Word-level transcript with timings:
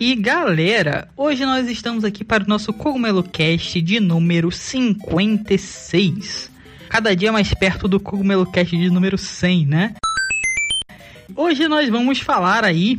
E 0.00 0.14
galera, 0.14 1.08
hoje 1.14 1.44
nós 1.44 1.68
estamos 1.68 2.04
aqui 2.04 2.24
para 2.24 2.42
o 2.42 2.48
nosso 2.48 2.72
Cogumelo 2.72 3.22
Cast 3.22 3.82
de 3.82 4.00
número 4.00 4.50
56. 4.50 6.50
Cada 6.88 7.14
dia 7.14 7.30
mais 7.30 7.52
perto 7.52 7.86
do 7.86 8.00
Cogumelo 8.00 8.50
Cast 8.50 8.74
de 8.74 8.88
número 8.88 9.18
100, 9.18 9.66
né? 9.66 9.94
Hoje 11.36 11.68
nós 11.68 11.90
vamos 11.90 12.18
falar 12.18 12.64
aí 12.64 12.98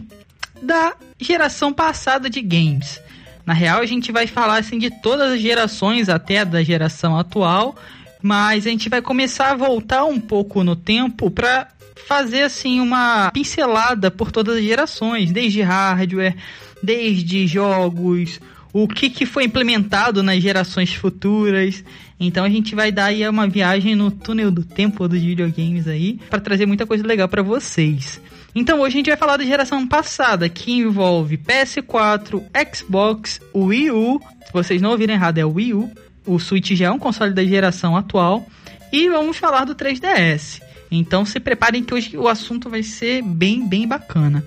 da 0.62 0.94
geração 1.20 1.73
passada 1.73 2.30
de 2.30 2.40
games. 2.40 3.02
Na 3.48 3.54
real, 3.54 3.81
a 3.81 3.86
gente 3.88 4.12
vai 4.12 4.28
falar 4.28 4.59
assim 4.59 4.78
de 4.78 4.92
todas 5.02 5.31
as 5.31 5.42
gerações 5.42 6.08
até 6.08 6.45
da 6.45 6.62
geração 6.62 7.18
atual, 7.18 7.76
mas 8.22 8.68
a 8.68 8.70
gente 8.70 8.90
vai 8.90 9.02
começar 9.02 9.50
a 9.50 9.56
voltar 9.56 10.06
um 10.06 10.20
pouco 10.20 10.64
no 10.64 10.76
tempo 10.76 11.31
para 11.31 11.68
fazer 12.08 12.44
assim 12.44 12.80
uma 12.80 13.31
pincelada 13.31 14.12
por 14.12 14.31
todas 14.31 14.58
as 14.58 14.64
gerações, 14.64 15.31
desde 15.31 15.64
hardware, 15.64 16.36
desde 16.81 17.48
jogos, 17.48 18.40
o 18.73 18.88
que, 18.88 19.09
que 19.09 19.26
foi 19.26 19.45
implementado 19.45 20.23
nas 20.23 20.41
gerações 20.41 20.94
futuras. 20.94 21.84
Então 22.20 22.45
a 22.45 22.49
gente 22.49 22.76
vai 22.76 22.91
dar 22.91 23.05
aí 23.05 23.27
uma 23.27 23.48
viagem 23.48 23.95
no 23.95 24.12
túnel 24.12 24.52
do 24.52 24.63
tempo 24.63 25.08
dos 25.08 25.22
videogames 25.22 25.88
aí 25.88 26.20
para 26.30 26.39
trazer 26.39 26.66
muita 26.66 26.86
coisa 26.86 27.06
legal 27.06 27.28
para 27.28 27.41
vocês. 27.41 28.22
Então 28.53 28.80
hoje 28.81 28.95
a 28.95 28.97
gente 28.97 29.09
vai 29.09 29.17
falar 29.17 29.38
da 29.38 29.45
geração 29.45 29.88
passada, 29.88 30.50
que 30.50 30.72
envolve 30.72 31.38
PS4, 31.38 32.44
Xbox, 32.73 33.39
Wii 33.56 33.91
U. 33.91 34.22
Se 34.45 34.53
vocês 34.53 34.81
não 34.81 34.91
ouvirem 34.91 35.16
errado, 35.16 35.38
é 35.38 35.45
Wii 35.45 35.73
U. 35.73 35.91
O 36.25 36.38
Switch 36.38 36.72
já 36.72 36.88
é 36.88 36.91
um 36.91 37.00
console 37.00 37.34
da 37.34 37.44
geração 37.44 37.95
atual. 37.95 38.45
E 38.91 39.09
vamos 39.09 39.38
falar 39.38 39.66
do 39.66 39.73
3DS. 39.73 40.61
Então 40.91 41.25
se 41.25 41.39
preparem 41.39 41.84
que 41.84 41.94
hoje 41.94 42.17
o 42.17 42.28
assunto 42.28 42.69
vai 42.69 42.84
ser 42.84 43.22
bem, 43.22 43.66
bem 43.67 43.88
bacana. 43.88 44.45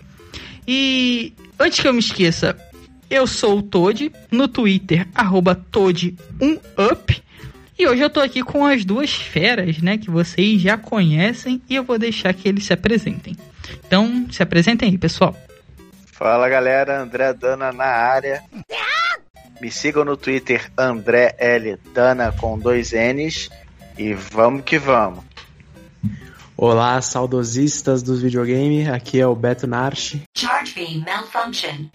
E 0.67 1.33
antes 1.59 1.81
que 1.81 1.89
eu 1.89 1.93
me 1.93 2.01
esqueça, 2.01 2.57
eu 3.11 3.27
sou 3.27 3.59
o 3.59 3.63
Toad, 3.63 4.11
no 4.31 4.49
Twitter, 4.49 5.07
arroba 5.15 5.55
Toad1up. 5.73 7.23
E 7.79 7.87
hoje 7.87 8.03
eu 8.03 8.11
tô 8.11 8.21
aqui 8.21 8.43
com 8.43 8.65
as 8.65 8.85
duas 8.85 9.13
feras, 9.13 9.79
né, 9.79 9.99
que 9.99 10.11
vocês 10.11 10.61
já 10.61 10.79
conhecem, 10.79 11.61
e 11.69 11.75
eu 11.75 11.83
vou 11.83 11.99
deixar 11.99 12.33
que 12.33 12.49
eles 12.49 12.65
se 12.65 12.73
apresentem. 12.73 13.37
Então, 13.87 14.27
se 14.31 14.43
apresentem 14.43 14.91
aí, 14.91 14.99
pessoal. 14.99 15.37
Fala 16.07 16.49
galera, 16.49 17.03
André 17.03 17.33
Dana 17.35 17.73
na 17.73 17.85
área. 17.85 18.43
Me 19.61 19.71
sigam 19.71 20.05
no 20.05 20.17
Twitter, 20.17 20.71
André 20.79 21.35
L. 21.39 21.77
Dana 21.93 22.33
com 22.33 22.59
dois 22.59 22.93
N's. 22.93 23.51
E 23.99 24.15
vamos 24.15 24.63
que 24.65 24.79
vamos. 24.79 25.25
Olá, 26.67 26.99
saudosistas 27.03 28.03
dos 28.03 28.23
videogames. 28.23 28.89
Aqui 28.89 29.21
é 29.21 29.27
o 29.27 29.35
Beto 29.35 29.67
Narchi, 29.67 30.23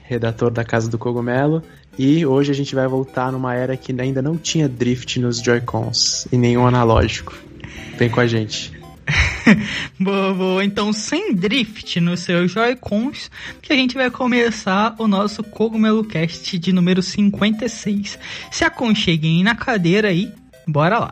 redator 0.03 0.51
da 0.51 0.63
Casa 0.63 0.87
do 0.87 0.95
Cogumelo. 0.95 1.63
E 1.97 2.23
hoje 2.23 2.51
a 2.51 2.53
gente 2.53 2.75
vai 2.75 2.87
voltar 2.87 3.31
numa 3.31 3.55
era 3.55 3.75
que 3.75 3.99
ainda 3.99 4.21
não 4.21 4.37
tinha 4.37 4.69
drift 4.69 5.19
nos 5.19 5.41
Joy-Cons 5.41 6.27
e 6.31 6.37
nenhum 6.37 6.67
analógico. 6.67 7.35
Vem 7.97 8.11
com 8.11 8.19
a 8.19 8.27
gente. 8.27 8.71
boa, 9.99 10.35
boa. 10.35 10.63
Então, 10.63 10.93
sem 10.93 11.33
drift 11.33 11.99
nos 11.99 12.19
seus 12.19 12.51
Joy-Cons, 12.51 13.31
que 13.63 13.73
a 13.73 13.75
gente 13.75 13.95
vai 13.95 14.11
começar 14.11 14.93
o 14.99 15.07
nosso 15.07 15.43
Cogumelo 15.43 16.03
Cast 16.03 16.59
de 16.59 16.71
número 16.71 17.01
56. 17.01 18.19
Se 18.51 18.63
aconcheguem 18.63 19.43
na 19.43 19.55
cadeira 19.55 20.09
aí, 20.09 20.31
bora 20.67 20.99
lá. 20.99 21.11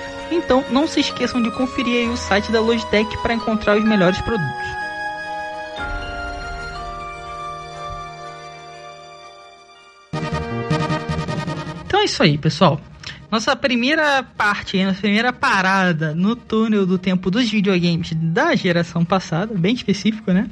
Então, 0.31 0.63
não 0.71 0.87
se 0.87 1.01
esqueçam 1.01 1.41
de 1.41 1.51
conferir 1.51 2.09
o 2.09 2.15
site 2.15 2.51
da 2.51 2.61
Logitech 2.61 3.17
para 3.21 3.33
encontrar 3.33 3.77
os 3.77 3.83
melhores 3.83 4.19
produtos. 4.21 4.81
Então 11.85 11.99
é 11.99 12.05
isso 12.05 12.23
aí, 12.23 12.37
pessoal. 12.37 12.79
Nossa 13.29 13.55
primeira 13.55 14.23
parte, 14.23 14.83
nossa 14.83 15.01
primeira 15.01 15.31
parada 15.31 16.15
no 16.15 16.35
túnel 16.35 16.85
do 16.85 16.97
tempo 16.97 17.29
dos 17.29 17.49
videogames 17.49 18.11
da 18.13 18.55
geração 18.55 19.05
passada, 19.05 19.53
bem 19.53 19.73
específico, 19.73 20.31
né? 20.31 20.49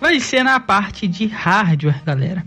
Vai 0.00 0.18
ser 0.20 0.42
na 0.42 0.58
parte 0.58 1.06
de 1.06 1.26
hardware, 1.26 2.02
galera. 2.04 2.44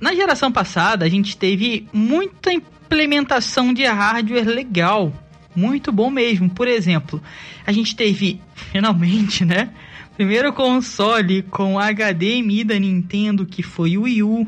Na 0.00 0.14
geração 0.14 0.50
passada, 0.50 1.04
a 1.04 1.08
gente 1.08 1.36
teve 1.36 1.88
muita 1.92 2.52
implementação 2.52 3.72
de 3.72 3.84
hardware 3.84 4.46
legal, 4.46 5.12
muito 5.54 5.90
bom 5.92 6.10
mesmo. 6.10 6.50
Por 6.50 6.68
exemplo, 6.68 7.22
a 7.66 7.72
gente 7.72 7.94
teve 7.96 8.40
finalmente, 8.54 9.44
né? 9.44 9.70
Primeiro 10.16 10.52
console 10.52 11.42
com 11.42 11.78
HDMI 11.78 12.64
da 12.64 12.78
Nintendo 12.78 13.46
que 13.46 13.62
foi 13.62 13.96
o 13.96 14.02
Wii 14.02 14.22
U. 14.22 14.46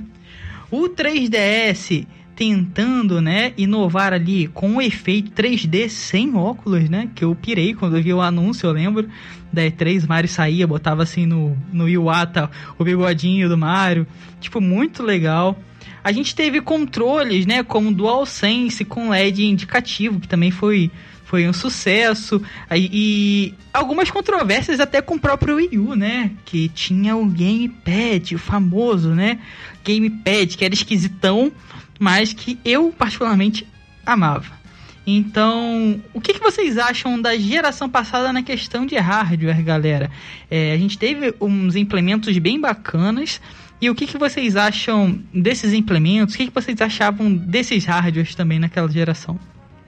O 0.70 0.88
3DS 0.88 2.06
tentando, 2.34 3.20
né, 3.20 3.52
inovar 3.56 4.12
ali 4.12 4.48
com 4.48 4.76
o 4.76 4.82
efeito 4.82 5.30
3D 5.30 5.88
sem 5.88 6.34
óculos, 6.34 6.88
né? 6.88 7.08
Que 7.14 7.24
eu 7.24 7.34
pirei 7.34 7.74
quando 7.74 7.96
eu 7.96 8.02
vi 8.02 8.12
o 8.12 8.20
anúncio, 8.20 8.66
eu 8.66 8.72
lembro. 8.72 9.08
Da 9.52 9.62
E3, 9.62 10.08
Mario 10.08 10.30
saía, 10.30 10.66
botava 10.66 11.02
assim 11.02 11.26
no, 11.26 11.56
no 11.70 11.86
Iwata 11.86 12.50
o 12.78 12.84
bigodinho 12.84 13.50
do 13.50 13.58
Mario. 13.58 14.06
Tipo, 14.40 14.60
muito 14.62 15.02
legal. 15.02 15.58
A 16.02 16.12
gente 16.12 16.34
teve 16.34 16.60
controles, 16.60 17.46
né, 17.46 17.62
como 17.62 17.92
DualSense 17.92 18.84
com 18.84 19.10
LED 19.10 19.44
indicativo, 19.44 20.20
que 20.20 20.28
também 20.28 20.50
foi, 20.50 20.90
foi 21.24 21.48
um 21.48 21.52
sucesso. 21.52 22.42
E 22.70 23.54
algumas 23.72 24.10
controvérsias 24.10 24.80
até 24.80 25.00
com 25.00 25.14
o 25.14 25.20
próprio 25.20 25.56
Wii 25.56 25.78
U, 25.78 25.94
né, 25.94 26.32
que 26.44 26.68
tinha 26.68 27.16
o 27.16 27.26
Gamepad, 27.26 28.34
o 28.34 28.38
famoso, 28.38 29.10
né, 29.10 29.38
Gamepad, 29.84 30.56
que 30.56 30.64
era 30.64 30.74
esquisitão, 30.74 31.52
mas 31.98 32.32
que 32.32 32.58
eu 32.64 32.92
particularmente 32.96 33.66
amava. 34.04 34.62
Então, 35.06 36.00
o 36.14 36.20
que, 36.20 36.34
que, 36.34 36.40
vocês 36.40 36.78
acham 36.78 37.20
da 37.20 37.36
geração 37.36 37.88
passada 37.88 38.32
na 38.32 38.42
questão 38.42 38.86
de 38.86 38.96
hardware, 38.96 39.62
galera? 39.62 40.10
É, 40.50 40.72
a 40.72 40.76
gente 40.76 40.96
teve 40.96 41.34
uns 41.40 41.74
implementos 41.74 42.36
bem 42.38 42.60
bacanas. 42.60 43.40
E 43.82 43.90
o 43.90 43.96
que, 43.96 44.06
que 44.06 44.16
vocês 44.16 44.54
acham 44.54 45.18
desses 45.34 45.72
implementos? 45.72 46.36
O 46.36 46.38
que, 46.38 46.46
que 46.46 46.54
vocês 46.54 46.80
achavam 46.80 47.34
desses 47.34 47.84
hardwares 47.84 48.32
também 48.32 48.60
naquela 48.60 48.88
geração? 48.88 49.36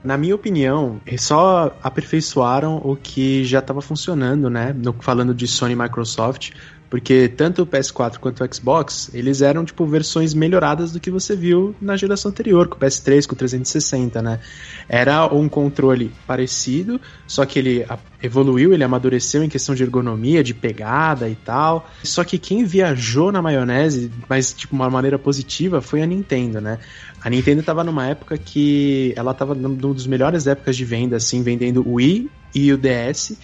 Na 0.03 0.17
minha 0.17 0.35
opinião, 0.35 0.99
só 1.17 1.73
aperfeiçoaram 1.81 2.81
o 2.83 2.97
que 2.97 3.45
já 3.45 3.59
estava 3.59 3.81
funcionando, 3.81 4.49
né? 4.49 4.75
No, 4.77 4.93
falando 4.99 5.33
de 5.33 5.47
Sony 5.47 5.71
e 5.71 5.75
Microsoft, 5.77 6.51
porque 6.89 7.27
tanto 7.27 7.63
o 7.63 7.67
PS4 7.67 8.17
quanto 8.19 8.43
o 8.43 8.53
Xbox, 8.53 9.09
eles 9.13 9.41
eram 9.41 9.65
tipo 9.65 9.85
versões 9.85 10.33
melhoradas 10.33 10.91
do 10.91 10.99
que 10.99 11.09
você 11.09 11.35
viu 11.35 11.75
na 11.81 11.97
geração 11.97 12.29
anterior, 12.31 12.67
com 12.67 12.75
o 12.75 12.79
PS3, 12.79 13.25
com 13.25 13.33
o 13.33 13.37
360, 13.37 14.21
né? 14.21 14.39
Era 14.87 15.25
um 15.33 15.49
controle 15.49 16.11
parecido, 16.27 17.01
só 17.27 17.45
que 17.45 17.59
ele 17.59 17.85
evoluiu, 18.21 18.73
ele 18.73 18.83
amadureceu 18.83 19.43
em 19.43 19.49
questão 19.49 19.73
de 19.73 19.83
ergonomia, 19.83 20.43
de 20.43 20.53
pegada 20.53 21.27
e 21.27 21.35
tal. 21.35 21.89
Só 22.03 22.23
que 22.23 22.37
quem 22.37 22.63
viajou 22.63 23.31
na 23.31 23.41
maionese, 23.41 24.11
mas 24.29 24.53
tipo 24.53 24.75
uma 24.75 24.89
maneira 24.89 25.17
positiva, 25.17 25.81
foi 25.81 26.01
a 26.01 26.05
Nintendo, 26.05 26.61
né? 26.61 26.79
A 27.23 27.29
Nintendo 27.29 27.61
estava 27.61 27.83
numa 27.83 28.05
época 28.07 28.37
que 28.37 29.11
ela 29.15 29.31
estava 29.31 29.55
numa 29.55 29.93
das 29.93 30.05
melhores 30.05 30.45
épocas 30.45 30.77
de 30.77 30.85
venda, 30.85 31.17
assim, 31.17 31.41
vendendo 31.41 31.81
o 31.87 31.95
Wii 31.95 32.29
e 32.53 32.71
o 32.71 32.77
DS 32.77 33.35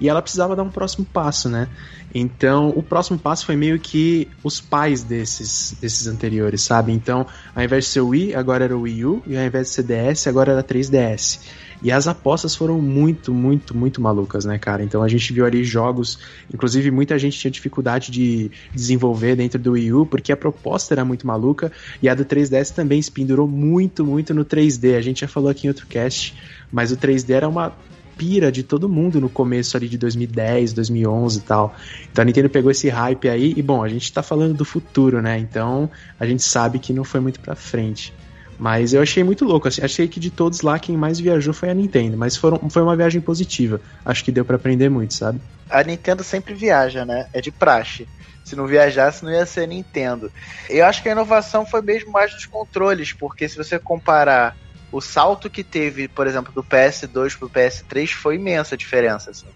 e 0.00 0.08
ela 0.08 0.22
precisava 0.22 0.56
dar 0.56 0.62
um 0.62 0.70
próximo 0.70 1.04
passo, 1.04 1.48
né? 1.48 1.68
Então, 2.14 2.70
o 2.70 2.82
próximo 2.82 3.18
passo 3.18 3.46
foi 3.46 3.56
meio 3.56 3.78
que 3.78 4.28
os 4.42 4.60
pais 4.60 5.02
desses, 5.02 5.76
desses 5.80 6.06
anteriores, 6.06 6.62
sabe? 6.62 6.92
Então, 6.92 7.26
ao 7.54 7.62
invés 7.62 7.84
de 7.84 7.90
ser 7.90 8.00
o 8.00 8.08
Wii, 8.08 8.34
agora 8.34 8.64
era 8.64 8.76
o 8.76 8.82
Wii 8.82 9.04
U, 9.04 9.22
e 9.26 9.36
ao 9.36 9.44
invés 9.44 9.68
de 9.68 9.74
ser 9.74 9.82
DS, 9.84 10.26
agora 10.26 10.52
era 10.52 10.62
3DS. 10.64 11.40
E 11.82 11.90
as 11.90 12.06
apostas 12.06 12.54
foram 12.54 12.80
muito, 12.80 13.32
muito, 13.32 13.74
muito 13.74 14.02
malucas, 14.02 14.44
né, 14.44 14.58
cara? 14.58 14.82
Então 14.82 15.02
a 15.02 15.08
gente 15.08 15.32
viu 15.32 15.46
ali 15.46 15.64
jogos, 15.64 16.18
inclusive 16.52 16.90
muita 16.90 17.18
gente 17.18 17.38
tinha 17.38 17.50
dificuldade 17.50 18.10
de 18.10 18.50
desenvolver 18.74 19.34
dentro 19.34 19.58
do 19.58 19.72
Wii 19.72 19.92
U, 19.94 20.06
porque 20.06 20.30
a 20.30 20.36
proposta 20.36 20.92
era 20.92 21.04
muito 21.04 21.26
maluca, 21.26 21.72
e 22.02 22.08
a 22.08 22.14
do 22.14 22.24
3DS 22.24 22.74
também 22.74 23.00
se 23.00 23.10
pendurou 23.10 23.48
muito, 23.48 24.04
muito 24.04 24.34
no 24.34 24.44
3D. 24.44 24.96
A 24.96 25.00
gente 25.00 25.22
já 25.22 25.28
falou 25.28 25.48
aqui 25.48 25.66
em 25.66 25.70
outro 25.70 25.86
cast, 25.86 26.34
mas 26.70 26.92
o 26.92 26.96
3D 26.98 27.30
era 27.30 27.48
uma 27.48 27.72
pira 28.20 28.52
de 28.52 28.62
todo 28.62 28.86
mundo 28.86 29.18
no 29.18 29.30
começo 29.30 29.78
ali 29.78 29.88
de 29.88 29.96
2010, 29.96 30.74
2011 30.74 31.38
e 31.38 31.40
tal. 31.40 31.74
Então 32.12 32.20
a 32.20 32.24
Nintendo 32.26 32.50
pegou 32.50 32.70
esse 32.70 32.90
hype 32.90 33.30
aí 33.30 33.54
e 33.56 33.62
bom, 33.62 33.82
a 33.82 33.88
gente 33.88 34.12
tá 34.12 34.22
falando 34.22 34.52
do 34.52 34.62
futuro, 34.62 35.22
né? 35.22 35.38
Então 35.38 35.90
a 36.18 36.26
gente 36.26 36.42
sabe 36.42 36.78
que 36.78 36.92
não 36.92 37.02
foi 37.02 37.18
muito 37.18 37.40
pra 37.40 37.54
frente. 37.54 38.12
Mas 38.58 38.92
eu 38.92 39.00
achei 39.00 39.24
muito 39.24 39.46
louco, 39.46 39.68
assim, 39.68 39.82
achei 39.82 40.06
que 40.06 40.20
de 40.20 40.28
todos 40.28 40.60
lá 40.60 40.78
quem 40.78 40.98
mais 40.98 41.18
viajou 41.18 41.54
foi 41.54 41.70
a 41.70 41.74
Nintendo, 41.74 42.18
mas 42.18 42.36
foram, 42.36 42.68
foi 42.68 42.82
uma 42.82 42.94
viagem 42.94 43.22
positiva. 43.22 43.80
Acho 44.04 44.22
que 44.22 44.30
deu 44.30 44.44
para 44.44 44.56
aprender 44.56 44.90
muito, 44.90 45.14
sabe? 45.14 45.40
A 45.70 45.82
Nintendo 45.82 46.22
sempre 46.22 46.52
viaja, 46.52 47.06
né? 47.06 47.26
É 47.32 47.40
de 47.40 47.50
praxe. 47.50 48.06
Se 48.44 48.54
não 48.54 48.66
viajasse, 48.66 49.24
não 49.24 49.32
ia 49.32 49.46
ser 49.46 49.66
Nintendo. 49.66 50.30
Eu 50.68 50.84
acho 50.84 51.02
que 51.02 51.08
a 51.08 51.12
inovação 51.12 51.64
foi 51.64 51.80
mesmo 51.80 52.12
mais 52.12 52.34
dos 52.34 52.44
controles, 52.44 53.14
porque 53.14 53.48
se 53.48 53.56
você 53.56 53.78
comparar 53.78 54.54
o 54.92 55.00
salto 55.00 55.48
que 55.48 55.62
teve, 55.62 56.08
por 56.08 56.26
exemplo, 56.26 56.52
do 56.52 56.64
PS2 56.64 57.38
pro 57.38 57.48
PS3 57.48 58.08
foi 58.12 58.36
imensa 58.36 58.74
a 58.74 58.78
diferença. 58.78 59.30
Assim. 59.30 59.46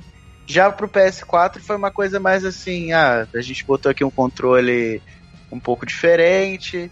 Já 0.46 0.70
pro 0.70 0.88
PS4 0.88 1.60
foi 1.60 1.76
uma 1.76 1.90
coisa 1.90 2.20
mais 2.20 2.44
assim, 2.44 2.92
ah, 2.92 3.26
a 3.34 3.40
gente 3.40 3.64
botou 3.64 3.90
aqui 3.90 4.04
um 4.04 4.10
controle 4.10 5.02
um 5.50 5.58
pouco 5.58 5.86
diferente, 5.86 6.90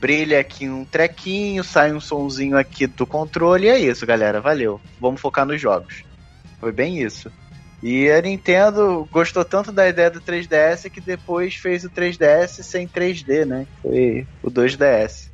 brilha 0.00 0.40
aqui 0.40 0.68
um 0.68 0.84
trequinho, 0.84 1.64
sai 1.64 1.92
um 1.92 2.00
sonzinho 2.00 2.56
aqui 2.56 2.86
do 2.86 3.06
controle 3.06 3.66
e 3.66 3.70
é 3.70 3.78
isso, 3.78 4.06
galera. 4.06 4.40
Valeu. 4.40 4.80
Vamos 5.00 5.20
focar 5.20 5.46
nos 5.46 5.60
jogos. 5.60 6.04
Foi 6.58 6.72
bem 6.72 7.02
isso. 7.02 7.30
E 7.82 8.10
a 8.10 8.20
Nintendo 8.20 9.08
gostou 9.10 9.44
tanto 9.44 9.72
da 9.72 9.88
ideia 9.88 10.10
do 10.10 10.20
3DS 10.20 10.90
que 10.90 11.00
depois 11.00 11.54
fez 11.54 11.84
o 11.84 11.90
3DS 11.90 12.62
sem 12.62 12.86
3D, 12.86 13.46
né? 13.46 13.66
Foi 13.80 14.26
o 14.42 14.50
2DS. 14.50 15.29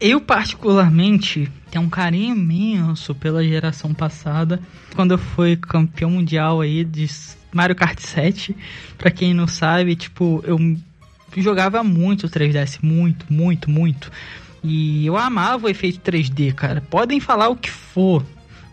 Eu, 0.00 0.18
particularmente, 0.18 1.52
tenho 1.70 1.84
um 1.84 1.90
carinho 1.90 2.34
imenso 2.34 3.14
pela 3.14 3.44
geração 3.44 3.92
passada. 3.92 4.58
Quando 4.94 5.12
eu 5.12 5.18
fui 5.18 5.56
campeão 5.56 6.10
mundial 6.10 6.62
aí 6.62 6.82
de 6.84 7.06
Mario 7.52 7.76
Kart 7.76 8.00
7, 8.00 8.56
pra 8.96 9.10
quem 9.10 9.34
não 9.34 9.46
sabe, 9.46 9.94
tipo, 9.94 10.42
eu 10.46 10.58
jogava 11.36 11.84
muito 11.84 12.28
3DS, 12.28 12.78
muito, 12.82 13.26
muito, 13.30 13.70
muito. 13.70 14.10
E 14.64 15.04
eu 15.04 15.18
amava 15.18 15.66
o 15.66 15.70
efeito 15.70 16.00
3D, 16.00 16.54
cara. 16.54 16.80
Podem 16.80 17.20
falar 17.20 17.50
o 17.50 17.56
que 17.56 17.70
for. 17.70 18.24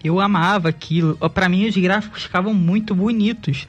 Eu 0.02 0.22
amava 0.22 0.70
aquilo. 0.70 1.18
Para 1.30 1.50
mim, 1.50 1.68
os 1.68 1.76
gráficos 1.76 2.24
ficavam 2.24 2.54
muito 2.54 2.96
bonitos. 2.96 3.68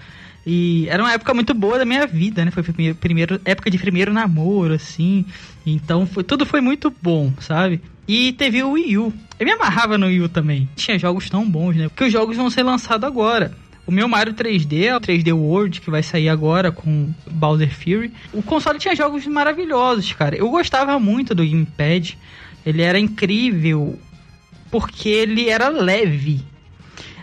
E 0.51 0.89
era 0.89 1.03
uma 1.03 1.13
época 1.13 1.35
muito 1.35 1.53
boa 1.53 1.77
da 1.77 1.85
minha 1.85 2.07
vida, 2.07 2.43
né? 2.43 2.51
Foi 2.51 2.63
a 2.63 2.95
primeira 2.95 3.39
época 3.45 3.71
de 3.71 3.77
primeiro 3.77 4.15
namoro, 4.15 4.73
assim. 4.73 5.27
Então 5.67 6.07
foi, 6.07 6.25
tudo 6.25 6.47
foi 6.47 6.63
muito 6.63 6.91
bom, 7.03 7.31
sabe? 7.39 7.83
E 8.09 8.33
teve 8.33 8.63
o 8.63 8.71
Wii 8.71 8.97
U. 8.97 9.13
Eu 9.39 9.45
me 9.45 9.53
amarrava 9.53 9.99
no 9.99 10.07
Wii 10.07 10.23
U 10.23 10.29
também. 10.31 10.67
Tinha 10.75 10.99
jogos 10.99 11.29
tão 11.29 11.47
bons, 11.47 11.77
né? 11.77 11.91
Porque 11.91 12.05
os 12.05 12.11
jogos 12.11 12.35
vão 12.35 12.49
ser 12.49 12.63
lançados 12.63 13.07
agora. 13.07 13.55
O 13.87 13.93
meu 13.93 14.09
Mario 14.09 14.33
3D 14.33 14.85
é 14.85 14.97
o 14.97 15.01
3D 15.01 15.35
World, 15.37 15.83
que 15.83 15.91
vai 15.91 16.03
sair 16.03 16.31
agora 16.31 16.73
com 16.73 17.13
Bowser 17.31 17.71
Fury. 17.71 18.11
O 18.33 18.43
console 18.43 18.79
tinha 18.79 18.97
jogos 18.97 19.27
maravilhosos, 19.27 20.15
cara. 20.15 20.35
Eu 20.35 20.49
gostava 20.49 20.99
muito 20.99 21.35
do 21.35 21.45
Gamepad. 21.45 22.17
Ele 22.65 22.81
era 22.81 22.99
incrível 22.99 23.99
porque 24.71 25.11
ele 25.11 25.51
era 25.51 25.69
leve. 25.69 26.41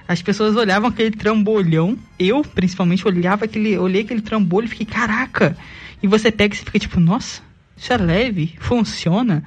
As 0.08 0.22
pessoas 0.22 0.56
olhavam 0.56 0.90
aquele 0.90 1.12
trambolhão. 1.12 1.98
Eu, 2.18 2.44
principalmente, 2.44 3.08
olhava 3.08 3.46
aquele, 3.46 3.78
olhei 3.78 4.02
aquele 4.04 4.22
trambolho 4.22 4.66
e 4.66 4.70
fiquei, 4.70 4.86
caraca! 4.86 5.58
E 6.02 6.08
você 6.08 6.32
pega 6.32 6.54
e 6.54 6.58
fica 6.58 6.78
tipo, 6.78 7.00
nossa, 7.00 7.42
isso 7.76 7.92
é 7.92 7.98
leve, 7.98 8.54
funciona. 8.60 9.44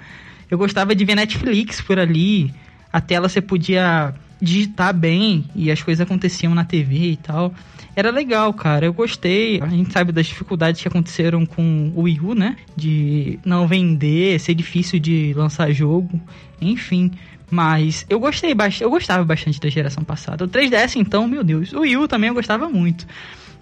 Eu 0.51 0.59
gostava 0.59 0.95
de 0.95 1.05
ver 1.05 1.15
Netflix 1.15 1.81
por 1.81 1.99
ali. 1.99 2.53
A 2.93 3.01
tela 3.01 3.29
você 3.29 3.41
podia 3.41 4.15
digitar 4.41 4.95
bem 4.95 5.45
e 5.55 5.71
as 5.71 5.83
coisas 5.83 6.01
aconteciam 6.01 6.55
na 6.55 6.65
TV 6.65 7.13
e 7.13 7.17
tal. 7.17 7.55
Era 7.95 8.11
legal, 8.11 8.53
cara. 8.55 8.87
Eu 8.87 8.93
gostei. 8.93 9.61
A 9.61 9.67
gente 9.67 9.93
sabe 9.93 10.13
das 10.13 10.27
dificuldades 10.27 10.81
que 10.81 10.89
aconteceram 10.89 11.45
com 11.45 11.93
o 11.95 12.03
Wii 12.03 12.21
U, 12.21 12.35
né? 12.35 12.57
De 12.77 13.39
não 13.45 13.67
vender, 13.67 14.39
ser 14.39 14.55
difícil 14.55 14.99
de 15.01 15.35
lançar 15.35 15.73
jogo. 15.73 16.21
Enfim. 16.61 17.11
Mas 17.51 18.05
eu 18.09 18.21
gostei 18.21 18.55
bastante. 18.55 18.83
Eu 18.83 18.91
gostava 18.91 19.25
bastante 19.25 19.61
da 19.61 19.69
geração 19.69 20.05
passada. 20.05 20.45
O 20.45 20.49
3DS, 20.49 20.97
então, 20.97 21.27
meu 21.27 21.43
Deus. 21.43 21.73
O 21.73 21.81
Wii 21.81 21.97
U 21.97 22.09
também 22.09 22.29
eu 22.29 22.35
gostava 22.35 22.69
muito. 22.69 23.07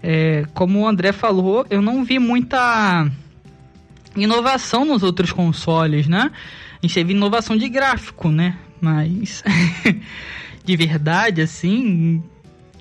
É, 0.02 0.44
como 0.54 0.80
o 0.80 0.88
André 0.88 1.12
falou, 1.12 1.64
eu 1.70 1.80
não 1.80 2.04
vi 2.04 2.18
muita 2.18 3.10
inovação 4.16 4.84
nos 4.84 5.02
outros 5.02 5.32
consoles, 5.32 6.08
né? 6.08 6.30
A 6.82 6.86
gente 6.86 6.94
teve 6.94 7.12
inovação 7.12 7.56
de 7.56 7.68
gráfico, 7.68 8.28
né? 8.30 8.56
Mas 8.80 9.42
de 10.64 10.76
verdade, 10.76 11.40
assim, 11.40 12.22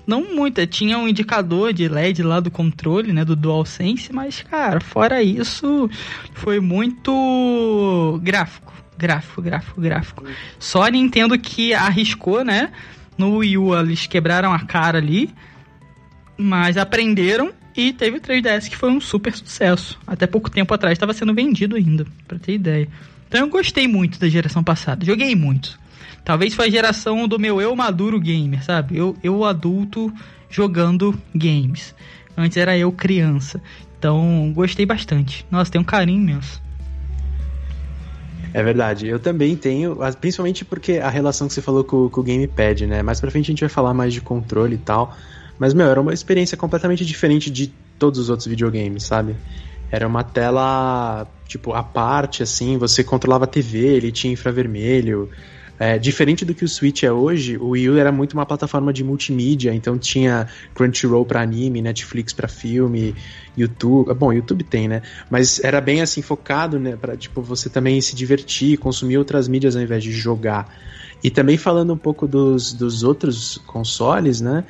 não 0.05 0.35
muita. 0.35 0.65
Tinha 0.67 0.97
um 0.97 1.07
indicador 1.07 1.71
de 1.71 1.87
LED 1.87 2.23
lá 2.23 2.39
do 2.39 2.51
controle, 2.51 3.13
né, 3.13 3.23
do 3.23 3.35
DualSense, 3.35 4.11
mas, 4.11 4.41
cara, 4.41 4.79
fora 4.81 5.21
isso, 5.21 5.89
foi 6.33 6.59
muito 6.59 8.19
gráfico. 8.23 8.74
Gráfico, 8.97 9.41
gráfico, 9.41 9.81
gráfico. 9.81 10.23
Só 10.59 10.83
a 10.83 10.89
Nintendo 10.89 11.37
que 11.37 11.73
arriscou, 11.73 12.43
né? 12.43 12.71
No 13.17 13.37
Wii 13.37 13.57
U 13.57 13.77
eles 13.77 14.07
quebraram 14.07 14.53
a 14.53 14.59
cara 14.59 14.97
ali, 14.97 15.33
mas 16.37 16.77
aprenderam 16.77 17.51
e 17.75 17.91
teve 17.91 18.17
o 18.17 18.21
3DS 18.21 18.69
que 18.69 18.77
foi 18.77 18.89
um 18.89 19.01
super 19.01 19.33
sucesso. 19.33 19.99
Até 20.05 20.25
pouco 20.25 20.49
tempo 20.49 20.73
atrás 20.73 20.93
estava 20.93 21.13
sendo 21.13 21.33
vendido 21.33 21.75
ainda, 21.75 22.05
para 22.27 22.39
ter 22.39 22.53
ideia. 22.53 22.87
Então 23.27 23.41
eu 23.41 23.49
gostei 23.49 23.87
muito 23.87 24.19
da 24.19 24.29
geração 24.29 24.63
passada, 24.63 25.05
joguei 25.05 25.35
muito. 25.35 25.79
Talvez 26.23 26.55
foi 26.55 26.67
a 26.67 26.71
geração 26.71 27.27
do 27.27 27.37
meu 27.37 27.61
eu 27.61 27.75
maduro 27.75 28.19
gamer, 28.19 28.63
sabe? 28.63 28.97
Eu, 28.97 29.15
eu 29.21 29.43
adulto 29.43 30.11
jogando 30.49 31.19
games. 31.35 31.93
Antes 32.35 32.57
era 32.57 32.75
eu 32.77 32.91
criança. 32.91 33.61
Então, 33.97 34.51
gostei 34.53 34.85
bastante. 34.85 35.45
Nossa, 35.51 35.71
tem 35.71 35.79
um 35.79 35.85
carinho 35.85 36.21
imenso. 36.21 36.61
É 38.55 38.63
verdade, 38.63 39.05
eu 39.05 39.19
também 39.19 39.53
tenho, 39.53 39.97
principalmente 40.21 40.63
porque 40.63 40.93
a 40.93 41.09
relação 41.09 41.45
que 41.45 41.53
você 41.53 41.61
falou 41.61 41.83
com, 41.83 42.09
com 42.09 42.21
o 42.21 42.23
Gamepad, 42.23 42.87
né? 42.87 43.03
Mais 43.03 43.19
pra 43.19 43.29
frente 43.29 43.47
a 43.47 43.51
gente 43.51 43.59
vai 43.59 43.67
falar 43.67 43.93
mais 43.93 44.13
de 44.13 44.21
controle 44.21 44.75
e 44.75 44.77
tal. 44.77 45.13
Mas, 45.59 45.73
meu, 45.73 45.87
era 45.87 45.99
uma 45.99 46.13
experiência 46.13 46.55
completamente 46.55 47.03
diferente 47.03 47.51
de 47.51 47.67
todos 47.99 48.17
os 48.17 48.29
outros 48.29 48.47
videogames, 48.47 49.03
sabe? 49.03 49.35
Era 49.91 50.07
uma 50.07 50.23
tela, 50.23 51.27
tipo, 51.45 51.73
à 51.73 51.83
parte, 51.83 52.43
assim, 52.43 52.77
você 52.77 53.03
controlava 53.03 53.43
a 53.43 53.47
TV, 53.47 53.79
ele 53.87 54.09
tinha 54.09 54.31
infravermelho, 54.31 55.29
é, 55.77 55.97
diferente 55.97 56.45
do 56.45 56.53
que 56.53 56.63
o 56.63 56.67
Switch 56.67 57.03
é 57.03 57.11
hoje, 57.11 57.57
o 57.57 57.69
Wii 57.69 57.89
U 57.89 57.97
era 57.97 58.11
muito 58.11 58.33
uma 58.33 58.45
plataforma 58.45 58.93
de 58.93 59.03
multimídia, 59.03 59.73
então 59.73 59.97
tinha 59.97 60.47
Crunchyroll 60.73 61.25
para 61.25 61.41
anime, 61.41 61.81
Netflix 61.81 62.31
para 62.31 62.47
filme, 62.47 63.13
YouTube. 63.57 64.13
Bom, 64.13 64.31
YouTube 64.31 64.63
tem, 64.63 64.87
né? 64.87 65.01
Mas 65.29 65.61
era 65.63 65.81
bem 65.81 66.01
assim 66.01 66.21
focado, 66.21 66.79
né, 66.79 66.95
para 66.95 67.17
tipo 67.17 67.41
você 67.41 67.69
também 67.69 67.99
se 67.99 68.15
divertir, 68.15 68.77
consumir 68.77 69.17
outras 69.17 69.47
mídias 69.47 69.75
ao 69.75 69.81
invés 69.81 70.03
de 70.03 70.11
jogar. 70.11 70.73
E 71.23 71.29
também 71.29 71.57
falando 71.57 71.93
um 71.93 71.97
pouco 71.97 72.27
dos, 72.27 72.71
dos 72.71 73.03
outros 73.03 73.57
consoles, 73.65 74.39
né? 74.39 74.63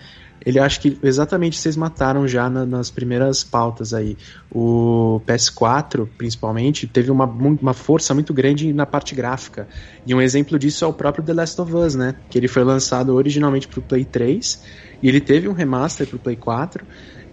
Ele 0.43 0.59
acho 0.59 0.79
que 0.79 0.97
exatamente 1.01 1.57
vocês 1.57 1.75
mataram 1.75 2.27
já 2.27 2.49
na, 2.49 2.65
nas 2.65 2.89
primeiras 2.89 3.43
pautas 3.43 3.93
aí. 3.93 4.17
O 4.51 5.21
PS4, 5.25 6.07
principalmente, 6.17 6.87
teve 6.87 7.11
uma, 7.11 7.25
uma 7.25 7.73
força 7.73 8.13
muito 8.13 8.33
grande 8.33 8.71
na 8.71 8.85
parte 8.85 9.15
gráfica. 9.15 9.67
E 10.05 10.13
um 10.13 10.21
exemplo 10.21 10.57
disso 10.59 10.85
é 10.85 10.87
o 10.87 10.93
próprio 10.93 11.23
The 11.23 11.33
Last 11.33 11.59
of 11.61 11.75
Us, 11.75 11.95
né? 11.95 12.15
Que 12.29 12.37
ele 12.37 12.47
foi 12.47 12.63
lançado 12.63 13.13
originalmente 13.13 13.67
para 13.67 13.79
o 13.79 13.83
Play 13.83 14.05
3 14.05 14.63
e 15.01 15.09
ele 15.09 15.21
teve 15.21 15.47
um 15.47 15.53
remaster 15.53 16.07
para 16.07 16.17
o 16.17 16.19
Play 16.19 16.35
4. 16.35 16.85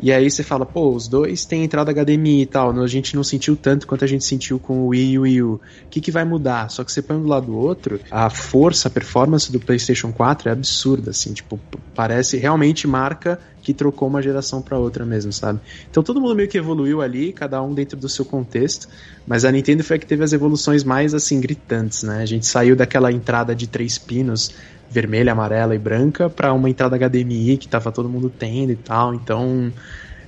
E 0.03 0.11
aí 0.13 0.29
você 0.29 0.43
fala, 0.43 0.67
pô, 0.67 0.93
os 0.93 1.07
dois 1.07 1.45
têm 1.45 1.63
entrada 1.63 1.93
HDMI 1.93 2.43
e 2.43 2.47
tal, 2.47 2.77
a 2.77 2.87
gente 2.89 3.15
não 3.15 3.23
sentiu 3.23 3.57
tanto 3.57 3.87
quanto 3.87 4.05
a 4.05 4.09
gente 4.09 4.25
sentiu 4.25 4.59
com 4.59 4.81
o 4.81 4.89
Wii 4.89 5.13
e 5.13 5.19
o 5.19 5.23
Wii 5.23 5.43
U. 5.43 5.53
O 5.55 5.61
que, 5.89 6.01
que 6.01 6.11
vai 6.11 6.25
mudar? 6.25 6.69
Só 6.71 6.83
que 6.83 6.91
você 6.91 7.01
põe 7.01 7.17
um 7.17 7.23
do 7.23 7.29
lado 7.29 7.47
do 7.47 7.57
outro, 7.57 8.01
a 8.11 8.29
força, 8.29 8.89
a 8.89 8.91
performance 8.91 9.53
do 9.53 9.61
PlayStation 9.61 10.13
4 10.13 10.49
é 10.49 10.53
absurda, 10.53 11.11
assim, 11.11 11.33
tipo, 11.33 11.59
parece, 11.95 12.37
realmente 12.37 12.85
marca 12.89 13.39
que 13.63 13.73
trocou 13.73 14.09
uma 14.09 14.21
geração 14.21 14.61
para 14.61 14.77
outra 14.77 15.07
mesmo, 15.07 15.33
sabe? 15.33 15.61
Então 15.89 16.03
todo 16.03 16.21
mundo 16.21 16.35
meio 16.35 16.49
que 16.49 16.59
evoluiu 16.59 17.01
ali, 17.01 17.33
cada 17.33 17.63
um 17.63 17.73
dentro 17.73 17.97
do 17.97 18.09
seu 18.09 18.25
contexto, 18.25 18.89
mas 19.25 19.45
a 19.45 19.53
Nintendo 19.53 19.85
foi 19.85 19.97
a 19.97 19.99
que 20.01 20.07
teve 20.07 20.25
as 20.25 20.33
evoluções 20.33 20.83
mais 20.83 21.15
assim 21.15 21.41
gritantes, 21.41 22.03
né? 22.03 22.23
A 22.23 22.27
gente 22.27 22.45
saiu 22.45 22.75
daquela 22.75 23.13
entrada 23.13 23.55
de 23.55 23.69
três 23.69 23.99
pinos, 23.99 24.51
vermelha, 24.93 25.33
amarela 25.33 25.75
e 25.75 25.79
branca, 25.79 26.29
para 26.29 26.53
uma 26.53 26.69
entrada 26.69 26.97
HDMI 26.97 27.57
que 27.57 27.67
tava 27.67 27.91
todo 27.91 28.09
mundo 28.09 28.31
tendo 28.31 28.73
e 28.73 28.77
tal. 28.77 29.15
Então, 29.15 29.73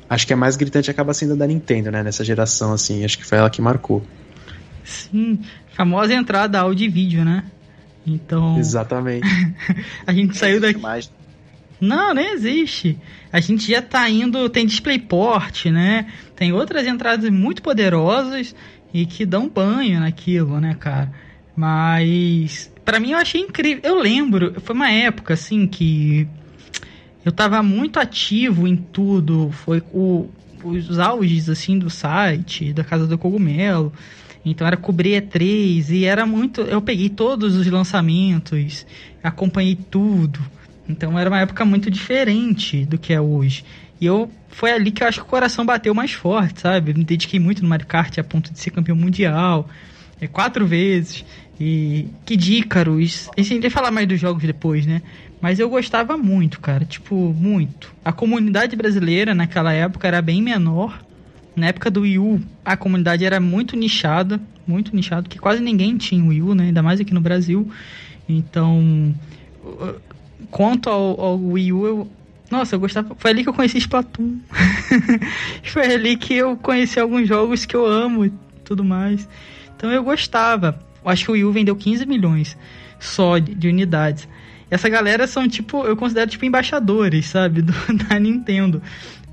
acho 0.09 0.27
que 0.27 0.33
a 0.33 0.37
mais 0.37 0.57
gritante 0.57 0.91
acaba 0.91 1.13
sendo 1.13 1.37
da 1.37 1.47
Nintendo, 1.47 1.91
né, 1.91 2.03
nessa 2.03 2.25
geração 2.25 2.73
assim, 2.73 3.05
acho 3.05 3.19
que 3.19 3.25
foi 3.25 3.39
ela 3.39 3.51
que 3.51 3.61
marcou. 3.61 4.03
Sim, 4.83 5.41
famosa 5.75 6.15
entrada 6.15 6.61
áudio 6.61 6.87
e 6.87 6.89
vídeo, 6.89 7.25
né? 7.25 7.45
Então. 8.07 8.59
Exatamente. 8.59 9.27
a 10.07 10.13
gente 10.13 10.37
saiu 10.37 10.61
daqui. 10.61 10.81
Mais. 10.81 11.11
Não, 11.81 12.15
nem 12.15 12.33
existe. 12.33 12.99
A 13.33 13.41
gente 13.41 13.71
já 13.71 13.83
tá 13.83 14.09
indo. 14.09 14.49
Tem 14.49 14.67
DisplayPort, 14.67 15.67
né? 15.67 16.07
Tem 16.37 16.53
outras 16.53 16.87
entradas 16.87 17.29
muito 17.31 17.63
poderosas 17.63 18.55
e 18.93 19.07
que 19.07 19.25
dão 19.25 19.49
banho 19.49 20.01
naquilo, 20.01 20.61
né, 20.61 20.77
cara? 20.79 21.11
Mas. 21.57 22.71
Para 22.85 23.01
mim 23.01 23.13
eu 23.13 23.19
achei 23.19 23.41
incrível. 23.41 23.83
Eu 23.83 24.01
lembro, 24.01 24.61
foi 24.61 24.75
uma 24.75 24.91
época 24.91 25.35
assim 25.35 25.67
que. 25.67 26.29
Eu 27.25 27.33
tava 27.33 27.63
muito 27.63 27.99
ativo 27.99 28.69
em 28.69 28.77
tudo. 28.77 29.51
Foi 29.51 29.83
o, 29.93 30.29
os 30.63 30.99
auges 30.99 31.49
assim 31.49 31.79
do 31.79 31.89
site, 31.89 32.73
da 32.73 32.85
Casa 32.85 33.07
do 33.07 33.17
Cogumelo. 33.17 33.93
Então 34.45 34.67
era 34.67 34.77
cobrir 34.77 35.23
E3 35.23 35.91
e 35.91 36.05
era 36.05 36.27
muito. 36.27 36.61
Eu 36.61 36.83
peguei 36.83 37.09
todos 37.09 37.57
os 37.57 37.67
lançamentos, 37.67 38.87
acompanhei 39.23 39.77
tudo. 39.77 40.39
Então 40.87 41.19
era 41.19 41.31
uma 41.31 41.41
época 41.41 41.65
muito 41.65 41.91
diferente 41.91 42.85
do 42.85 42.99
que 42.99 43.13
é 43.13 43.21
hoje. 43.21 43.65
E 43.99 44.05
eu 44.05 44.31
foi 44.49 44.73
ali 44.73 44.91
que 44.91 45.03
eu 45.03 45.09
acho 45.09 45.21
que 45.21 45.27
o 45.27 45.29
coração 45.29 45.65
bateu 45.65 45.95
mais 45.95 46.13
forte, 46.13 46.61
sabe? 46.61 46.93
Me 46.93 47.05
dediquei 47.05 47.41
muito 47.41 47.63
no 47.63 47.69
Mario 47.69 47.87
Kart 47.87 48.19
a 48.19 48.25
ponto 48.25 48.53
de 48.53 48.61
ser 48.61 48.71
campeão 48.71 48.97
mundial. 48.97 49.69
É, 50.21 50.27
quatro 50.27 50.67
vezes. 50.67 51.25
E 51.59 52.09
que 52.25 52.37
Dícaros. 52.37 53.29
A 53.37 53.43
gente 53.43 53.63
vai 53.63 53.71
falar 53.71 53.91
mais 53.91 54.09
dos 54.09 54.21
jogos 54.21 54.43
depois, 54.43 54.87
né? 54.87 55.03
Mas 55.41 55.59
eu 55.59 55.69
gostava 55.69 56.17
muito, 56.17 56.61
cara. 56.61 56.85
Tipo, 56.85 57.15
muito. 57.35 57.95
A 58.05 58.13
comunidade 58.13 58.75
brasileira 58.75 59.35
naquela 59.35 59.73
época 59.73 60.09
era 60.09 60.21
bem 60.21 60.43
menor. 60.43 61.01
Na 61.55 61.67
época 61.67 61.91
do 61.91 62.01
Wii 62.01 62.19
U, 62.19 62.41
a 62.65 62.77
comunidade 62.77 63.25
era 63.25 63.39
muito 63.39 63.77
nichada, 63.77 64.41
muito 64.67 64.95
nichada, 64.97 65.23
porque 65.23 65.39
quase 65.39 65.63
ninguém 65.63 65.97
tinha 65.97 66.25
o 66.25 66.29
Wii 66.29 66.43
U, 66.43 66.55
né? 66.55 66.65
Ainda 66.65 66.83
mais 66.83 66.99
aqui 66.99 67.15
no 67.15 67.21
Brasil. 67.21 67.71
Então, 68.29 69.15
quanto 70.51 70.91
ao, 70.91 71.21
ao 71.21 71.39
Wii 71.39 71.73
U, 71.73 71.87
eu, 71.87 72.11
nossa, 72.51 72.75
eu 72.75 72.81
gostava. 72.81 73.15
Foi 73.17 73.31
ali 73.31 73.43
que 73.43 73.49
eu 73.49 73.55
conheci 73.55 73.79
Splatoon. 73.79 74.39
foi 75.65 75.95
ali 75.95 76.17
que 76.17 76.35
eu 76.35 76.57
conheci 76.57 76.99
alguns 76.99 77.29
jogos 77.29 77.65
que 77.65 77.77
eu 77.77 77.87
amo 77.87 78.25
e 78.25 78.33
tudo 78.65 78.85
mais. 78.85 79.29
Então 79.77 79.93
eu 79.93 80.03
gostava. 80.03 80.79
Acho 81.05 81.27
que 81.27 81.31
o 81.31 81.35
Wii 81.35 81.45
U 81.45 81.53
vendeu 81.53 81.77
15 81.77 82.07
milhões 82.07 82.57
só 82.99 83.39
de, 83.39 83.55
de 83.55 83.69
unidades. 83.69 84.29
Essa 84.71 84.89
galera 84.89 85.27
são 85.27 85.49
tipo, 85.49 85.85
eu 85.85 85.97
considero 85.97 86.31
tipo 86.31 86.45
embaixadores, 86.45 87.27
sabe, 87.27 87.61
do, 87.63 87.73
da 88.09 88.19
Nintendo 88.19 88.83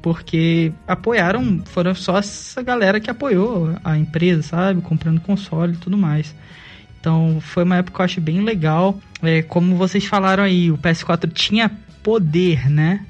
porque 0.01 0.73
apoiaram, 0.87 1.61
foram 1.65 1.93
só 1.93 2.17
essa 2.17 2.61
galera 2.63 2.99
que 2.99 3.09
apoiou 3.09 3.75
a 3.83 3.97
empresa, 3.97 4.41
sabe? 4.41 4.81
Comprando 4.81 5.21
console 5.21 5.73
e 5.73 5.77
tudo 5.77 5.97
mais. 5.97 6.33
Então 6.99 7.39
foi 7.39 7.63
uma 7.63 7.77
época 7.77 7.97
que 7.97 8.01
eu 8.01 8.05
acho 8.05 8.21
bem 8.21 8.41
legal. 8.43 8.99
É, 9.21 9.41
como 9.43 9.75
vocês 9.75 10.05
falaram 10.05 10.43
aí, 10.43 10.71
o 10.71 10.77
PS4 10.77 11.31
tinha 11.31 11.71
poder, 12.01 12.69
né? 12.69 13.05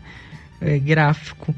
É, 0.60 0.77
gráfico. 0.77 1.56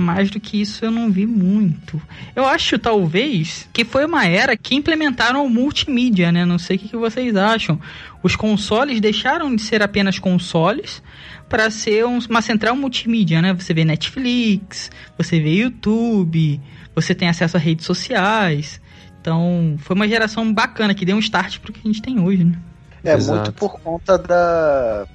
Mais 0.00 0.30
do 0.30 0.38
que 0.38 0.60
isso 0.60 0.84
eu 0.84 0.92
não 0.92 1.10
vi 1.10 1.26
muito. 1.26 2.00
Eu 2.36 2.46
acho, 2.46 2.78
talvez, 2.78 3.68
que 3.72 3.84
foi 3.84 4.04
uma 4.04 4.24
era 4.24 4.56
que 4.56 4.76
implementaram 4.76 5.44
o 5.44 5.50
multimídia, 5.50 6.30
né? 6.30 6.44
Não 6.44 6.56
sei 6.56 6.76
o 6.76 6.78
que 6.78 6.96
vocês 6.96 7.34
acham. 7.34 7.80
Os 8.22 8.36
consoles 8.36 9.00
deixaram 9.00 9.54
de 9.56 9.60
ser 9.60 9.82
apenas 9.82 10.16
consoles 10.16 11.02
para 11.48 11.68
ser 11.68 12.06
um, 12.06 12.16
uma 12.30 12.40
central 12.40 12.76
multimídia, 12.76 13.42
né? 13.42 13.52
Você 13.52 13.74
vê 13.74 13.84
Netflix, 13.84 14.88
você 15.16 15.40
vê 15.40 15.54
YouTube, 15.54 16.60
você 16.94 17.12
tem 17.12 17.28
acesso 17.28 17.56
a 17.56 17.60
redes 17.60 17.84
sociais. 17.84 18.80
Então, 19.20 19.74
foi 19.78 19.96
uma 19.96 20.06
geração 20.06 20.54
bacana 20.54 20.94
que 20.94 21.04
deu 21.04 21.16
um 21.16 21.20
start 21.20 21.58
pro 21.58 21.72
que 21.72 21.80
a 21.80 21.86
gente 21.88 22.00
tem 22.00 22.20
hoje, 22.20 22.44
né? 22.44 22.56
É 23.02 23.14
Exato. 23.14 23.36
muito 23.36 23.52
por 23.52 23.80
conta 23.80 24.16
da 24.16 25.06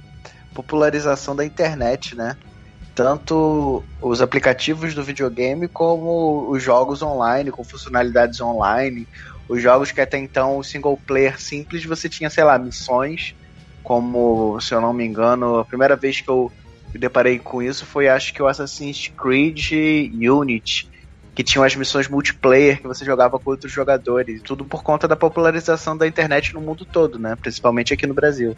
popularização 0.53 1.33
da 1.33 1.45
internet, 1.45 2.15
né? 2.15 2.35
Tanto 2.95 3.83
os 4.01 4.21
aplicativos 4.21 4.93
do 4.93 5.03
videogame 5.03 5.67
como 5.67 6.49
os 6.51 6.61
jogos 6.61 7.01
online, 7.01 7.51
com 7.51 7.63
funcionalidades 7.63 8.39
online. 8.39 9.07
Os 9.49 9.61
jogos 9.61 9.91
que 9.91 10.01
até 10.01 10.17
então 10.17 10.57
o 10.57 10.63
single 10.63 10.97
player 11.07 11.39
simples, 11.39 11.85
você 11.85 12.07
tinha, 12.07 12.29
sei 12.29 12.43
lá, 12.43 12.57
missões 12.59 13.33
como, 13.83 14.59
se 14.61 14.73
eu 14.73 14.79
não 14.81 14.93
me 14.93 15.05
engano, 15.05 15.59
a 15.59 15.65
primeira 15.65 15.95
vez 15.97 16.21
que 16.21 16.29
eu 16.31 16.49
me 16.93 16.99
deparei 16.99 17.37
com 17.39 17.61
isso 17.61 17.85
foi 17.85 18.07
acho 18.07 18.33
que 18.33 18.41
o 18.41 18.47
Assassin's 18.47 19.09
Creed 19.17 19.71
Unity, 20.13 20.85
que 21.35 21.43
tinha 21.43 21.65
as 21.65 21.75
missões 21.75 22.07
multiplayer 22.07 22.79
que 22.81 22.87
você 22.87 23.03
jogava 23.03 23.39
com 23.39 23.51
outros 23.51 23.71
jogadores, 23.71 24.41
tudo 24.43 24.65
por 24.65 24.83
conta 24.83 25.07
da 25.07 25.15
popularização 25.15 25.97
da 25.97 26.07
internet 26.07 26.53
no 26.53 26.61
mundo 26.61 26.85
todo, 26.85 27.19
né? 27.19 27.35
Principalmente 27.41 27.93
aqui 27.93 28.07
no 28.07 28.13
Brasil. 28.13 28.55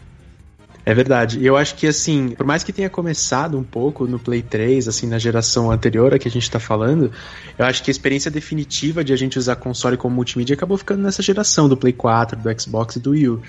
É 0.88 0.94
verdade. 0.94 1.40
E 1.40 1.46
eu 1.46 1.56
acho 1.56 1.74
que, 1.74 1.84
assim, 1.84 2.28
por 2.28 2.46
mais 2.46 2.62
que 2.62 2.72
tenha 2.72 2.88
começado 2.88 3.58
um 3.58 3.64
pouco 3.64 4.06
no 4.06 4.20
Play 4.20 4.40
3, 4.40 4.86
assim, 4.86 5.08
na 5.08 5.18
geração 5.18 5.68
anterior 5.68 6.14
a 6.14 6.18
que 6.18 6.28
a 6.28 6.30
gente 6.30 6.48
tá 6.48 6.60
falando, 6.60 7.10
eu 7.58 7.64
acho 7.64 7.82
que 7.82 7.90
a 7.90 7.92
experiência 7.92 8.30
definitiva 8.30 9.02
de 9.02 9.12
a 9.12 9.16
gente 9.16 9.36
usar 9.36 9.56
console 9.56 9.96
como 9.96 10.14
multimídia 10.14 10.54
acabou 10.54 10.78
ficando 10.78 11.02
nessa 11.02 11.24
geração 11.24 11.68
do 11.68 11.76
Play 11.76 11.92
4, 11.92 12.38
do 12.38 12.60
Xbox 12.60 12.94
e 12.94 13.00
do 13.00 13.10
Wii 13.10 13.28
U. 13.30 13.42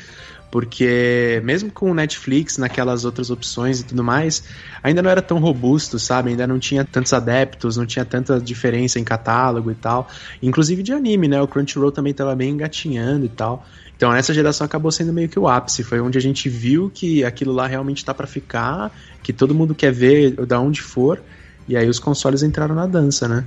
Porque 0.50 1.40
mesmo 1.44 1.70
com 1.70 1.92
o 1.92 1.94
Netflix, 1.94 2.58
naquelas 2.58 3.06
outras 3.06 3.30
opções 3.30 3.82
e 3.82 3.84
tudo 3.84 4.04
mais, 4.04 4.44
ainda 4.82 5.04
não 5.04 5.12
era 5.12 5.22
tão 5.22 5.38
robusto, 5.38 6.00
sabe? 6.00 6.32
Ainda 6.32 6.48
não 6.48 6.58
tinha 6.58 6.84
tantos 6.84 7.14
adeptos, 7.14 7.78
não 7.78 7.86
tinha 7.86 8.06
tanta 8.06 8.40
diferença 8.40 8.98
em 8.98 9.04
catálogo 9.04 9.70
e 9.70 9.76
tal. 9.76 10.08
Inclusive 10.42 10.82
de 10.82 10.92
anime, 10.92 11.28
né? 11.28 11.40
O 11.40 11.48
Crunchyroll 11.48 11.92
também 11.92 12.12
estava 12.12 12.34
bem 12.36 12.50
engatinhando 12.50 13.26
e 13.26 13.30
tal. 13.30 13.64
Então 13.98 14.14
essa 14.14 14.32
geração 14.32 14.64
acabou 14.64 14.92
sendo 14.92 15.12
meio 15.12 15.28
que 15.28 15.40
o 15.40 15.48
ápice, 15.48 15.84
foi 15.84 16.00
onde 16.00 16.20
a 16.20 16.22
gente 16.22 16.48
viu 16.48 16.90
que 16.94 17.26
aquilo 17.26 17.52
lá 17.52 17.66
realmente 17.66 18.06
tá 18.06 18.14
para 18.14 18.28
ficar, 18.28 18.92
que 19.24 19.34
todo 19.34 19.56
mundo 19.56 19.74
quer 19.74 19.92
ver 19.92 20.32
da 20.46 20.60
onde 20.60 20.82
for, 20.82 21.20
e 21.68 21.76
aí 21.76 21.90
os 21.90 21.98
consoles 21.98 22.44
entraram 22.44 22.76
na 22.76 22.86
dança, 22.86 23.28
né? 23.28 23.44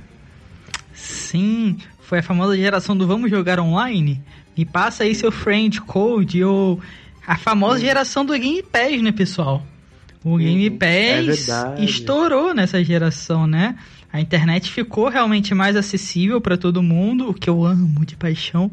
Sim, 0.93 1.77
foi 2.01 2.19
a 2.19 2.23
famosa 2.23 2.55
geração 2.57 2.95
do 2.95 3.07
vamos 3.07 3.31
jogar 3.31 3.61
online, 3.61 4.21
me 4.57 4.65
passa 4.65 5.03
aí 5.03 5.15
seu 5.15 5.31
friend 5.31 5.79
code 5.81 6.43
ou 6.43 6.81
a 7.25 7.37
famosa 7.37 7.79
geração 7.79 8.25
do 8.25 8.33
Game 8.33 8.61
Pass, 8.61 9.01
né, 9.01 9.13
pessoal? 9.13 9.65
O 10.23 10.37
Game 10.37 10.67
é 10.67 10.69
Pass 10.69 11.49
é 11.49 11.83
estourou 11.83 12.53
nessa 12.53 12.83
geração, 12.83 13.47
né? 13.47 13.75
A 14.13 14.19
internet 14.19 14.69
ficou 14.69 15.07
realmente 15.07 15.55
mais 15.55 15.75
acessível 15.75 16.41
para 16.41 16.57
todo 16.57 16.83
mundo, 16.83 17.29
o 17.29 17.33
que 17.33 17.49
eu 17.49 17.63
amo 17.63 18.05
de 18.05 18.17
paixão. 18.17 18.69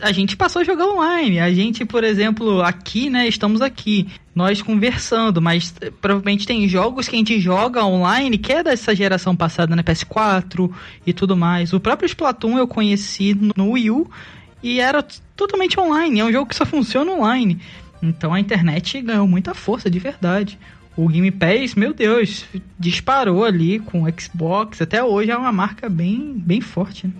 A 0.00 0.12
gente 0.12 0.36
passou 0.36 0.62
a 0.62 0.64
jogar 0.64 0.86
online. 0.86 1.40
A 1.40 1.52
gente, 1.52 1.84
por 1.84 2.02
exemplo, 2.02 2.62
aqui, 2.62 3.10
né, 3.10 3.28
estamos 3.28 3.60
aqui, 3.60 4.08
nós 4.34 4.62
conversando, 4.62 5.42
mas 5.42 5.74
eh, 5.80 5.90
provavelmente 6.00 6.46
tem 6.46 6.66
jogos 6.68 7.06
que 7.06 7.16
a 7.16 7.18
gente 7.18 7.38
joga 7.38 7.84
online 7.84 8.38
que 8.38 8.52
é 8.52 8.62
dessa 8.62 8.94
geração 8.94 9.36
passada, 9.36 9.76
né, 9.76 9.82
PS4 9.82 10.70
e 11.06 11.12
tudo 11.12 11.36
mais. 11.36 11.74
O 11.74 11.80
próprio 11.80 12.06
Splatoon 12.06 12.56
eu 12.56 12.66
conheci 12.66 13.36
no 13.56 13.72
Wii 13.72 13.90
U 13.90 14.10
e 14.62 14.80
era 14.80 15.04
totalmente 15.36 15.78
online. 15.78 16.20
É 16.20 16.24
um 16.24 16.32
jogo 16.32 16.48
que 16.48 16.56
só 16.56 16.64
funciona 16.64 17.12
online. 17.12 17.60
Então 18.02 18.32
a 18.32 18.40
internet 18.40 19.00
ganhou 19.02 19.26
muita 19.26 19.52
força 19.54 19.90
de 19.90 19.98
verdade. 19.98 20.58
O 20.98 21.06
Game 21.06 21.30
Pass, 21.30 21.76
meu 21.76 21.94
Deus, 21.94 22.44
disparou 22.76 23.44
ali 23.44 23.78
com 23.78 24.02
o 24.02 24.20
Xbox. 24.20 24.82
Até 24.82 25.00
hoje 25.00 25.30
é 25.30 25.36
uma 25.36 25.52
marca 25.52 25.88
bem, 25.88 26.34
bem 26.36 26.60
forte. 26.60 27.06
Né? 27.06 27.12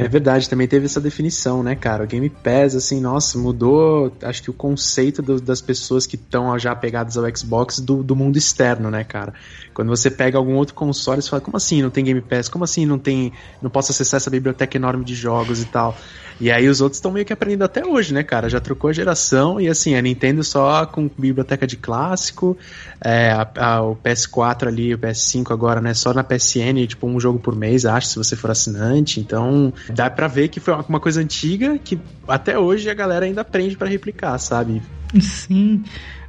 É 0.00 0.08
verdade, 0.08 0.48
também 0.48 0.66
teve 0.66 0.86
essa 0.86 0.98
definição, 0.98 1.62
né, 1.62 1.74
cara? 1.74 2.04
O 2.04 2.06
Game 2.06 2.30
Pass, 2.30 2.74
assim, 2.74 3.02
nossa, 3.02 3.36
mudou, 3.36 4.10
acho 4.22 4.42
que 4.42 4.48
o 4.48 4.52
conceito 4.54 5.20
do, 5.20 5.38
das 5.38 5.60
pessoas 5.60 6.06
que 6.06 6.16
estão 6.16 6.58
já 6.58 6.74
pegadas 6.74 7.18
ao 7.18 7.36
Xbox 7.36 7.80
do, 7.80 8.02
do 8.02 8.16
mundo 8.16 8.38
externo, 8.38 8.90
né, 8.90 9.04
cara? 9.04 9.34
Quando 9.74 9.88
você 9.88 10.10
pega 10.10 10.38
algum 10.38 10.54
outro 10.54 10.74
console, 10.74 11.20
você 11.20 11.28
fala, 11.28 11.42
como 11.42 11.58
assim 11.58 11.82
não 11.82 11.90
tem 11.90 12.02
Game 12.02 12.22
Pass? 12.22 12.48
Como 12.48 12.64
assim 12.64 12.86
não 12.86 12.98
tem, 12.98 13.30
não 13.60 13.68
posso 13.68 13.92
acessar 13.92 14.16
essa 14.16 14.30
biblioteca 14.30 14.74
enorme 14.74 15.04
de 15.04 15.14
jogos 15.14 15.60
e 15.60 15.66
tal? 15.66 15.94
E 16.40 16.50
aí 16.50 16.66
os 16.66 16.80
outros 16.80 16.96
estão 16.96 17.12
meio 17.12 17.26
que 17.26 17.34
aprendendo 17.34 17.64
até 17.64 17.84
hoje, 17.84 18.14
né, 18.14 18.22
cara? 18.22 18.48
Já 18.48 18.58
trocou 18.58 18.88
a 18.88 18.92
geração 18.94 19.60
e 19.60 19.68
assim, 19.68 19.94
a 19.94 20.00
Nintendo 20.00 20.42
só 20.42 20.86
com 20.86 21.08
biblioteca 21.18 21.66
de 21.66 21.76
clássico, 21.76 22.56
é, 23.04 23.30
a, 23.30 23.50
a, 23.56 23.82
o 23.82 23.94
PS4 23.94 24.68
ali, 24.68 24.94
o 24.94 24.98
PS5 24.98 25.52
agora, 25.52 25.82
né, 25.82 25.92
só 25.92 26.14
na 26.14 26.24
PSN, 26.24 26.86
tipo, 26.88 27.06
um 27.06 27.20
jogo 27.20 27.38
por 27.38 27.54
mês, 27.54 27.84
acho, 27.84 28.06
se 28.08 28.16
você 28.16 28.34
for 28.36 28.50
assinante. 28.50 29.20
Então, 29.20 29.70
dá 29.90 30.08
pra 30.08 30.28
ver 30.28 30.48
que 30.48 30.60
foi 30.60 30.74
uma 30.88 31.00
coisa 31.00 31.20
antiga 31.20 31.78
que 31.78 31.98
até 32.26 32.58
hoje 32.58 32.88
a 32.88 32.94
galera 32.94 33.26
ainda 33.26 33.40
aprende 33.40 33.76
para 33.76 33.88
replicar, 33.88 34.38
sabe? 34.38 34.82
Sim. 35.20 35.82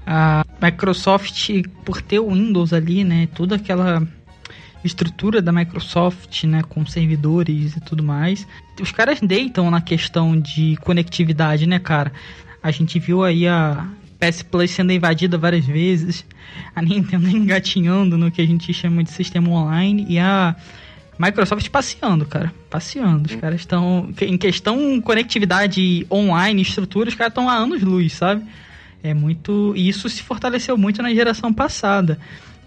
A 0.06 0.46
Microsoft, 0.62 1.50
por 1.86 2.01
ter 2.01 2.20
o 2.20 2.30
Windows 2.30 2.74
ali, 2.74 3.03
né, 3.03 3.27
toda 3.34 3.56
aquela 3.56 4.06
estrutura 4.84 5.41
da 5.41 5.51
Microsoft, 5.51 6.44
né, 6.46 6.62
com 6.68 6.86
servidores 6.86 7.75
e 7.75 7.82
tudo 7.82 8.03
mais, 8.03 8.48
os 8.82 8.91
caras 8.91 9.20
deitam 9.22 9.70
na 9.70 9.80
questão 9.80 10.39
de 10.39 10.75
conectividade, 10.82 11.68
né, 11.68 11.77
cara? 11.77 12.12
A 12.63 12.72
gente 12.72 13.00
viu 13.00 13.24
aí 13.24 13.48
a 13.48 13.88
PS 14.20 14.44
Plus 14.44 14.72
sendo 14.72 14.91
invadida 14.91 15.38
várias 15.38 15.65
vezes, 15.65 16.25
a 16.75 16.82
Nintendo 16.82 17.27
engatinhando 17.30 18.18
no 18.18 18.32
que 18.32 18.41
a 18.41 18.46
gente 18.46 18.74
chama 18.74 19.03
de 19.03 19.12
sistema 19.12 19.50
online 19.50 20.06
e 20.10 20.20
a 20.20 20.56
Microsoft 21.22 21.70
passeando, 21.70 22.25
cara. 22.25 22.54
Passeando. 22.70 23.30
Os 23.30 23.36
caras 23.36 23.60
estão. 23.60 24.12
Em 24.22 24.38
questão 24.38 25.00
conectividade 25.01 26.06
online, 26.12 26.62
estrutura, 26.62 27.10
os 27.10 27.16
caras 27.16 27.32
estão 27.32 27.50
há 27.50 27.54
anos 27.54 27.82
luz, 27.84 28.13
sabe? 28.13 28.44
É 29.04 29.13
muito. 29.13 29.74
E 29.75 29.88
isso 29.88 30.10
se 30.10 30.24
fortaleceu 30.24 30.78
muito 30.78 31.01
na 31.01 31.13
geração 31.13 31.54
passada. 31.54 32.20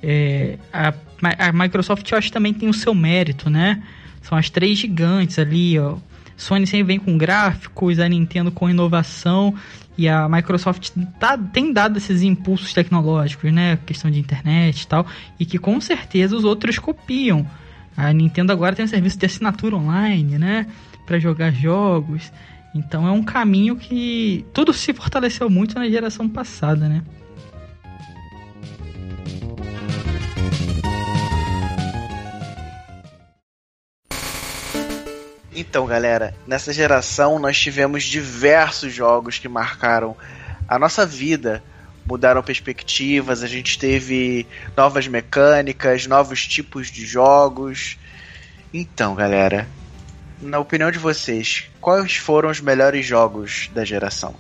É, 0.03 0.59
a, 0.73 0.93
a 1.39 1.53
Microsoft, 1.53 2.11
eu 2.11 2.19
acho, 2.19 2.31
também 2.31 2.53
tem 2.53 2.69
o 2.69 2.75
seu 2.75 2.95
mérito, 2.95 3.51
né? 3.51 3.83
São 4.23 4.39
as 4.39 4.51
três 4.51 4.79
gigantes 4.79 5.39
ali, 5.39 5.79
ó. 5.79 5.97
Sony 6.37 6.67
sempre 6.67 6.85
vem 6.85 6.99
com 6.99 7.17
gráficos, 7.17 7.99
a 7.99 8.09
Nintendo 8.09 8.51
com 8.51 8.69
inovação 8.69 9.55
e 9.97 10.09
a 10.09 10.29
Microsoft 10.29 10.91
tá, 11.21 11.39
tem 11.39 11.73
dado 11.73 11.99
esses 11.99 12.23
impulsos 12.23 12.73
tecnológicos, 12.73 13.53
né? 13.53 13.79
Questão 13.87 14.11
de 14.11 14.19
internet 14.19 14.83
e 14.83 14.87
tal, 14.87 15.07
e 15.39 15.47
que 15.47 15.59
com 15.59 15.81
certeza 15.81 16.37
os 16.37 16.45
outros 16.45 16.79
copiam. 16.79 17.47
A 17.97 18.13
Nintendo 18.13 18.53
agora 18.53 18.75
tem 18.75 18.85
um 18.85 18.89
serviço 18.89 19.19
de 19.19 19.27
assinatura 19.27 19.77
online, 19.77 20.39
né? 20.39 20.67
Para 21.07 21.19
jogar 21.19 21.53
jogos. 21.53 22.33
Então 22.75 23.07
é 23.07 23.11
um 23.13 23.23
caminho 23.23 23.77
que 23.77 24.45
tudo 24.53 24.73
se 24.73 24.93
fortaleceu 24.93 25.49
muito 25.49 25.77
na 25.77 25.89
geração 25.89 26.29
passada, 26.29 26.89
né? 26.89 27.03
Então, 35.57 35.87
galera, 35.87 36.35
nessa 36.49 36.73
geração 36.73 37.39
nós 37.39 37.59
tivemos 37.59 38.03
diversos 38.05 38.93
jogos 38.93 39.39
que 39.39 39.49
marcaram 39.49 40.17
a 40.69 40.79
nossa 40.79 41.07
vida, 41.07 41.63
mudaram 42.07 42.43
perspectivas, 42.43 43.43
a 43.43 43.47
gente 43.47 43.79
teve 43.79 44.47
novas 44.77 45.09
mecânicas, 45.09 46.07
novos 46.07 46.47
tipos 46.47 46.89
de 46.91 47.07
jogos. 47.07 47.99
Então, 48.73 49.15
galera, 49.15 49.69
na 50.41 50.59
opinião 50.59 50.91
de 50.91 50.99
vocês, 50.99 51.69
quais 51.81 52.17
foram 52.17 52.51
os 52.51 52.61
melhores 52.61 53.07
jogos 53.07 53.71
da 53.75 53.85
geração? 53.85 54.35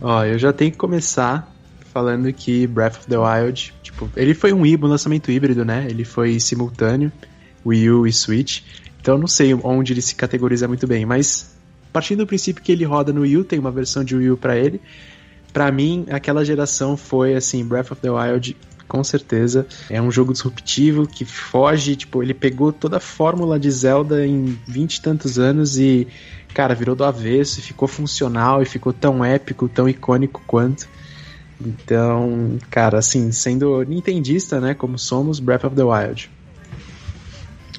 Ó, 0.00 0.24
eu 0.24 0.38
já 0.38 0.52
tenho 0.52 0.72
que 0.72 0.78
começar 0.78 1.52
falando 1.92 2.32
que 2.32 2.66
Breath 2.66 2.98
of 2.98 3.06
the 3.06 3.18
Wild, 3.18 3.74
tipo, 3.82 4.08
ele 4.16 4.32
foi 4.32 4.52
um 4.52 4.64
híbrido, 4.64 4.86
um 4.86 4.90
lançamento 4.90 5.30
híbrido, 5.30 5.64
né? 5.64 5.86
Ele 5.88 6.04
foi 6.04 6.38
simultâneo, 6.40 7.12
Wii 7.66 7.90
U 7.90 8.06
e 8.06 8.12
Switch. 8.12 8.62
Então 9.00 9.14
eu 9.14 9.18
não 9.18 9.26
sei 9.26 9.52
onde 9.54 9.92
ele 9.92 10.02
se 10.02 10.14
categoriza 10.14 10.68
muito 10.68 10.86
bem, 10.86 11.04
mas 11.04 11.54
partindo 11.92 12.18
do 12.18 12.26
princípio 12.26 12.62
que 12.62 12.72
ele 12.72 12.84
roda 12.84 13.12
no 13.12 13.22
Wii 13.22 13.36
U, 13.38 13.44
tem 13.44 13.58
uma 13.58 13.70
versão 13.70 14.04
de 14.04 14.14
Wii 14.14 14.30
U 14.30 14.36
para 14.36 14.56
ele. 14.56 14.80
Para 15.52 15.70
mim, 15.70 16.06
aquela 16.10 16.44
geração 16.44 16.96
foi 16.96 17.34
assim, 17.34 17.64
Breath 17.64 17.92
of 17.92 18.00
the 18.00 18.10
Wild 18.10 18.56
com 18.90 19.04
certeza. 19.04 19.66
É 19.88 20.02
um 20.02 20.10
jogo 20.10 20.32
disruptivo 20.32 21.06
que 21.06 21.24
foge, 21.24 21.94
tipo, 21.94 22.22
ele 22.22 22.34
pegou 22.34 22.72
toda 22.72 22.96
a 22.96 23.00
fórmula 23.00 23.58
de 23.58 23.70
Zelda 23.70 24.26
em 24.26 24.58
vinte 24.66 24.96
e 24.96 25.00
tantos 25.00 25.38
anos 25.38 25.78
e, 25.78 26.08
cara, 26.52 26.74
virou 26.74 26.96
do 26.96 27.04
avesso 27.04 27.60
e 27.60 27.62
ficou 27.62 27.86
funcional 27.86 28.60
e 28.60 28.66
ficou 28.66 28.92
tão 28.92 29.24
épico, 29.24 29.68
tão 29.68 29.88
icônico 29.88 30.42
quanto. 30.44 30.88
Então, 31.60 32.58
cara, 32.68 32.98
assim, 32.98 33.30
sendo 33.30 33.82
nintendista, 33.84 34.60
né, 34.60 34.74
como 34.74 34.98
somos, 34.98 35.38
Breath 35.38 35.64
of 35.64 35.76
the 35.76 35.84
Wild. 35.84 36.28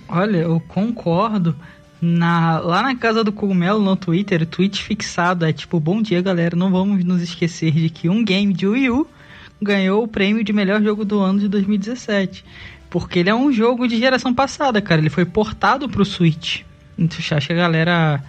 Olha, 0.07 0.37
eu 0.37 0.61
concordo. 0.61 1.55
Na, 2.01 2.59
lá 2.59 2.81
na 2.81 2.95
casa 2.95 3.23
do 3.23 3.31
Cogumelo, 3.31 3.79
no 3.79 3.95
Twitter, 3.95 4.43
tweet 4.47 4.81
fixado 4.81 5.45
é 5.45 5.53
tipo: 5.53 5.79
Bom 5.79 6.01
dia, 6.01 6.19
galera. 6.19 6.55
Não 6.55 6.71
vamos 6.71 7.03
nos 7.05 7.21
esquecer 7.21 7.71
de 7.71 7.91
que 7.91 8.09
um 8.09 8.23
game 8.23 8.51
de 8.53 8.65
Wii 8.65 8.89
U 8.89 9.07
ganhou 9.61 10.03
o 10.03 10.07
prêmio 10.07 10.43
de 10.43 10.51
melhor 10.51 10.81
jogo 10.81 11.05
do 11.05 11.19
ano 11.19 11.39
de 11.39 11.47
2017. 11.47 12.43
Porque 12.89 13.19
ele 13.19 13.29
é 13.29 13.35
um 13.35 13.51
jogo 13.51 13.87
de 13.87 13.99
geração 13.99 14.33
passada, 14.33 14.81
cara. 14.81 14.99
Ele 14.99 15.11
foi 15.11 15.25
portado 15.25 15.87
pro 15.87 16.03
Switch. 16.03 16.61
Então, 16.97 17.19
acho 17.19 17.47
que 17.47 17.53
a 17.53 17.55
galera 17.55 18.23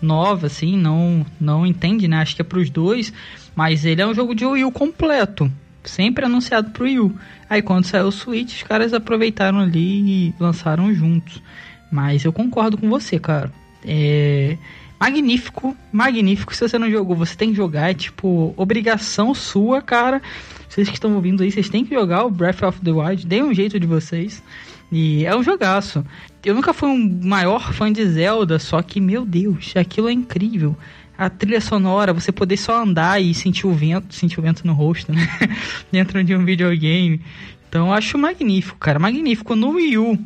nova, 0.00 0.46
assim, 0.46 0.76
não, 0.76 1.26
não 1.40 1.66
entende, 1.66 2.06
né? 2.06 2.18
Acho 2.18 2.36
que 2.36 2.42
é 2.42 2.44
pros 2.44 2.70
dois. 2.70 3.12
Mas 3.54 3.84
ele 3.84 4.00
é 4.00 4.06
um 4.06 4.14
jogo 4.14 4.32
de 4.32 4.46
Wii 4.46 4.64
U 4.64 4.70
completo. 4.70 5.50
Sempre 5.82 6.24
anunciado 6.24 6.70
pro 6.70 6.84
Wii 6.84 7.00
U. 7.00 7.18
Aí 7.50 7.62
quando 7.62 7.84
saiu 7.84 8.06
o 8.06 8.12
Switch, 8.12 8.54
os 8.54 8.62
caras 8.62 8.94
aproveitaram 8.94 9.58
ali 9.58 10.28
e 10.28 10.34
lançaram 10.38 10.94
juntos. 10.94 11.42
Mas 11.90 12.24
eu 12.24 12.32
concordo 12.32 12.76
com 12.76 12.88
você, 12.88 13.18
cara. 13.18 13.52
É 13.84 14.56
magnífico, 15.00 15.76
magnífico. 15.92 16.54
Se 16.54 16.68
você 16.68 16.78
não 16.78 16.90
jogou, 16.90 17.14
você 17.16 17.36
tem 17.36 17.50
que 17.50 17.56
jogar. 17.56 17.90
É 17.90 17.94
tipo, 17.94 18.52
obrigação 18.56 19.34
sua, 19.34 19.80
cara. 19.80 20.20
Vocês 20.68 20.88
que 20.88 20.94
estão 20.94 21.14
ouvindo 21.14 21.42
aí, 21.42 21.50
vocês 21.50 21.68
têm 21.68 21.84
que 21.84 21.94
jogar 21.94 22.24
o 22.24 22.30
Breath 22.30 22.62
of 22.62 22.80
the 22.80 22.90
Wild. 22.90 23.26
Dê 23.26 23.42
um 23.42 23.54
jeito 23.54 23.78
de 23.78 23.86
vocês. 23.86 24.42
E 24.90 25.24
é 25.24 25.36
um 25.36 25.42
jogaço. 25.42 26.04
Eu 26.44 26.54
nunca 26.54 26.72
fui 26.72 26.88
um 26.88 27.20
maior 27.22 27.72
fã 27.72 27.92
de 27.92 28.04
Zelda, 28.06 28.58
só 28.58 28.82
que, 28.82 29.00
meu 29.00 29.24
Deus, 29.24 29.74
aquilo 29.76 30.08
é 30.08 30.12
incrível 30.12 30.76
a 31.18 31.28
trilha 31.28 31.60
sonora, 31.60 32.12
você 32.12 32.30
poder 32.30 32.56
só 32.56 32.80
andar 32.80 33.20
e 33.20 33.34
sentir 33.34 33.66
o 33.66 33.74
vento, 33.74 34.14
sentir 34.14 34.38
o 34.38 34.42
vento 34.42 34.64
no 34.64 34.72
rosto, 34.72 35.12
né? 35.12 35.28
Dentro 35.90 36.22
de 36.22 36.32
um 36.36 36.44
videogame. 36.44 37.20
Então 37.68 37.88
eu 37.88 37.92
acho 37.92 38.16
magnífico, 38.16 38.78
cara, 38.78 39.00
magnífico 39.00 39.56
no 39.56 39.70
Wii 39.70 39.98
U. 39.98 40.18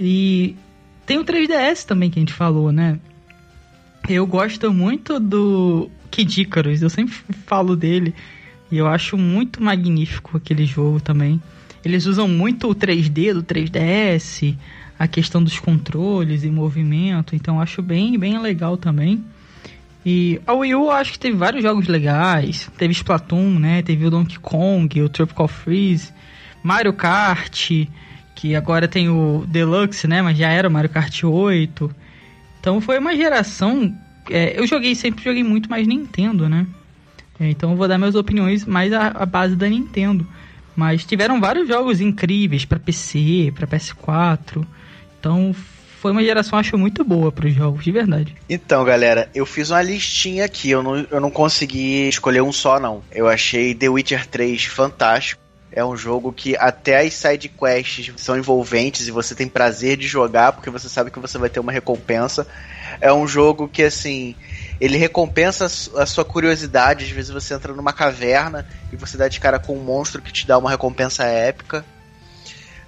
E 0.00 0.56
tem 1.06 1.18
o 1.18 1.24
3DS 1.24 1.84
também 1.84 2.10
que 2.10 2.18
a 2.18 2.20
gente 2.20 2.32
falou, 2.32 2.72
né? 2.72 2.98
Eu 4.08 4.26
gosto 4.26 4.72
muito 4.72 5.18
do 5.18 5.90
Kid 6.10 6.42
Icarus, 6.42 6.82
eu 6.82 6.90
sempre 6.90 7.14
falo 7.46 7.76
dele. 7.76 8.14
E 8.70 8.76
eu 8.76 8.86
acho 8.86 9.16
muito 9.16 9.62
magnífico 9.62 10.36
aquele 10.36 10.66
jogo 10.66 11.00
também. 11.00 11.40
Eles 11.84 12.06
usam 12.06 12.26
muito 12.26 12.68
o 12.68 12.74
3D 12.74 13.32
do 13.32 13.42
3DS, 13.42 14.56
a 14.98 15.06
questão 15.06 15.42
dos 15.42 15.58
controles 15.58 16.42
e 16.42 16.50
movimento, 16.50 17.36
então 17.36 17.56
eu 17.56 17.60
acho 17.60 17.80
bem, 17.80 18.18
bem 18.18 18.38
legal 18.40 18.76
também. 18.76 19.24
E 20.04 20.40
a 20.46 20.52
Wii 20.52 20.74
U 20.74 20.90
acho 20.90 21.12
que 21.12 21.18
teve 21.18 21.36
vários 21.36 21.62
jogos 21.62 21.88
legais. 21.88 22.70
Teve 22.78 22.92
Splatoon, 22.92 23.58
né? 23.58 23.82
Teve 23.82 24.06
o 24.06 24.10
Donkey 24.10 24.38
Kong, 24.38 25.02
o 25.02 25.08
Tropical 25.08 25.48
Freeze, 25.48 26.12
Mario 26.62 26.92
Kart, 26.92 27.70
que 28.36 28.54
agora 28.54 28.86
tem 28.86 29.08
o 29.08 29.44
Deluxe, 29.48 30.06
né? 30.06 30.22
Mas 30.22 30.38
já 30.38 30.48
era 30.48 30.68
o 30.68 30.70
Mario 30.70 30.90
Kart 30.90 31.24
8. 31.24 31.90
Então 32.60 32.80
foi 32.80 32.98
uma 32.98 33.16
geração. 33.16 33.92
É, 34.30 34.58
eu 34.58 34.66
joguei, 34.66 34.94
sempre 34.94 35.24
joguei 35.24 35.42
muito 35.42 35.68
mais 35.68 35.88
Nintendo, 35.88 36.48
né? 36.48 36.66
É, 37.40 37.50
então 37.50 37.72
eu 37.72 37.76
vou 37.76 37.88
dar 37.88 37.98
minhas 37.98 38.14
opiniões 38.14 38.64
mais 38.64 38.92
à, 38.92 39.08
à 39.08 39.26
base 39.26 39.56
da 39.56 39.68
Nintendo. 39.68 40.26
Mas 40.76 41.04
tiveram 41.04 41.40
vários 41.40 41.66
jogos 41.66 42.00
incríveis 42.00 42.66
para 42.66 42.78
PC, 42.78 43.52
para 43.54 43.66
PS4. 43.66 44.64
Então 45.18 45.54
foi 46.06 46.12
uma 46.12 46.22
geração, 46.22 46.58
acho, 46.58 46.76
muito 46.76 47.02
boa 47.02 47.32
para 47.32 47.48
os 47.48 47.54
jogos, 47.54 47.82
de 47.82 47.90
verdade. 47.90 48.36
Então, 48.48 48.84
galera, 48.84 49.30
eu 49.34 49.46
fiz 49.46 49.70
uma 49.70 49.80
listinha 49.80 50.44
aqui, 50.44 50.70
eu 50.70 50.82
não, 50.82 50.96
eu 51.10 51.20
não 51.20 51.30
consegui 51.30 52.06
escolher 52.06 52.42
um 52.42 52.52
só, 52.52 52.78
não. 52.78 53.02
Eu 53.10 53.26
achei 53.26 53.74
The 53.74 53.88
Witcher 53.88 54.26
3 54.26 54.66
fantástico. 54.66 55.45
É 55.72 55.84
um 55.84 55.96
jogo 55.96 56.32
que 56.32 56.56
até 56.56 57.00
as 57.00 57.14
side 57.14 57.48
quests 57.48 58.12
são 58.16 58.36
envolventes 58.36 59.08
e 59.08 59.10
você 59.10 59.34
tem 59.34 59.48
prazer 59.48 59.96
de 59.96 60.06
jogar 60.06 60.52
porque 60.52 60.70
você 60.70 60.88
sabe 60.88 61.10
que 61.10 61.18
você 61.18 61.36
vai 61.38 61.50
ter 61.50 61.60
uma 61.60 61.72
recompensa. 61.72 62.46
É 63.00 63.12
um 63.12 63.26
jogo 63.26 63.68
que 63.68 63.82
assim, 63.82 64.34
ele 64.80 64.96
recompensa 64.96 65.66
a 65.66 66.06
sua 66.06 66.24
curiosidade. 66.24 67.04
Às 67.04 67.10
vezes 67.10 67.30
você 67.30 67.52
entra 67.52 67.74
numa 67.74 67.92
caverna 67.92 68.66
e 68.92 68.96
você 68.96 69.16
dá 69.16 69.28
de 69.28 69.40
cara 69.40 69.58
com 69.58 69.76
um 69.76 69.82
monstro 69.82 70.22
que 70.22 70.32
te 70.32 70.46
dá 70.46 70.56
uma 70.56 70.70
recompensa 70.70 71.24
épica. 71.24 71.84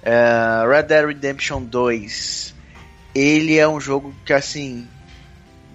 É, 0.01 0.65
Red 0.67 0.83
Dead 0.83 1.05
Redemption 1.05 1.61
2 1.61 2.49
ele 3.13 3.57
é 3.57 3.67
um 3.67 3.79
jogo 3.79 4.13
que, 4.25 4.33
assim, 4.33 4.87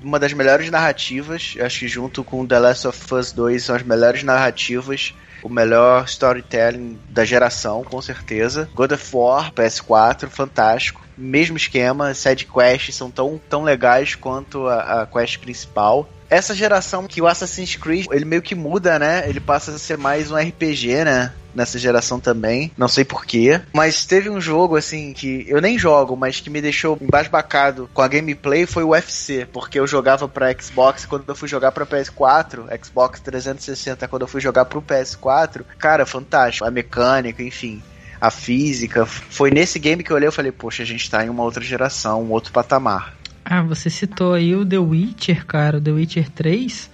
uma 0.03 0.19
das 0.19 0.33
melhores 0.33 0.71
narrativas. 0.71 1.55
Acho 1.61 1.81
que 1.81 1.89
junto 1.89 2.23
com 2.23 2.47
The 2.47 2.59
Last 2.59 2.89
of 2.89 3.15
Us 3.15 3.33
2 3.33 3.63
são 3.63 3.77
as 3.77 3.83
melhores 3.83 4.23
narrativas. 4.23 5.15
O 5.45 5.49
melhor 5.49 6.07
storytelling 6.07 6.99
da 7.11 7.25
geração, 7.25 7.85
com 7.85 8.01
certeza. 8.01 8.69
God 8.75 8.93
of 8.93 9.11
War, 9.15 9.53
PS4, 9.53 10.29
fantástico. 10.31 11.03
Mesmo 11.17 11.57
esquema, 11.57 12.15
side 12.15 12.47
quests 12.47 12.97
são 12.97 13.11
tão, 13.11 13.39
tão 13.49 13.63
legais 13.63 14.15
quanto 14.15 14.67
a, 14.67 15.03
a 15.03 15.07
quest 15.07 15.39
principal. 15.39 16.09
Essa 16.31 16.55
geração 16.55 17.07
que 17.07 17.21
o 17.21 17.27
Assassin's 17.27 17.77
Creed, 17.77 18.07
ele 18.11 18.25
meio 18.25 18.41
que 18.41 18.55
muda, 18.55 18.99
né? 18.99 19.29
Ele 19.29 19.39
passa 19.39 19.71
a 19.71 19.79
ser 19.79 19.99
mais 19.99 20.31
um 20.31 20.37
RPG, 20.37 21.05
né? 21.05 21.33
Nessa 21.55 21.79
geração 21.79 22.21
também. 22.21 22.71
Não 22.77 22.89
sei 22.89 23.05
porquê. 23.05 23.61
Mas 23.73 24.05
teve 24.05 24.31
um 24.31 24.41
jogo, 24.41 24.77
assim, 24.77 25.13
que 25.13 25.45
eu 25.49 25.61
nem 25.61 25.79
jogo, 25.79 26.17
mas 26.17 26.41
que 26.41 26.51
me 26.51 26.61
deixou 26.61 26.99
embasbacado 27.01 27.89
com 27.93 28.03
a 28.03 28.09
gameplay 28.09 28.67
foi 28.67 28.83
o 28.83 28.91
UFC. 28.91 29.47
Porque 29.53 29.79
eu 29.79 29.87
jogava 29.87 30.29
pra 30.29 30.53
Xbox 30.53 31.07
quando 31.07 31.25
eu 31.29 31.35
fui 31.35 31.49
jogar 31.49 31.73
pra 31.73 31.87
PS4, 31.87 32.85
Xbox 32.85 33.21
360 33.21 34.09
quando 34.09 34.23
eu 34.23 34.29
fui 34.29 34.41
jogar 34.41 34.65
pro 34.65 34.83
PS4. 34.83 35.65
Cara, 35.79 36.07
fantástico. 36.07 36.67
A 36.67 36.71
mecânica, 36.71 37.43
enfim 37.43 37.83
a 38.21 38.31
física. 38.31 39.05
Foi 39.05 39.51
nesse 39.51 39.79
game 39.79 40.03
que 40.03 40.11
eu 40.11 40.17
olhei 40.17 40.29
e 40.29 40.33
falei, 40.33 40.51
poxa, 40.51 40.83
a 40.83 40.87
gente 40.87 41.11
tá 41.11 41.25
em 41.25 41.29
uma 41.29 41.43
outra 41.43 41.63
geração, 41.63 42.23
um 42.23 42.31
outro 42.31 42.53
patamar. 42.53 43.15
Ah, 43.45 43.63
você 43.63 43.91
citou 43.91 44.33
aí 44.33 44.57
o 44.57 44.65
The 44.65 44.79
Witcher, 44.79 45.45
cara, 45.45 45.77
o 45.77 45.81
The 45.81 45.91
Witcher 45.91 46.31
3. 46.31 46.91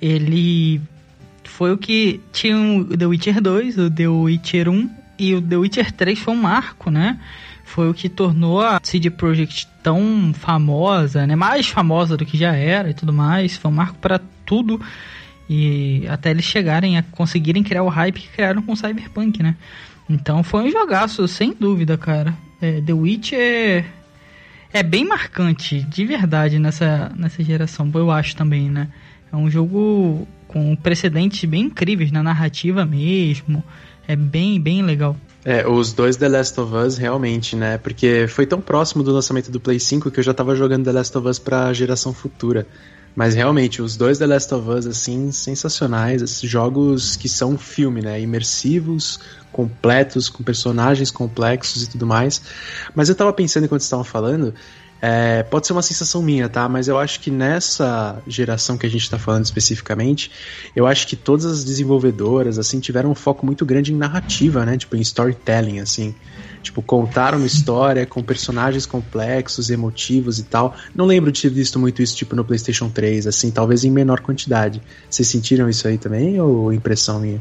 Ele 0.00 0.80
foi 1.58 1.72
o 1.72 1.76
que 1.76 2.20
tinha 2.32 2.56
o 2.56 2.84
The 2.84 3.04
Witcher 3.04 3.40
2, 3.40 3.78
o 3.78 3.90
The 3.90 4.06
Witcher 4.06 4.68
1 4.68 4.90
e 5.18 5.34
o 5.34 5.42
The 5.42 5.56
Witcher 5.56 5.90
3 5.90 6.16
foi 6.16 6.32
um 6.32 6.36
marco, 6.36 6.88
né? 6.88 7.18
Foi 7.64 7.90
o 7.90 7.94
que 7.94 8.08
tornou 8.08 8.60
a 8.60 8.78
CD 8.80 9.10
Projekt 9.10 9.66
tão 9.82 10.32
famosa, 10.32 11.26
né? 11.26 11.34
Mais 11.34 11.66
famosa 11.66 12.16
do 12.16 12.24
que 12.24 12.38
já 12.38 12.54
era 12.54 12.90
e 12.90 12.94
tudo 12.94 13.12
mais. 13.12 13.56
Foi 13.56 13.72
um 13.72 13.74
marco 13.74 13.98
para 13.98 14.20
tudo. 14.46 14.80
E 15.50 16.06
até 16.08 16.30
eles 16.30 16.44
chegarem 16.44 16.96
a 16.96 17.02
conseguirem 17.02 17.64
criar 17.64 17.82
o 17.82 17.88
hype 17.88 18.20
que 18.20 18.28
criaram 18.28 18.62
com 18.62 18.76
Cyberpunk, 18.76 19.42
né? 19.42 19.56
Então 20.08 20.44
foi 20.44 20.62
um 20.62 20.70
jogaço, 20.70 21.26
sem 21.26 21.52
dúvida, 21.58 21.98
cara. 21.98 22.34
É, 22.62 22.80
The 22.80 22.92
Witcher 22.92 23.84
é, 24.72 24.80
bem 24.84 25.04
marcante, 25.04 25.80
de 25.80 26.04
verdade, 26.04 26.60
nessa, 26.60 27.10
nessa 27.16 27.42
geração, 27.42 27.90
eu 27.94 28.12
acho 28.12 28.36
também, 28.36 28.70
né? 28.70 28.86
É 29.32 29.36
um 29.36 29.50
jogo 29.50 30.26
com 30.48 30.74
precedentes 30.74 31.48
bem 31.48 31.64
incríveis 31.64 32.10
na 32.10 32.22
narrativa 32.22 32.84
mesmo. 32.84 33.62
É 34.08 34.16
bem, 34.16 34.60
bem 34.60 34.82
legal. 34.82 35.14
É, 35.44 35.68
os 35.68 35.92
dois 35.92 36.16
The 36.16 36.28
Last 36.28 36.58
of 36.60 36.74
Us 36.74 36.96
realmente, 36.96 37.54
né? 37.54 37.78
Porque 37.78 38.26
foi 38.26 38.46
tão 38.46 38.60
próximo 38.60 39.04
do 39.04 39.12
lançamento 39.12 39.50
do 39.50 39.60
Play 39.60 39.78
5 39.78 40.10
que 40.10 40.18
eu 40.18 40.24
já 40.24 40.34
tava 40.34 40.56
jogando 40.56 40.84
The 40.84 40.92
Last 40.92 41.16
of 41.16 41.28
Us 41.28 41.38
pra 41.38 41.72
geração 41.72 42.12
futura. 42.12 42.66
Mas 43.14 43.34
realmente, 43.34 43.82
os 43.82 43.96
dois 43.96 44.18
The 44.18 44.26
Last 44.26 44.54
of 44.54 44.68
Us, 44.68 44.86
assim, 44.86 45.30
sensacionais. 45.32 46.22
Esses 46.22 46.48
jogos 46.48 47.16
que 47.16 47.28
são 47.28 47.58
filme, 47.58 48.00
né? 48.00 48.20
Imersivos, 48.20 49.20
completos, 49.52 50.28
com 50.28 50.42
personagens 50.42 51.10
complexos 51.10 51.82
e 51.82 51.90
tudo 51.90 52.06
mais. 52.06 52.40
Mas 52.94 53.08
eu 53.08 53.14
tava 53.14 53.32
pensando 53.32 53.64
enquanto 53.64 53.82
estavam 53.82 54.04
falando, 54.04 54.54
é, 55.00 55.42
pode 55.44 55.66
ser 55.66 55.72
uma 55.72 55.82
sensação 55.82 56.20
minha, 56.22 56.48
tá? 56.48 56.68
Mas 56.68 56.88
eu 56.88 56.98
acho 56.98 57.20
que 57.20 57.30
nessa 57.30 58.20
geração 58.26 58.76
que 58.76 58.84
a 58.84 58.90
gente 58.90 59.02
está 59.02 59.18
falando 59.18 59.44
especificamente, 59.44 60.30
eu 60.74 60.86
acho 60.86 61.06
que 61.06 61.14
todas 61.14 61.44
as 61.44 61.64
desenvolvedoras, 61.64 62.58
assim, 62.58 62.80
tiveram 62.80 63.10
um 63.10 63.14
foco 63.14 63.46
muito 63.46 63.64
grande 63.64 63.92
em 63.92 63.96
narrativa, 63.96 64.64
né? 64.64 64.76
Tipo, 64.76 64.96
em 64.96 65.00
storytelling, 65.00 65.78
assim. 65.78 66.14
Tipo, 66.62 66.82
contar 66.82 67.34
uma 67.34 67.46
história 67.46 68.04
com 68.04 68.22
personagens 68.22 68.86
complexos, 68.86 69.70
emotivos 69.70 70.40
e 70.40 70.44
tal. 70.44 70.74
Não 70.94 71.04
lembro 71.04 71.30
de 71.30 71.42
ter 71.42 71.50
visto 71.50 71.78
muito 71.78 72.02
isso, 72.02 72.16
tipo, 72.16 72.34
no 72.34 72.44
PlayStation 72.44 72.90
3, 72.90 73.28
assim, 73.28 73.50
talvez 73.50 73.84
em 73.84 73.90
menor 73.90 74.20
quantidade. 74.20 74.82
Vocês 75.08 75.28
sentiram 75.28 75.68
isso 75.68 75.86
aí 75.86 75.96
também 75.96 76.40
ou 76.40 76.72
impressão 76.72 77.20
minha? 77.20 77.40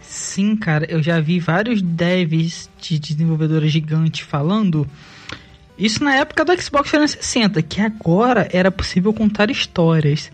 Sim, 0.00 0.56
cara, 0.56 0.86
eu 0.90 1.00
já 1.00 1.20
vi 1.20 1.38
vários 1.38 1.80
devs 1.80 2.68
de 2.80 2.98
desenvolvedora 2.98 3.68
gigante 3.68 4.24
falando 4.24 4.84
isso 5.80 6.04
na 6.04 6.14
época 6.14 6.44
do 6.44 6.60
Xbox 6.60 6.90
360, 6.90 7.62
que 7.62 7.80
agora 7.80 8.46
era 8.52 8.70
possível 8.70 9.14
contar 9.14 9.50
histórias. 9.50 10.30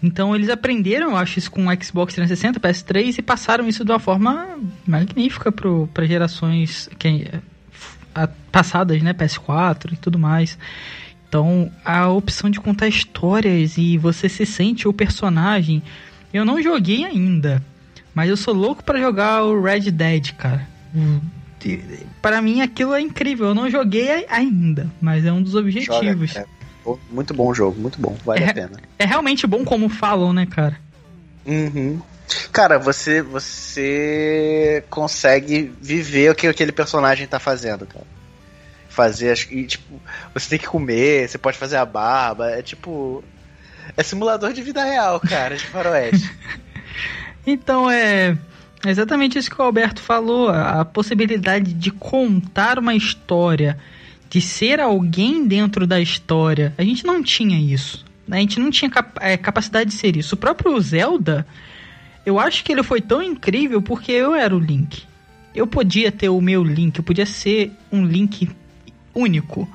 Então 0.00 0.34
eles 0.34 0.48
aprenderam, 0.48 1.10
eu 1.10 1.16
acho, 1.16 1.40
isso 1.40 1.50
com 1.50 1.66
o 1.66 1.82
Xbox 1.82 2.14
360, 2.14 2.60
PS3 2.60 3.18
e 3.18 3.22
passaram 3.22 3.66
isso 3.66 3.84
de 3.84 3.90
uma 3.90 3.98
forma 3.98 4.58
magnífica 4.86 5.50
para 5.50 6.06
gerações 6.06 6.88
que, 6.98 7.28
a, 8.14 8.28
passadas, 8.52 9.02
né, 9.02 9.12
PS4 9.12 9.94
e 9.94 9.96
tudo 9.96 10.18
mais. 10.18 10.56
Então 11.28 11.68
a 11.84 12.08
opção 12.08 12.48
de 12.48 12.60
contar 12.60 12.86
histórias 12.86 13.76
e 13.76 13.98
você 13.98 14.28
se 14.28 14.46
sente 14.46 14.86
o 14.86 14.92
personagem. 14.92 15.82
Eu 16.32 16.44
não 16.44 16.62
joguei 16.62 17.04
ainda, 17.04 17.60
mas 18.14 18.30
eu 18.30 18.36
sou 18.36 18.54
louco 18.54 18.84
para 18.84 19.00
jogar 19.00 19.42
o 19.42 19.60
Red 19.60 19.90
Dead, 19.90 20.32
cara 20.34 20.76
para 22.22 22.40
mim 22.40 22.60
aquilo 22.60 22.94
é 22.94 23.00
incrível. 23.00 23.48
Eu 23.48 23.54
não 23.54 23.70
joguei 23.70 24.26
ainda, 24.28 24.90
mas 25.00 25.24
é 25.24 25.32
um 25.32 25.42
dos 25.42 25.54
objetivos. 25.54 26.30
Joga. 26.30 26.46
Muito 27.10 27.34
bom 27.34 27.52
jogo, 27.52 27.80
muito 27.80 28.00
bom, 28.00 28.16
vale 28.24 28.44
é, 28.44 28.50
a 28.50 28.54
pena. 28.54 28.80
É 28.98 29.04
realmente 29.04 29.46
bom 29.46 29.64
como 29.64 29.88
falam, 29.88 30.32
né, 30.32 30.46
cara? 30.46 30.78
Uhum. 31.44 32.00
Cara, 32.52 32.78
você 32.78 33.22
você 33.22 34.84
consegue 34.88 35.72
viver 35.80 36.30
o 36.30 36.34
que 36.34 36.46
aquele 36.46 36.72
personagem 36.72 37.26
tá 37.26 37.38
fazendo, 37.38 37.86
cara. 37.86 38.06
Fazer 38.88 39.30
as, 39.30 39.46
e 39.50 39.64
tipo, 39.64 40.00
você 40.32 40.50
tem 40.50 40.58
que 40.58 40.66
comer, 40.66 41.28
você 41.28 41.38
pode 41.38 41.58
fazer 41.58 41.76
a 41.76 41.84
barba, 41.84 42.50
é 42.50 42.62
tipo 42.62 43.22
é 43.96 44.02
simulador 44.02 44.52
de 44.52 44.62
vida 44.62 44.82
real, 44.84 45.20
cara, 45.20 45.56
de 45.56 45.66
faroeste. 45.66 46.30
então 47.46 47.90
é 47.90 48.36
Exatamente 48.84 49.38
isso 49.38 49.50
que 49.50 49.60
o 49.60 49.64
Alberto 49.64 50.00
falou, 50.00 50.48
a 50.48 50.84
possibilidade 50.84 51.72
de 51.72 51.90
contar 51.90 52.78
uma 52.78 52.94
história, 52.94 53.78
de 54.28 54.40
ser 54.40 54.80
alguém 54.80 55.46
dentro 55.46 55.86
da 55.86 56.00
história. 56.00 56.74
A 56.76 56.82
gente 56.82 57.04
não 57.04 57.22
tinha 57.22 57.58
isso. 57.58 58.04
Né? 58.26 58.38
A 58.38 58.40
gente 58.40 58.60
não 58.60 58.70
tinha 58.70 58.90
cap 58.90 59.10
é, 59.20 59.36
capacidade 59.36 59.90
de 59.90 59.96
ser 59.96 60.16
isso. 60.16 60.34
O 60.34 60.38
próprio 60.38 60.78
Zelda, 60.80 61.46
eu 62.24 62.38
acho 62.38 62.64
que 62.64 62.72
ele 62.72 62.82
foi 62.82 63.00
tão 63.00 63.22
incrível 63.22 63.80
porque 63.80 64.12
eu 64.12 64.34
era 64.34 64.54
o 64.54 64.58
Link. 64.58 65.04
Eu 65.54 65.66
podia 65.66 66.12
ter 66.12 66.28
o 66.28 66.40
meu 66.40 66.62
Link, 66.62 66.98
eu 66.98 67.04
podia 67.04 67.24
ser 67.24 67.72
um 67.90 68.04
Link 68.04 68.48
único 69.14 69.68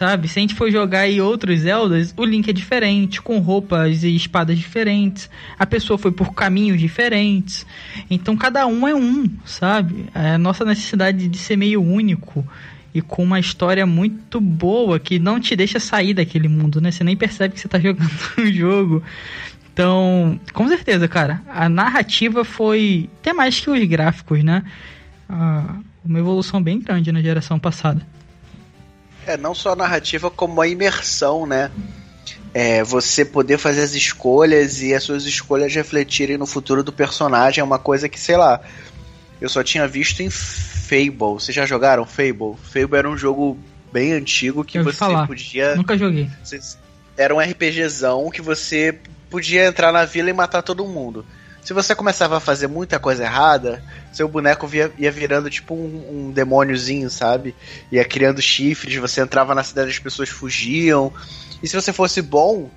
sabe? 0.00 0.28
Se 0.28 0.38
a 0.38 0.40
gente 0.40 0.54
for 0.54 0.70
jogar 0.70 1.00
aí 1.00 1.20
outros 1.20 1.60
Zeldas, 1.60 2.14
o 2.16 2.24
Link 2.24 2.48
é 2.48 2.54
diferente, 2.54 3.20
com 3.20 3.38
roupas 3.38 4.02
e 4.02 4.16
espadas 4.16 4.58
diferentes. 4.58 5.28
A 5.58 5.66
pessoa 5.66 5.98
foi 5.98 6.10
por 6.10 6.32
caminhos 6.32 6.80
diferentes. 6.80 7.66
Então 8.08 8.34
cada 8.34 8.66
um 8.66 8.88
é 8.88 8.94
um, 8.94 9.28
sabe? 9.44 10.06
É 10.14 10.30
a 10.30 10.38
nossa 10.38 10.64
necessidade 10.64 11.28
de 11.28 11.36
ser 11.36 11.54
meio 11.54 11.82
único 11.82 12.42
e 12.94 13.02
com 13.02 13.22
uma 13.22 13.38
história 13.38 13.84
muito 13.84 14.40
boa 14.40 14.98
que 14.98 15.18
não 15.18 15.38
te 15.38 15.54
deixa 15.54 15.78
sair 15.78 16.14
daquele 16.14 16.48
mundo, 16.48 16.80
né? 16.80 16.90
Você 16.90 17.04
nem 17.04 17.14
percebe 17.14 17.52
que 17.52 17.60
você 17.60 17.68
tá 17.68 17.78
jogando 17.78 18.10
o 18.40 18.46
jogo. 18.50 19.02
Então, 19.70 20.40
com 20.54 20.66
certeza, 20.66 21.06
cara, 21.08 21.42
a 21.46 21.68
narrativa 21.68 22.42
foi 22.42 23.10
até 23.20 23.34
mais 23.34 23.60
que 23.60 23.68
os 23.68 23.84
gráficos, 23.84 24.42
né? 24.42 24.64
Ah, 25.28 25.76
uma 26.02 26.18
evolução 26.18 26.62
bem 26.62 26.80
grande 26.80 27.12
na 27.12 27.20
geração 27.20 27.58
passada. 27.58 28.00
É, 29.26 29.36
não 29.36 29.54
só 29.54 29.72
a 29.72 29.76
narrativa, 29.76 30.30
como 30.30 30.60
a 30.60 30.68
imersão, 30.68 31.46
né? 31.46 31.70
É, 32.52 32.82
você 32.82 33.24
poder 33.24 33.58
fazer 33.58 33.82
as 33.82 33.94
escolhas 33.94 34.82
e 34.82 34.92
as 34.92 35.04
suas 35.04 35.24
escolhas 35.24 35.72
refletirem 35.72 36.36
no 36.36 36.46
futuro 36.46 36.82
do 36.82 36.92
personagem 36.92 37.60
é 37.60 37.64
uma 37.64 37.78
coisa 37.78 38.08
que, 38.08 38.18
sei 38.18 38.36
lá, 38.36 38.60
eu 39.40 39.48
só 39.48 39.62
tinha 39.62 39.86
visto 39.86 40.20
em 40.20 40.30
Fable. 40.30 41.34
Vocês 41.34 41.54
já 41.54 41.64
jogaram 41.64 42.04
Fable? 42.04 42.56
Fable 42.62 42.96
era 42.96 43.08
um 43.08 43.16
jogo 43.16 43.56
bem 43.92 44.12
antigo 44.12 44.64
que 44.64 44.82
você 44.82 44.96
falar. 44.96 45.26
podia. 45.26 45.76
Nunca 45.76 45.96
joguei. 45.96 46.28
Era 47.16 47.34
um 47.34 47.40
RPGzão 47.40 48.30
que 48.30 48.42
você 48.42 48.98
podia 49.28 49.66
entrar 49.66 49.92
na 49.92 50.04
vila 50.04 50.30
e 50.30 50.32
matar 50.32 50.62
todo 50.62 50.84
mundo. 50.86 51.24
Se 51.62 51.72
você 51.72 51.94
começava 51.94 52.36
a 52.36 52.40
fazer 52.40 52.66
muita 52.66 52.98
coisa 52.98 53.22
errada, 53.24 53.82
seu 54.12 54.26
boneco 54.26 54.66
via, 54.66 54.90
ia 54.98 55.10
virando 55.10 55.50
tipo 55.50 55.74
um, 55.74 56.28
um 56.28 56.30
demôniozinho, 56.32 57.10
sabe? 57.10 57.54
Ia 57.92 58.04
criando 58.04 58.40
chifres, 58.40 58.96
você 58.96 59.20
entrava 59.20 59.54
na 59.54 59.62
cidade, 59.62 59.90
as 59.90 59.98
pessoas 59.98 60.28
fugiam. 60.28 61.12
E 61.62 61.68
se 61.68 61.76
você 61.76 61.92
fosse 61.92 62.22
bom, 62.22 62.70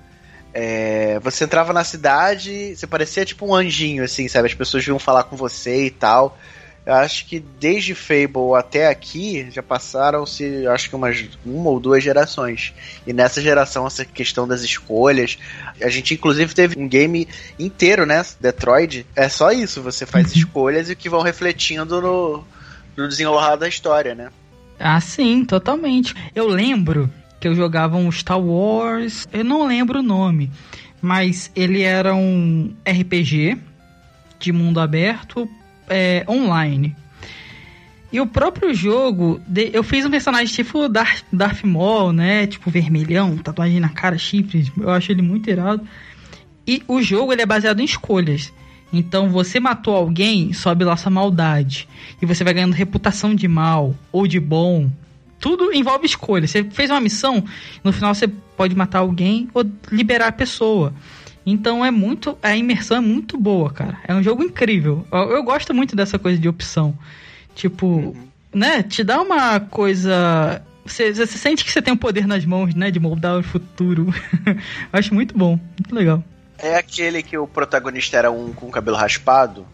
é, 0.52 1.18
você 1.20 1.44
entrava 1.44 1.72
na 1.72 1.82
cidade, 1.82 2.76
você 2.76 2.86
parecia 2.86 3.24
tipo 3.24 3.46
um 3.46 3.54
anjinho, 3.54 4.04
assim, 4.04 4.28
sabe? 4.28 4.46
As 4.46 4.54
pessoas 4.54 4.84
vinham 4.84 4.98
falar 4.98 5.24
com 5.24 5.36
você 5.36 5.86
e 5.86 5.90
tal. 5.90 6.38
Eu 6.86 6.94
acho 6.94 7.26
que 7.26 7.40
desde 7.40 7.94
Fable 7.94 8.54
até 8.58 8.88
aqui 8.88 9.48
já 9.50 9.62
passaram-se, 9.62 10.66
acho 10.66 10.90
que 10.90 10.94
umas 10.96 11.24
uma 11.44 11.70
ou 11.70 11.80
duas 11.80 12.04
gerações. 12.04 12.74
E 13.06 13.12
nessa 13.12 13.40
geração, 13.40 13.86
essa 13.86 14.04
questão 14.04 14.46
das 14.46 14.62
escolhas. 14.62 15.38
A 15.80 15.88
gente, 15.88 16.12
inclusive, 16.12 16.54
teve 16.54 16.78
um 16.78 16.86
game 16.86 17.26
inteiro, 17.58 18.04
né? 18.04 18.22
Detroit. 18.38 19.06
É 19.16 19.30
só 19.30 19.50
isso, 19.50 19.80
você 19.80 20.04
faz 20.04 20.32
uhum. 20.32 20.38
escolhas 20.38 20.90
e 20.90 20.96
que 20.96 21.08
vão 21.08 21.22
refletindo 21.22 22.02
no, 22.02 22.44
no 22.94 23.08
desenrolar 23.08 23.56
da 23.56 23.66
história, 23.66 24.14
né? 24.14 24.28
Ah, 24.78 25.00
sim, 25.00 25.42
totalmente. 25.42 26.14
Eu 26.34 26.48
lembro 26.48 27.10
que 27.40 27.48
eu 27.48 27.54
jogava 27.54 27.96
um 27.96 28.12
Star 28.12 28.40
Wars, 28.40 29.26
eu 29.32 29.44
não 29.44 29.66
lembro 29.66 30.00
o 30.00 30.02
nome, 30.02 30.50
mas 31.00 31.50
ele 31.56 31.80
era 31.80 32.14
um 32.14 32.74
RPG 32.86 33.56
de 34.38 34.52
mundo 34.52 34.80
aberto 34.80 35.48
é, 35.88 36.24
online. 36.28 36.94
E 38.14 38.20
o 38.20 38.26
próprio 38.28 38.72
jogo, 38.72 39.40
eu 39.72 39.82
fiz 39.82 40.06
um 40.06 40.10
personagem 40.10 40.46
tipo 40.46 40.88
Darth, 40.88 41.24
Darth 41.32 41.64
Maul, 41.64 42.12
né? 42.12 42.46
Tipo 42.46 42.70
vermelhão, 42.70 43.36
tatuagem 43.36 43.80
na 43.80 43.88
cara, 43.88 44.16
chifres. 44.16 44.70
Eu 44.78 44.90
acho 44.90 45.10
ele 45.10 45.20
muito 45.20 45.50
irado. 45.50 45.82
E 46.64 46.80
o 46.86 47.02
jogo 47.02 47.32
ele 47.32 47.42
é 47.42 47.46
baseado 47.46 47.80
em 47.80 47.84
escolhas. 47.84 48.52
Então 48.92 49.28
você 49.28 49.58
matou 49.58 49.96
alguém, 49.96 50.52
sobe 50.52 50.84
lá 50.84 50.96
sua 50.96 51.10
maldade. 51.10 51.88
E 52.22 52.26
você 52.26 52.44
vai 52.44 52.54
ganhando 52.54 52.72
reputação 52.72 53.34
de 53.34 53.48
mal 53.48 53.94
ou 54.12 54.28
de 54.28 54.38
bom. 54.38 54.88
Tudo 55.40 55.72
envolve 55.72 56.06
escolha. 56.06 56.46
Você 56.46 56.62
fez 56.62 56.90
uma 56.90 57.00
missão, 57.00 57.44
no 57.82 57.92
final 57.92 58.14
você 58.14 58.28
pode 58.28 58.76
matar 58.76 59.00
alguém 59.00 59.48
ou 59.52 59.64
liberar 59.90 60.28
a 60.28 60.32
pessoa. 60.32 60.94
Então 61.46 61.84
é 61.84 61.90
muito. 61.90 62.38
A 62.42 62.56
imersão 62.56 62.96
é 62.96 63.00
muito 63.00 63.36
boa, 63.36 63.70
cara. 63.70 63.98
É 64.06 64.14
um 64.14 64.22
jogo 64.22 64.42
incrível. 64.42 65.06
Eu, 65.12 65.30
eu 65.30 65.42
gosto 65.42 65.74
muito 65.74 65.94
dessa 65.94 66.18
coisa 66.18 66.38
de 66.38 66.48
opção. 66.48 66.96
Tipo, 67.54 67.86
uhum. 67.86 68.28
né? 68.52 68.82
Te 68.82 69.04
dá 69.04 69.20
uma 69.20 69.60
coisa. 69.60 70.62
Você, 70.86 71.12
você 71.12 71.38
sente 71.38 71.64
que 71.64 71.70
você 71.70 71.82
tem 71.82 71.92
o 71.92 71.96
um 71.96 71.98
poder 71.98 72.26
nas 72.26 72.44
mãos, 72.44 72.74
né? 72.74 72.90
De 72.90 72.98
moldar 72.98 73.38
o 73.38 73.42
futuro. 73.42 74.12
Acho 74.92 75.12
muito 75.14 75.36
bom, 75.36 75.58
muito 75.78 75.94
legal. 75.94 76.22
É 76.58 76.76
aquele 76.76 77.22
que 77.22 77.36
o 77.36 77.46
protagonista 77.46 78.16
era 78.16 78.30
um 78.30 78.52
com 78.52 78.70
cabelo 78.70 78.96
raspado? 78.96 79.66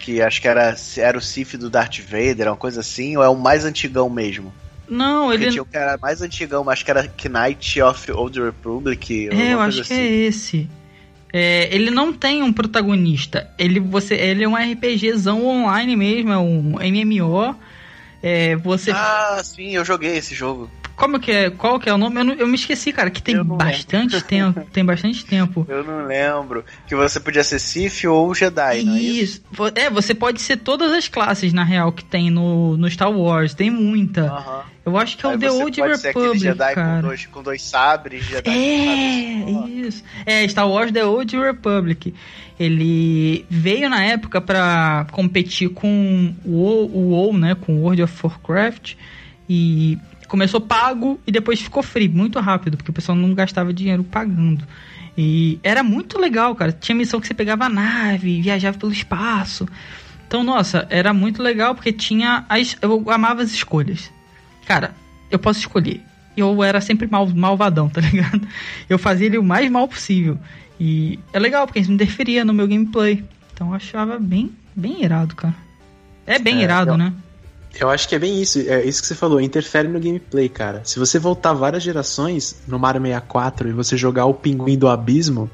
Que 0.00 0.20
acho 0.20 0.42
que 0.42 0.48
era, 0.48 0.76
era 0.98 1.16
o 1.16 1.20
Sif 1.20 1.56
do 1.56 1.70
Darth 1.70 2.00
Vader, 2.00 2.48
uma 2.48 2.56
coisa 2.56 2.80
assim, 2.80 3.16
ou 3.16 3.22
é 3.22 3.28
o 3.28 3.36
mais 3.36 3.64
antigão 3.64 4.10
mesmo? 4.10 4.52
Não, 4.88 5.32
ele. 5.32 5.50
tinha 5.50 5.64
era 5.72 5.96
mais 5.96 6.20
antigão, 6.20 6.62
mas 6.62 6.82
que 6.82 6.90
era 6.90 7.02
Knight 7.02 7.80
of 7.82 8.12
Old 8.12 8.40
Republic. 8.40 9.28
É, 9.30 9.54
eu 9.54 9.60
acho 9.60 9.80
assim. 9.80 9.94
que 9.94 10.00
é 10.00 10.04
assim. 10.04 10.26
esse. 10.26 10.70
É, 11.32 11.74
ele 11.74 11.90
não 11.90 12.12
tem 12.12 12.42
um 12.42 12.52
protagonista. 12.52 13.50
Ele, 13.58 13.80
você, 13.80 14.14
ele 14.14 14.44
é 14.44 14.48
um 14.48 14.54
RPGzão 14.54 15.44
online 15.44 15.96
mesmo, 15.96 16.30
é 16.30 16.38
um 16.38 16.76
MMO. 16.78 17.56
É, 18.22 18.54
você... 18.56 18.92
Ah, 18.92 19.42
sim, 19.42 19.74
eu 19.74 19.84
joguei 19.84 20.16
esse 20.16 20.34
jogo. 20.34 20.70
Como 20.96 21.18
que 21.18 21.32
é? 21.32 21.50
Qual 21.50 21.78
que 21.80 21.88
é 21.88 21.94
o 21.94 21.98
nome? 21.98 22.20
Eu, 22.20 22.24
não, 22.24 22.34
eu 22.34 22.46
me 22.46 22.54
esqueci, 22.54 22.92
cara, 22.92 23.10
que 23.10 23.22
tem 23.22 23.42
bastante 23.42 24.22
tempo. 24.22 24.64
Tem 24.72 24.84
bastante 24.84 25.24
tempo. 25.24 25.66
Eu 25.68 25.82
não 25.82 26.06
lembro. 26.06 26.64
Que 26.86 26.94
você 26.94 27.18
podia 27.18 27.42
ser 27.42 27.58
Sith 27.58 28.04
ou 28.04 28.34
Jedi, 28.34 28.78
isso. 28.78 28.86
não 28.86 28.94
é 28.94 29.00
isso? 29.00 29.42
É, 29.74 29.90
você 29.90 30.14
pode 30.14 30.40
ser 30.40 30.58
todas 30.58 30.92
as 30.92 31.08
classes, 31.08 31.52
na 31.52 31.64
real, 31.64 31.92
que 31.92 32.04
tem 32.04 32.30
no, 32.30 32.76
no 32.76 32.88
Star 32.90 33.10
Wars. 33.10 33.54
Tem 33.54 33.70
muita. 33.70 34.64
Eu 34.84 34.96
acho 34.98 35.16
que 35.16 35.24
é 35.24 35.28
o 35.30 35.38
The 35.38 35.50
Old 35.50 35.80
Republic, 35.80 36.38
Jedi 36.38 36.74
cara. 36.74 36.96
Com 36.96 37.08
dois, 37.08 37.26
com 37.26 37.42
dois 37.42 37.62
sabres, 37.62 38.24
Jedi 38.24 38.50
É, 38.50 39.70
isso. 39.86 40.04
É, 40.26 40.46
Star 40.46 40.68
Wars 40.68 40.92
The 40.92 41.04
Old 41.04 41.36
Republic. 41.36 42.14
Ele 42.58 43.44
veio 43.50 43.88
na 43.88 44.04
época 44.04 44.40
para 44.40 45.06
competir 45.10 45.70
com 45.70 46.34
o 46.44 47.10
WoW, 47.10 47.36
né, 47.36 47.56
com 47.56 47.80
World 47.80 48.02
of 48.02 48.14
Warcraft. 48.22 48.94
E 49.48 49.98
começou 50.28 50.60
pago 50.60 51.20
e 51.26 51.32
depois 51.32 51.60
ficou 51.60 51.82
free, 51.82 52.08
muito 52.08 52.38
rápido, 52.40 52.76
porque 52.76 52.90
o 52.90 52.94
pessoal 52.94 53.16
não 53.16 53.34
gastava 53.34 53.72
dinheiro 53.72 54.04
pagando. 54.04 54.66
E 55.16 55.58
era 55.62 55.82
muito 55.82 56.18
legal, 56.18 56.54
cara. 56.54 56.72
Tinha 56.72 56.96
missão 56.96 57.20
que 57.20 57.26
você 57.26 57.34
pegava 57.34 57.66
a 57.66 57.68
nave, 57.68 58.40
viajava 58.40 58.78
pelo 58.78 58.92
espaço. 58.92 59.68
Então, 60.26 60.42
nossa, 60.42 60.86
era 60.90 61.14
muito 61.14 61.42
legal 61.42 61.74
porque 61.74 61.92
tinha 61.92 62.44
as. 62.48 62.76
Eu 62.82 63.08
amava 63.10 63.42
as 63.42 63.52
escolhas. 63.52 64.10
Cara, 64.66 64.94
eu 65.30 65.38
posso 65.38 65.60
escolher. 65.60 66.00
Eu 66.36 66.64
era 66.64 66.80
sempre 66.80 67.06
mal, 67.06 67.26
malvadão, 67.28 67.88
tá 67.88 68.00
ligado? 68.02 68.46
Eu 68.88 68.98
fazia 68.98 69.26
ele 69.26 69.38
o 69.38 69.44
mais 69.44 69.70
mal 69.70 69.86
possível. 69.86 70.38
E 70.80 71.20
é 71.32 71.38
legal, 71.38 71.66
porque 71.66 71.78
isso 71.78 71.92
interferia 71.92 72.44
no 72.44 72.52
meu 72.52 72.66
gameplay. 72.66 73.24
Então 73.52 73.68
eu 73.68 73.74
achava 73.74 74.18
bem, 74.18 74.50
bem 74.74 75.04
irado, 75.04 75.36
cara. 75.36 75.54
É 76.26 76.38
bem 76.38 76.60
é, 76.60 76.62
irado, 76.64 76.92
eu, 76.92 76.96
né? 76.96 77.12
Eu 77.80 77.90
acho 77.90 78.08
que 78.08 78.14
é 78.14 78.18
bem 78.18 78.40
isso, 78.40 78.58
é 78.60 78.84
isso 78.84 79.00
que 79.00 79.08
você 79.08 79.14
falou, 79.14 79.40
interfere 79.40 79.88
no 79.88 79.98
gameplay, 79.98 80.48
cara. 80.48 80.82
Se 80.84 80.98
você 80.98 81.18
voltar 81.18 81.52
várias 81.52 81.82
gerações 81.82 82.56
no 82.68 82.78
Mario 82.78 83.02
64 83.02 83.68
e 83.68 83.72
você 83.72 83.96
jogar 83.96 84.26
o 84.26 84.34
pinguim 84.34 84.78
do 84.78 84.88
abismo, 84.88 85.50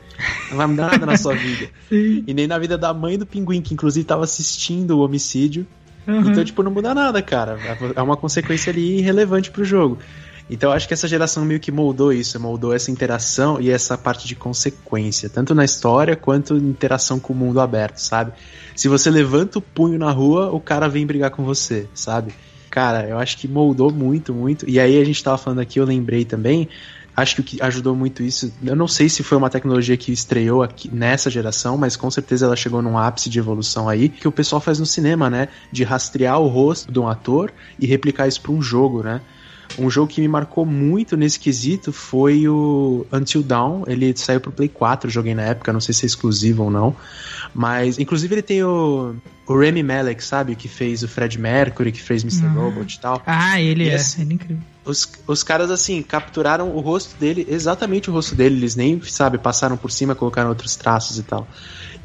não 0.50 0.56
vai 0.56 0.66
mudar 0.66 0.90
nada 0.92 1.06
na 1.06 1.16
sua 1.16 1.34
vida. 1.34 1.68
Sim. 1.88 2.24
E 2.26 2.34
nem 2.34 2.46
na 2.46 2.58
vida 2.58 2.76
da 2.76 2.92
mãe 2.92 3.18
do 3.18 3.24
pinguim, 3.24 3.62
que 3.62 3.72
inclusive 3.72 4.04
tava 4.04 4.24
assistindo 4.24 4.98
o 4.98 5.00
homicídio. 5.00 5.66
Uhum. 6.06 6.30
Então, 6.30 6.44
tipo, 6.44 6.62
não 6.62 6.70
muda 6.70 6.94
nada, 6.94 7.22
cara. 7.22 7.58
É 7.94 8.02
uma 8.02 8.16
consequência 8.16 8.70
ali 8.70 8.98
irrelevante 8.98 9.50
pro 9.50 9.64
jogo. 9.64 9.98
Então 10.50 10.72
acho 10.72 10.88
que 10.88 10.92
essa 10.92 11.06
geração 11.06 11.44
meio 11.44 11.60
que 11.60 11.70
moldou 11.70 12.12
isso, 12.12 12.38
moldou 12.40 12.74
essa 12.74 12.90
interação 12.90 13.60
e 13.60 13.70
essa 13.70 13.96
parte 13.96 14.26
de 14.26 14.34
consequência, 14.34 15.30
tanto 15.30 15.54
na 15.54 15.64
história 15.64 16.16
quanto 16.16 16.56
interação 16.56 17.20
com 17.20 17.32
o 17.32 17.36
mundo 17.36 17.60
aberto, 17.60 17.98
sabe? 17.98 18.32
Se 18.74 18.88
você 18.88 19.10
levanta 19.10 19.60
o 19.60 19.62
punho 19.62 19.96
na 19.96 20.10
rua, 20.10 20.50
o 20.50 20.58
cara 20.58 20.88
vem 20.88 21.06
brigar 21.06 21.30
com 21.30 21.44
você, 21.44 21.86
sabe? 21.94 22.32
Cara, 22.68 23.08
eu 23.08 23.18
acho 23.18 23.36
que 23.36 23.46
moldou 23.46 23.92
muito, 23.92 24.34
muito. 24.34 24.68
E 24.68 24.80
aí 24.80 25.00
a 25.00 25.04
gente 25.04 25.22
tava 25.22 25.38
falando 25.38 25.60
aqui, 25.60 25.78
eu 25.78 25.84
lembrei 25.84 26.24
também, 26.24 26.68
acho 27.16 27.36
que 27.36 27.40
o 27.40 27.44
que 27.44 27.62
ajudou 27.62 27.94
muito 27.94 28.22
isso, 28.22 28.52
eu 28.64 28.74
não 28.74 28.88
sei 28.88 29.08
se 29.08 29.22
foi 29.22 29.38
uma 29.38 29.50
tecnologia 29.50 29.96
que 29.96 30.10
estreou 30.10 30.62
aqui 30.62 30.92
nessa 30.92 31.30
geração, 31.30 31.76
mas 31.76 31.96
com 31.96 32.10
certeza 32.10 32.46
ela 32.46 32.56
chegou 32.56 32.82
num 32.82 32.98
ápice 32.98 33.30
de 33.30 33.38
evolução 33.38 33.88
aí, 33.88 34.08
que 34.08 34.26
o 34.26 34.32
pessoal 34.32 34.60
faz 34.60 34.80
no 34.80 34.86
cinema, 34.86 35.30
né? 35.30 35.48
De 35.70 35.84
rastrear 35.84 36.40
o 36.40 36.48
rosto 36.48 36.90
de 36.90 36.98
um 36.98 37.08
ator 37.08 37.52
e 37.78 37.86
replicar 37.86 38.26
isso 38.26 38.40
para 38.40 38.52
um 38.52 38.60
jogo, 38.60 39.02
né? 39.02 39.20
Um 39.78 39.88
jogo 39.88 40.08
que 40.08 40.20
me 40.20 40.28
marcou 40.28 40.66
muito 40.66 41.16
nesse 41.16 41.38
quesito 41.38 41.92
foi 41.92 42.48
o 42.48 43.06
Until 43.12 43.42
Dawn. 43.42 43.84
Ele 43.86 44.12
saiu 44.16 44.40
pro 44.40 44.52
Play 44.52 44.68
4, 44.68 45.08
joguei 45.08 45.34
na 45.34 45.42
época, 45.42 45.72
não 45.72 45.80
sei 45.80 45.94
se 45.94 46.04
é 46.04 46.06
exclusivo 46.06 46.64
ou 46.64 46.70
não. 46.70 46.94
Mas, 47.54 47.98
inclusive, 47.98 48.34
ele 48.34 48.42
tem 48.42 48.62
o, 48.62 49.14
o 49.46 49.58
Remy 49.58 49.82
Malek, 49.82 50.22
sabe? 50.22 50.54
Que 50.54 50.68
fez 50.68 51.02
o 51.02 51.08
Fred 51.08 51.38
Mercury, 51.38 51.92
que 51.92 52.00
fez 52.00 52.22
Mr. 52.22 52.46
Uhum. 52.46 52.70
Robot 52.70 52.94
e 52.94 53.00
tal. 53.00 53.22
Ah, 53.26 53.60
ele 53.60 53.84
e 53.84 53.88
é. 53.88 53.94
Assim, 53.94 54.22
ele 54.22 54.32
é 54.32 54.34
incrível. 54.34 54.62
Os, 54.84 55.10
os 55.26 55.42
caras, 55.42 55.70
assim, 55.70 56.02
capturaram 56.02 56.70
o 56.74 56.80
rosto 56.80 57.18
dele, 57.18 57.46
exatamente 57.48 58.08
o 58.08 58.12
rosto 58.12 58.34
dele. 58.34 58.56
Eles 58.56 58.76
nem, 58.76 59.00
sabe, 59.02 59.38
passaram 59.38 59.76
por 59.76 59.90
cima, 59.90 60.14
colocaram 60.14 60.48
outros 60.48 60.76
traços 60.76 61.18
e 61.18 61.22
tal. 61.22 61.46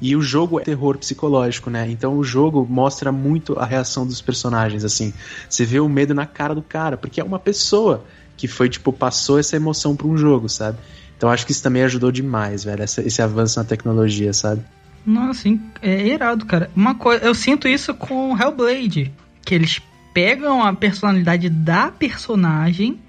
E 0.02 0.16
o 0.16 0.22
jogo 0.22 0.60
é 0.60 0.64
terror 0.64 0.98
psicológico, 0.98 1.70
né? 1.70 1.90
Então 1.90 2.18
o 2.18 2.24
jogo 2.24 2.68
mostra 2.70 3.12
muito 3.12 3.58
a 3.58 3.66
reação 3.66 4.06
dos 4.06 4.22
personagens, 4.22 4.84
assim. 4.84 5.14
Você 5.50 5.64
vê 5.64 5.80
o 5.80 5.88
medo 5.88 6.14
na 6.14 6.26
cara 6.26 6.54
do 6.54 6.62
cara, 6.62 6.98
porque 6.98 7.22
é 7.22 7.24
uma 7.24 7.40
pessoa 7.40 8.04
que 8.36 8.48
foi, 8.48 8.68
tipo, 8.68 8.92
passou 8.92 9.40
essa 9.40 9.56
emoção 9.56 9.96
para 9.96 10.08
um 10.08 10.18
jogo, 10.18 10.50
sabe? 10.50 10.78
Então 11.18 11.30
acho 11.30 11.46
que 11.46 11.54
isso 11.54 11.64
também 11.64 11.84
ajudou 11.84 12.12
demais, 12.12 12.64
velho, 12.66 12.84
esse, 12.84 13.02
esse 13.02 13.22
avanço 13.22 13.58
na 13.58 13.66
tecnologia, 13.66 14.34
sabe? 14.34 14.62
Nossa, 15.06 15.48
é 15.82 16.08
irado, 16.08 16.46
cara. 16.46 16.72
Uma 16.76 16.96
coisa, 16.96 17.24
eu 17.24 17.36
sinto 17.36 17.68
isso 17.68 17.94
com 17.94 18.36
Hellblade, 18.38 19.12
que 19.44 19.54
eles 19.54 19.82
pegam 20.14 20.64
a 20.64 20.74
personalidade 20.74 21.50
da 21.50 21.92
personagem 21.92 23.00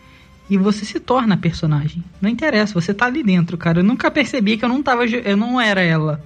e 0.51 0.59
você 0.59 0.85
se 0.85 1.01
torna 1.01 1.37
personagem. 1.37 2.05
Não 2.21 2.29
interessa, 2.29 2.75
você 2.75 2.93
tá 2.93 3.07
ali 3.07 3.23
dentro, 3.23 3.57
cara. 3.57 3.81
Eu 3.81 3.85
nunca 3.85 4.11
percebi 4.11 4.57
que 4.57 4.65
eu 4.65 4.69
não 4.69 4.83
tava, 4.83 5.07
eu 5.07 5.37
não 5.37 5.61
era 5.61 5.81
ela 5.81 6.23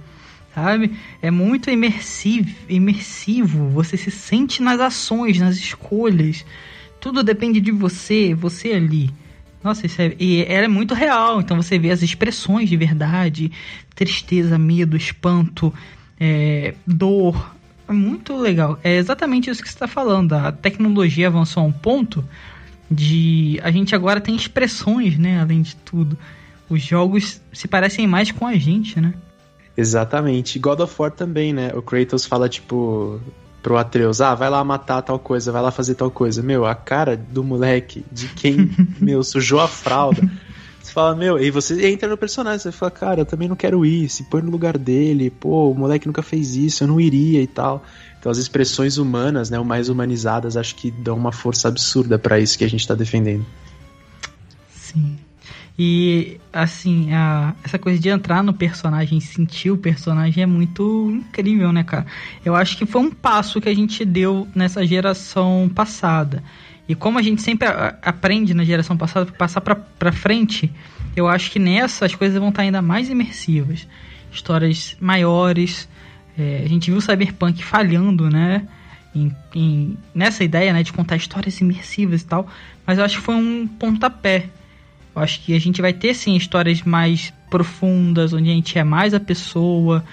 sabe? 0.53 0.91
É 1.21 1.31
muito 1.31 1.69
imersivo, 1.69 2.49
imersivo. 2.69 3.69
Você 3.69 3.97
se 3.97 4.11
sente 4.11 4.61
nas 4.61 4.79
ações, 4.79 5.39
nas 5.39 5.55
escolhas. 5.55 6.45
Tudo 6.99 7.23
depende 7.23 7.59
de 7.59 7.71
você, 7.71 8.33
você 8.33 8.73
ali. 8.73 9.09
Nossa, 9.63 9.85
isso 9.85 10.01
é, 10.01 10.15
e 10.19 10.43
ela 10.43 10.65
é 10.65 10.67
muito 10.67 10.93
real. 10.93 11.39
Então 11.39 11.57
você 11.57 11.77
vê 11.77 11.91
as 11.91 12.01
expressões 12.01 12.69
de 12.69 12.77
verdade, 12.77 13.51
tristeza, 13.95 14.57
medo, 14.57 14.97
espanto, 14.97 15.73
é, 16.19 16.73
dor. 16.85 17.55
É 17.87 17.93
muito 17.93 18.35
legal. 18.37 18.79
É 18.83 18.95
exatamente 18.95 19.49
isso 19.49 19.61
que 19.61 19.69
você 19.69 19.75
está 19.75 19.87
falando. 19.87 20.33
A 20.33 20.51
tecnologia 20.51 21.27
avançou 21.27 21.63
a 21.63 21.65
um 21.65 21.71
ponto 21.71 22.23
de 22.89 23.59
a 23.63 23.71
gente 23.71 23.95
agora 23.95 24.19
tem 24.19 24.35
expressões, 24.35 25.17
né? 25.17 25.39
Além 25.39 25.61
de 25.61 25.75
tudo, 25.77 26.17
os 26.69 26.81
jogos 26.81 27.41
se 27.53 27.67
parecem 27.67 28.07
mais 28.07 28.31
com 28.31 28.45
a 28.45 28.55
gente, 28.55 28.99
né? 28.99 29.13
Exatamente. 29.75 30.59
God 30.59 30.79
of 30.81 30.93
War 30.97 31.11
também, 31.11 31.53
né? 31.53 31.71
O 31.73 31.81
Kratos 31.81 32.25
fala, 32.25 32.49
tipo, 32.49 33.21
pro 33.61 33.77
Atreus, 33.77 34.21
ah, 34.21 34.33
vai 34.33 34.49
lá 34.49 34.63
matar 34.63 35.01
tal 35.01 35.19
coisa, 35.19 35.51
vai 35.51 35.61
lá 35.61 35.71
fazer 35.71 35.95
tal 35.95 36.09
coisa. 36.09 36.41
Meu, 36.41 36.65
a 36.65 36.73
cara 36.73 37.15
do 37.15 37.43
moleque, 37.43 38.03
de 38.11 38.27
quem, 38.29 38.71
meu, 38.99 39.23
sujou 39.23 39.59
a 39.59 39.67
fralda. 39.67 40.21
Você 40.81 40.91
fala, 40.91 41.15
meu, 41.15 41.39
e 41.39 41.51
você 41.51 41.87
entra 41.87 42.09
no 42.09 42.17
personagem, 42.17 42.59
você 42.59 42.71
fala, 42.71 42.91
cara, 42.91 43.21
eu 43.21 43.25
também 43.25 43.47
não 43.47 43.55
quero 43.55 43.85
ir, 43.85 44.09
se 44.09 44.23
põe 44.23 44.41
no 44.41 44.49
lugar 44.49 44.77
dele, 44.77 45.29
pô, 45.29 45.71
o 45.71 45.75
moleque 45.75 46.07
nunca 46.07 46.23
fez 46.23 46.55
isso, 46.55 46.83
eu 46.83 46.87
não 46.87 46.99
iria 46.99 47.41
e 47.41 47.47
tal. 47.47 47.83
Então 48.19 48.31
as 48.31 48.37
expressões 48.37 48.97
humanas, 48.97 49.49
né, 49.49 49.59
o 49.59 49.65
mais 49.65 49.89
humanizadas, 49.89 50.57
acho 50.57 50.75
que 50.75 50.91
dão 50.91 51.15
uma 51.15 51.31
força 51.31 51.67
absurda 51.67 52.17
para 52.17 52.39
isso 52.39 52.57
que 52.57 52.63
a 52.63 52.69
gente 52.69 52.87
tá 52.87 52.95
defendendo. 52.95 53.45
Sim. 54.73 55.17
E, 55.83 56.37
assim, 56.53 57.11
a, 57.11 57.55
essa 57.63 57.79
coisa 57.79 57.99
de 57.99 58.07
entrar 58.07 58.43
no 58.43 58.53
personagem, 58.53 59.19
sentir 59.19 59.71
o 59.71 59.77
personagem 59.77 60.43
é 60.43 60.45
muito 60.45 61.09
incrível, 61.09 61.71
né, 61.73 61.83
cara? 61.83 62.05
Eu 62.45 62.55
acho 62.55 62.77
que 62.77 62.85
foi 62.85 63.01
um 63.01 63.09
passo 63.09 63.59
que 63.59 63.67
a 63.67 63.73
gente 63.73 64.05
deu 64.05 64.47
nessa 64.53 64.85
geração 64.85 65.71
passada. 65.73 66.43
E 66.87 66.93
como 66.93 67.17
a 67.17 67.21
gente 67.23 67.41
sempre 67.41 67.67
aprende 68.03 68.53
na 68.53 68.63
geração 68.63 68.95
passada, 68.95 69.31
passar 69.31 69.59
pra, 69.61 69.73
pra 69.73 70.11
frente, 70.11 70.71
eu 71.15 71.27
acho 71.27 71.49
que 71.49 71.57
nessa 71.57 72.05
as 72.05 72.13
coisas 72.13 72.37
vão 72.37 72.49
estar 72.49 72.61
ainda 72.61 72.83
mais 72.83 73.09
imersivas. 73.09 73.87
Histórias 74.31 74.95
maiores. 75.01 75.89
É, 76.37 76.61
a 76.63 76.69
gente 76.69 76.91
viu 76.91 76.99
o 76.99 77.01
Cyberpunk 77.01 77.63
falhando, 77.63 78.29
né? 78.29 78.67
Em, 79.15 79.35
em, 79.55 79.97
nessa 80.13 80.43
ideia 80.43 80.71
né, 80.73 80.83
de 80.83 80.93
contar 80.93 81.15
histórias 81.15 81.59
imersivas 81.59 82.21
e 82.21 82.25
tal. 82.25 82.47
Mas 82.85 82.99
eu 82.99 83.03
acho 83.03 83.17
que 83.17 83.23
foi 83.23 83.33
um 83.33 83.65
pontapé 83.65 84.47
eu 85.15 85.21
acho 85.21 85.41
que 85.41 85.55
a 85.55 85.59
gente 85.59 85.81
vai 85.81 85.93
ter 85.93 86.13
sim 86.13 86.35
histórias 86.35 86.81
mais 86.83 87.33
profundas, 87.49 88.33
onde 88.33 88.49
a 88.49 88.53
gente 88.53 88.77
é 88.77 88.83
mais 88.83 89.13
a 89.13 89.19
pessoa. 89.19 90.03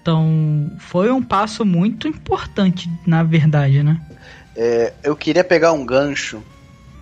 Então, 0.00 0.72
foi 0.78 1.10
um 1.10 1.22
passo 1.22 1.64
muito 1.64 2.08
importante, 2.08 2.90
na 3.06 3.22
verdade, 3.22 3.82
né? 3.82 4.00
É, 4.56 4.92
eu 5.04 5.14
queria 5.14 5.44
pegar 5.44 5.72
um 5.72 5.84
gancho 5.84 6.42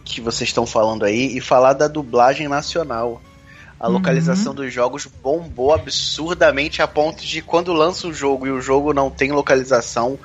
que 0.05 0.21
vocês 0.21 0.49
estão 0.49 0.67
falando 0.67 1.05
aí 1.05 1.37
e 1.37 1.41
falar 1.41 1.75
da 1.75 1.87
dublagem 1.87 2.49
nacional. 2.49 3.23
A 3.79 3.87
uhum. 3.87 3.95
localização 3.95 4.53
dos 4.55 4.73
jogos 4.73 5.07
bombou 5.07 5.73
absurdamente 5.73 6.83
a 6.83 6.89
ponto 6.89 7.25
de 7.25 7.41
quando 7.41 7.73
lança 7.73 8.09
um 8.09 8.13
jogo 8.13 8.47
e 8.47 8.51
o 8.51 8.61
jogo 8.61 8.93
não 8.93 9.11
tem 9.11 9.31
localização 9.31 10.19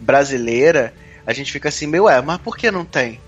brasileira, 0.00 0.92
a 1.26 1.32
gente 1.32 1.52
fica 1.52 1.68
assim, 1.68 1.86
meu, 1.86 2.08
é, 2.08 2.20
mas 2.20 2.38
por 2.38 2.56
que 2.56 2.70
não 2.70 2.84
tem? 2.84 3.20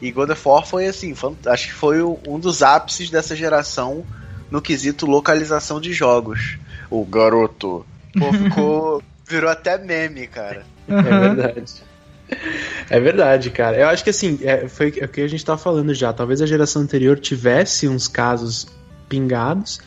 E 0.00 0.10
God 0.10 0.30
of 0.30 0.48
War 0.48 0.66
foi 0.66 0.86
assim, 0.86 1.14
acho 1.46 1.68
que 1.68 1.74
foi 1.74 2.02
um 2.02 2.38
dos 2.38 2.62
ápices 2.62 3.10
dessa 3.10 3.34
geração 3.34 4.04
no 4.50 4.62
quesito 4.62 5.06
localização 5.06 5.80
de 5.80 5.92
jogos. 5.92 6.58
O 6.90 7.04
garoto 7.04 7.84
Pô, 8.18 8.32
ficou. 8.32 9.02
virou 9.26 9.50
até 9.50 9.76
meme, 9.78 10.26
cara. 10.26 10.64
É 10.88 11.02
verdade. 11.02 11.64
É 12.90 13.00
verdade, 13.00 13.50
cara. 13.50 13.76
Eu 13.76 13.88
acho 13.88 14.04
que 14.04 14.10
assim, 14.10 14.38
é, 14.42 14.68
foi 14.68 14.88
o 14.88 15.08
que 15.08 15.20
a 15.20 15.28
gente 15.28 15.44
tava 15.44 15.58
falando 15.58 15.92
já. 15.94 16.12
Talvez 16.12 16.40
a 16.40 16.46
geração 16.46 16.82
anterior 16.82 17.18
tivesse 17.18 17.88
uns 17.88 18.06
casos 18.06 18.66
pingados, 19.08 19.80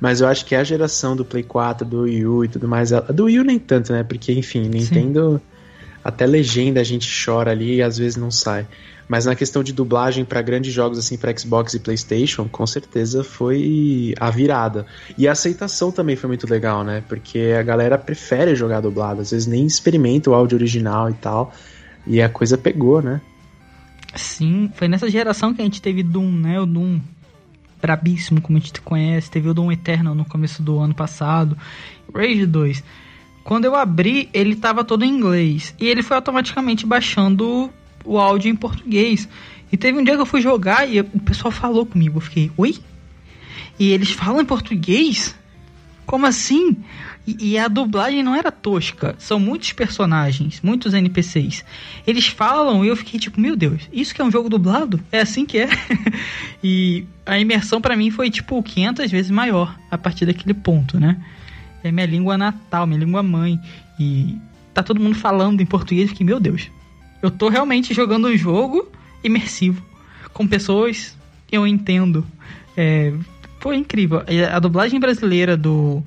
mas 0.00 0.20
eu 0.20 0.28
acho 0.28 0.46
que 0.46 0.54
a 0.54 0.64
geração 0.64 1.14
do 1.14 1.24
Play 1.24 1.42
4, 1.42 1.86
do 1.86 2.02
Wii 2.02 2.26
U 2.26 2.44
e 2.44 2.48
tudo 2.48 2.68
mais, 2.68 2.92
a 2.92 3.00
do 3.00 3.24
Wii 3.24 3.40
U 3.40 3.44
nem 3.44 3.58
tanto, 3.58 3.92
né? 3.92 4.02
Porque, 4.02 4.32
enfim, 4.32 4.68
Nintendo, 4.68 5.34
Sim. 5.34 5.58
até 6.04 6.26
legenda 6.26 6.80
a 6.80 6.84
gente 6.84 7.08
chora 7.24 7.50
ali 7.50 7.76
e 7.76 7.82
às 7.82 7.98
vezes 7.98 8.16
não 8.16 8.30
sai. 8.30 8.66
Mas 9.10 9.26
na 9.26 9.34
questão 9.34 9.64
de 9.64 9.72
dublagem 9.72 10.24
para 10.24 10.40
grandes 10.40 10.72
jogos 10.72 10.96
assim 10.96 11.18
para 11.18 11.36
Xbox 11.36 11.74
e 11.74 11.80
PlayStation, 11.80 12.48
com 12.48 12.64
certeza 12.64 13.24
foi 13.24 14.14
a 14.20 14.30
virada. 14.30 14.86
E 15.18 15.26
a 15.26 15.32
aceitação 15.32 15.90
também 15.90 16.14
foi 16.14 16.28
muito 16.28 16.48
legal, 16.48 16.84
né? 16.84 17.02
Porque 17.08 17.56
a 17.58 17.62
galera 17.64 17.98
prefere 17.98 18.54
jogar 18.54 18.80
dublado, 18.80 19.20
às 19.20 19.32
vezes 19.32 19.48
nem 19.48 19.66
experimenta 19.66 20.30
o 20.30 20.34
áudio 20.34 20.56
original 20.56 21.10
e 21.10 21.14
tal. 21.14 21.52
E 22.06 22.22
a 22.22 22.28
coisa 22.28 22.56
pegou, 22.56 23.02
né? 23.02 23.20
Sim, 24.14 24.70
foi 24.76 24.86
nessa 24.86 25.10
geração 25.10 25.52
que 25.52 25.60
a 25.60 25.64
gente 25.64 25.82
teve 25.82 26.04
Doom, 26.04 26.30
né? 26.30 26.60
O 26.60 26.66
Doom 26.66 27.00
brabíssimo, 27.82 28.40
como 28.40 28.58
a 28.58 28.60
gente 28.60 28.80
conhece. 28.80 29.28
Teve 29.28 29.48
o 29.48 29.54
Doom 29.54 29.72
Eternal 29.72 30.14
no 30.14 30.24
começo 30.24 30.62
do 30.62 30.78
ano 30.78 30.94
passado. 30.94 31.58
Rage 32.14 32.46
2. 32.46 32.84
Quando 33.42 33.64
eu 33.64 33.74
abri, 33.74 34.30
ele 34.32 34.54
tava 34.54 34.84
todo 34.84 35.04
em 35.04 35.08
inglês. 35.08 35.74
E 35.80 35.88
ele 35.88 36.00
foi 36.00 36.16
automaticamente 36.16 36.86
baixando 36.86 37.72
o 38.04 38.18
áudio 38.18 38.50
em 38.50 38.56
português. 38.56 39.28
E 39.72 39.76
teve 39.76 39.98
um 39.98 40.04
dia 40.04 40.14
que 40.14 40.20
eu 40.20 40.26
fui 40.26 40.40
jogar 40.40 40.88
e 40.88 41.00
o 41.00 41.20
pessoal 41.20 41.50
falou 41.50 41.86
comigo. 41.86 42.18
Eu 42.18 42.22
fiquei, 42.22 42.50
oi? 42.56 42.76
E 43.78 43.90
eles 43.92 44.10
falam 44.10 44.40
em 44.40 44.44
português? 44.44 45.34
Como 46.04 46.26
assim? 46.26 46.76
E, 47.26 47.52
e, 47.52 47.58
a 47.58 47.68
dublagem 47.68 48.22
não 48.22 48.34
era 48.34 48.50
tosca. 48.50 49.14
São 49.18 49.38
muitos 49.38 49.72
personagens, 49.72 50.60
muitos 50.60 50.92
NPCs. 50.92 51.64
Eles 52.06 52.26
falam 52.26 52.84
e 52.84 52.88
eu 52.88 52.96
fiquei 52.96 53.20
tipo, 53.20 53.40
meu 53.40 53.54
Deus, 53.54 53.82
isso 53.92 54.14
que 54.14 54.20
é 54.20 54.24
um 54.24 54.30
jogo 54.30 54.48
dublado? 54.48 55.00
É 55.12 55.20
assim 55.20 55.46
que 55.46 55.58
é? 55.58 55.68
e 56.64 57.04
a 57.24 57.38
imersão 57.38 57.80
para 57.80 57.96
mim 57.96 58.10
foi 58.10 58.30
tipo 58.30 58.60
500 58.62 59.10
vezes 59.10 59.30
maior 59.30 59.78
a 59.90 59.96
partir 59.96 60.26
daquele 60.26 60.54
ponto, 60.54 60.98
né? 60.98 61.16
É 61.84 61.92
minha 61.92 62.06
língua 62.06 62.36
natal, 62.36 62.86
minha 62.86 62.98
língua 62.98 63.22
mãe. 63.22 63.60
E 63.98 64.36
tá 64.74 64.82
todo 64.82 65.00
mundo 65.00 65.14
falando 65.14 65.60
em 65.60 65.66
português. 65.66 66.04
Eu 66.04 66.08
fiquei, 66.08 66.26
meu 66.26 66.40
Deus, 66.40 66.68
eu 67.22 67.30
tô 67.30 67.48
realmente 67.48 67.92
jogando 67.94 68.28
um 68.28 68.36
jogo 68.36 68.90
imersivo, 69.22 69.82
com 70.32 70.46
pessoas 70.46 71.16
que 71.46 71.56
eu 71.56 71.66
entendo. 71.66 72.26
É, 72.76 73.12
foi 73.58 73.76
incrível. 73.76 74.22
A 74.52 74.58
dublagem 74.58 74.98
brasileira 74.98 75.56
do 75.56 76.02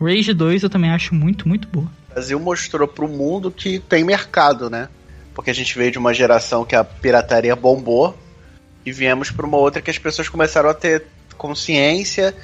Rage 0.00 0.32
2 0.32 0.62
eu 0.62 0.70
também 0.70 0.90
acho 0.90 1.14
muito, 1.14 1.48
muito 1.48 1.66
boa. 1.68 1.86
O 2.10 2.14
Brasil 2.14 2.38
mostrou 2.38 2.86
pro 2.86 3.08
mundo 3.08 3.50
que 3.50 3.78
tem 3.78 4.04
mercado, 4.04 4.68
né? 4.68 4.88
Porque 5.34 5.50
a 5.50 5.54
gente 5.54 5.76
veio 5.78 5.90
de 5.90 5.98
uma 5.98 6.12
geração 6.12 6.64
que 6.64 6.74
a 6.74 6.84
pirataria 6.84 7.54
bombou 7.54 8.16
e 8.84 8.92
viemos 8.92 9.30
para 9.30 9.46
uma 9.46 9.56
outra 9.56 9.80
que 9.80 9.90
as 9.90 9.98
pessoas 9.98 10.28
começaram 10.28 10.68
a 10.68 10.74
ter 10.74 11.04
consciência, 11.36 12.34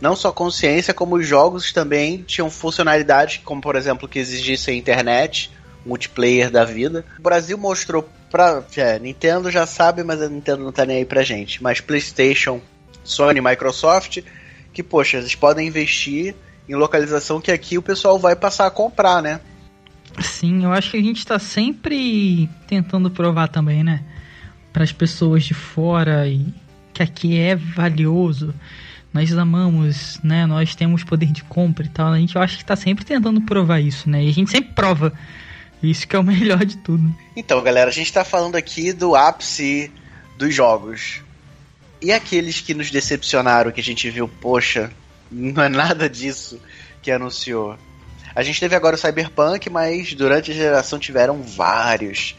não 0.00 0.16
só 0.16 0.32
consciência, 0.32 0.94
como 0.94 1.16
os 1.16 1.26
jogos 1.26 1.72
também 1.72 2.22
tinham 2.22 2.50
funcionalidades, 2.50 3.40
como 3.44 3.60
por 3.60 3.76
exemplo 3.76 4.08
que 4.08 4.18
exigissem 4.18 4.78
internet, 4.78 5.50
multiplayer 5.88 6.50
da 6.50 6.64
vida. 6.64 7.04
O 7.18 7.22
Brasil 7.22 7.56
mostrou 7.56 8.08
pra. 8.30 8.62
É, 8.76 8.98
Nintendo 8.98 9.50
já 9.50 9.66
sabe, 9.66 10.04
mas 10.04 10.20
a 10.20 10.28
Nintendo 10.28 10.62
não 10.62 10.72
tá 10.72 10.84
nem 10.84 10.98
aí 10.98 11.04
pra 11.04 11.22
gente. 11.22 11.62
Mas 11.62 11.80
PlayStation, 11.80 12.60
Sony, 13.02 13.40
Microsoft, 13.40 14.18
que, 14.72 14.82
poxa, 14.82 15.16
eles 15.16 15.34
podem 15.34 15.66
investir 15.66 16.34
em 16.68 16.74
localização 16.74 17.40
que 17.40 17.50
aqui 17.50 17.78
o 17.78 17.82
pessoal 17.82 18.18
vai 18.18 18.36
passar 18.36 18.66
a 18.66 18.70
comprar, 18.70 19.22
né? 19.22 19.40
Sim, 20.20 20.64
eu 20.64 20.72
acho 20.72 20.90
que 20.90 20.96
a 20.96 21.02
gente 21.02 21.26
tá 21.26 21.38
sempre 21.38 22.48
tentando 22.66 23.10
provar 23.10 23.48
também, 23.48 23.82
né? 23.82 24.02
Para 24.72 24.84
as 24.84 24.92
pessoas 24.92 25.44
de 25.44 25.54
fora 25.54 26.28
e 26.28 26.46
que 26.92 27.02
aqui 27.02 27.38
é 27.38 27.56
valioso. 27.56 28.54
Nós 29.12 29.32
amamos, 29.36 30.20
né? 30.22 30.44
Nós 30.44 30.74
temos 30.74 31.02
poder 31.02 31.32
de 31.32 31.42
compra 31.44 31.86
e 31.86 31.88
tal. 31.88 32.12
A 32.12 32.18
gente 32.18 32.36
eu 32.36 32.42
acho 32.42 32.58
que 32.58 32.64
tá 32.64 32.76
sempre 32.76 33.04
tentando 33.04 33.40
provar 33.40 33.80
isso, 33.80 34.10
né? 34.10 34.24
E 34.24 34.28
a 34.28 34.32
gente 34.32 34.50
sempre 34.50 34.72
prova 34.74 35.12
isso 35.82 36.06
que 36.06 36.16
é 36.16 36.18
o 36.18 36.24
melhor 36.24 36.64
de 36.64 36.76
tudo. 36.78 37.14
Então, 37.36 37.62
galera, 37.62 37.90
a 37.90 37.92
gente 37.92 38.12
tá 38.12 38.24
falando 38.24 38.56
aqui 38.56 38.92
do 38.92 39.14
ápice 39.14 39.90
dos 40.36 40.54
jogos. 40.54 41.22
E 42.00 42.12
aqueles 42.12 42.60
que 42.60 42.74
nos 42.74 42.90
decepcionaram, 42.90 43.72
que 43.72 43.80
a 43.80 43.84
gente 43.84 44.08
viu, 44.10 44.28
poxa, 44.28 44.90
não 45.30 45.62
é 45.62 45.68
nada 45.68 46.08
disso 46.08 46.60
que 47.02 47.10
anunciou. 47.10 47.76
A 48.34 48.42
gente 48.42 48.60
teve 48.60 48.76
agora 48.76 48.94
o 48.94 48.98
Cyberpunk, 48.98 49.68
mas 49.68 50.14
durante 50.14 50.52
a 50.52 50.54
geração 50.54 50.98
tiveram 50.98 51.42
vários. 51.42 52.36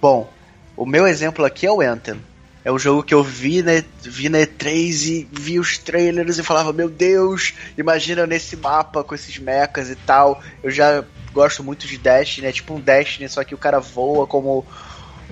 Bom, 0.00 0.30
o 0.76 0.86
meu 0.86 1.06
exemplo 1.06 1.44
aqui 1.44 1.66
é 1.66 1.70
o 1.70 1.80
Anthem. 1.80 2.20
É 2.64 2.72
um 2.72 2.78
jogo 2.78 3.02
que 3.02 3.12
eu 3.12 3.22
vi 3.22 3.62
na, 3.62 3.72
vi 4.00 4.30
na 4.30 4.38
E3 4.38 5.06
e 5.06 5.28
vi 5.30 5.58
os 5.58 5.76
trailers 5.76 6.38
e 6.38 6.42
falava, 6.42 6.72
meu 6.72 6.88
Deus, 6.88 7.52
imagina 7.76 8.26
nesse 8.26 8.56
mapa 8.56 9.04
com 9.04 9.14
esses 9.14 9.38
mechas 9.38 9.90
e 9.90 9.96
tal. 9.96 10.42
Eu 10.62 10.70
já 10.70 11.04
gosto 11.34 11.62
muito 11.64 11.86
de 11.86 11.98
Destiny, 11.98 12.46
é 12.46 12.52
tipo 12.52 12.74
um 12.74 12.80
Destiny, 12.80 13.28
só 13.28 13.42
que 13.42 13.54
o 13.54 13.58
cara 13.58 13.80
voa 13.80 14.26
como 14.26 14.64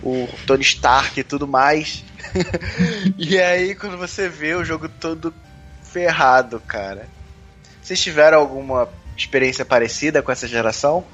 o 0.02 0.28
Tony 0.46 0.62
Stark 0.62 1.18
e 1.18 1.24
tudo 1.24 1.46
mais. 1.46 2.04
e 3.16 3.38
aí 3.38 3.74
quando 3.74 3.96
você 3.96 4.28
vê 4.28 4.54
o 4.54 4.64
jogo 4.64 4.88
todo 4.88 5.32
ferrado, 5.82 6.60
cara. 6.60 7.08
Vocês 7.80 8.00
tiveram 8.02 8.38
alguma 8.38 8.88
experiência 9.16 9.64
parecida 9.64 10.22
com 10.22 10.32
essa 10.32 10.48
geração? 10.48 11.04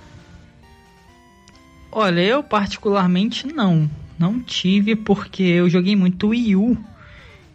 Olha, 1.91 2.21
eu 2.21 2.43
particularmente 2.43 3.47
não. 3.47 3.91
Não 4.19 4.41
tive 4.41 4.97
porque 4.97 5.43
eu 5.43 5.69
joguei 5.69 5.95
muito 5.95 6.29
Wii 6.29 6.57
U. 6.57 6.77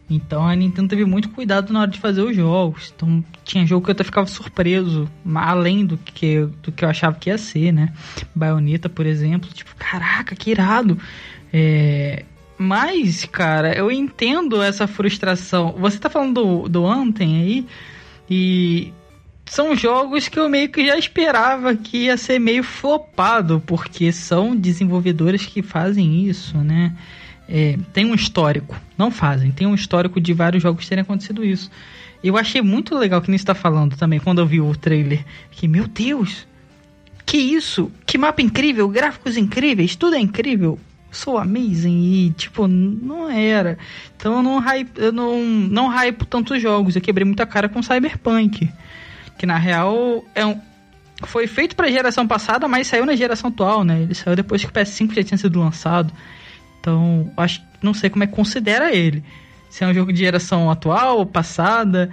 Então 0.10 0.46
a 0.46 0.56
Nintendo 0.56 0.90
teve 0.90 1.06
muito 1.06 1.30
cuidado 1.30 1.72
na 1.72 1.82
hora 1.82 1.92
de 1.92 2.00
fazer 2.00 2.22
os 2.22 2.36
jogos. 2.36 2.94
Então 2.96 3.24
tinha 3.44 3.66
jogo 3.66 3.86
que 3.86 3.92
eu 3.92 3.94
até 3.94 4.04
ficava 4.04 4.28
surpreso, 4.28 5.10
além 5.34 5.86
do 5.86 5.98
que, 5.98 6.42
do 6.62 6.72
que 6.72 6.86
eu 6.86 6.90
achava 6.90 7.18
que 7.18 7.30
ia 7.30 7.38
ser, 7.38 7.72
né? 7.72 7.94
Bayonetta, 8.36 8.90
por 8.90 9.06
exemplo, 9.06 9.50
tipo, 9.52 9.76
caraca, 9.76 10.36
que 10.36 10.52
irado. 10.52 10.98
É, 11.52 12.26
mas, 12.58 13.26
cara, 13.26 13.76
eu 13.76 13.92
entendo 13.92 14.62
essa 14.62 14.88
frustração. 14.88 15.76
Você 15.80 15.98
tá 15.98 16.10
falando 16.10 16.34
do, 16.34 16.70
do 16.70 16.88
Anthem 16.88 17.42
aí, 17.42 17.68
e 18.30 18.94
são 19.46 19.76
jogos 19.76 20.28
que 20.28 20.40
eu 20.40 20.50
meio 20.50 20.70
que 20.70 20.86
já 20.88 20.98
esperava 20.98 21.76
que 21.76 22.06
ia 22.06 22.18
ser 22.18 22.40
meio 22.40 22.64
flopado, 22.64 23.62
porque 23.66 24.12
são 24.12 24.56
desenvolvedores 24.56 25.46
que 25.46 25.62
fazem 25.62 26.26
isso, 26.26 26.58
né? 26.58 26.96
É, 27.48 27.78
tem 27.92 28.06
um 28.06 28.16
histórico, 28.16 28.80
não 28.98 29.12
fazem, 29.12 29.52
tem 29.52 29.68
um 29.68 29.76
histórico 29.76 30.20
de 30.20 30.34
vários 30.34 30.64
jogos 30.64 30.88
terem 30.88 31.02
acontecido 31.02 31.44
isso. 31.44 31.70
Eu 32.24 32.38
achei 32.38 32.62
muito 32.62 32.98
legal 32.98 33.22
que 33.22 33.30
nem 33.30 33.36
está 33.36 33.54
falando 33.54 33.98
também, 33.98 34.20
quando 34.20 34.40
eu 34.40 34.46
vi 34.46 34.62
o 34.62 34.76
trailer, 34.76 35.26
que, 35.52 35.68
meu 35.68 35.88
Deus, 35.88 36.48
que 37.26 37.38
isso, 37.38 37.92
que 38.06 38.18
mapa 38.18 38.42
incrível, 38.42 38.88
gráficos 38.88 39.36
incríveis, 39.36 39.96
tudo 39.96 40.16
é 40.16 40.20
incrível 40.20 40.80
sou 41.14 41.38
amazing 41.38 42.02
e, 42.02 42.30
tipo, 42.32 42.68
não 42.68 43.30
era. 43.30 43.78
Então 44.18 44.38
eu 44.38 44.44
não 44.44 44.60
hype, 44.60 44.92
eu 44.98 45.12
não, 45.12 45.42
não 45.44 45.88
hype 45.88 46.26
tantos 46.26 46.62
jogos. 46.62 46.96
Eu 46.96 47.02
quebrei 47.02 47.26
muita 47.26 47.46
cara 47.46 47.70
com 47.70 47.82
Cyberpunk. 47.82 48.70
Que 49.38 49.46
na 49.46 49.58
real 49.58 50.24
é 50.36 50.46
um, 50.46 50.60
foi 51.24 51.48
feito 51.48 51.76
pra 51.76 51.90
geração 51.90 52.28
passada, 52.28 52.68
mas 52.68 52.88
saiu 52.88 53.06
na 53.06 53.16
geração 53.16 53.50
atual, 53.50 53.84
né? 53.84 54.02
Ele 54.02 54.14
saiu 54.14 54.36
depois 54.36 54.64
que 54.64 54.70
o 54.70 54.74
PS5 54.74 55.14
já 55.14 55.24
tinha 55.24 55.38
sido 55.38 55.60
lançado. 55.60 56.14
Então, 56.84 57.32
acho 57.38 57.62
não 57.82 57.94
sei 57.94 58.10
como 58.10 58.26
é 58.26 58.28
que 58.28 58.34
considera 58.34 58.94
ele. 58.94 59.24
Se 59.70 59.86
é 59.86 59.88
um 59.88 59.94
jogo 59.94 60.12
de 60.12 60.20
geração 60.20 60.70
atual 60.70 61.20
ou 61.20 61.26
passada. 61.26 62.12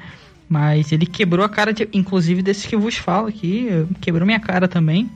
Mas 0.48 0.92
ele 0.92 1.06
quebrou 1.06 1.44
a 1.44 1.48
cara, 1.48 1.72
de, 1.72 1.88
inclusive, 1.92 2.40
desse 2.40 2.68
que 2.68 2.76
vos 2.76 2.96
falo 2.96 3.26
aqui. 3.26 3.68
Quebrou 4.00 4.24
minha 4.24 4.38
cara 4.38 4.68
também. 4.68 5.10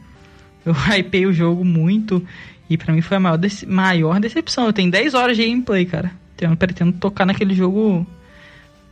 Eu 0.67 0.75
hypei 0.91 1.25
o 1.25 1.33
jogo 1.33 1.65
muito. 1.65 2.21
E 2.69 2.77
para 2.77 2.93
mim 2.93 3.01
foi 3.01 3.17
a 3.17 3.21
maior, 3.21 3.37
dece 3.37 3.65
maior 3.65 4.19
decepção. 4.19 4.67
Eu 4.67 4.73
tenho 4.73 4.91
10 4.91 5.15
horas 5.15 5.37
de 5.37 5.47
gameplay, 5.47 5.85
cara. 5.85 6.11
Então 6.35 6.55
pretendo 6.57 6.93
tocar 6.95 7.25
naquele 7.25 7.55
jogo. 7.55 8.05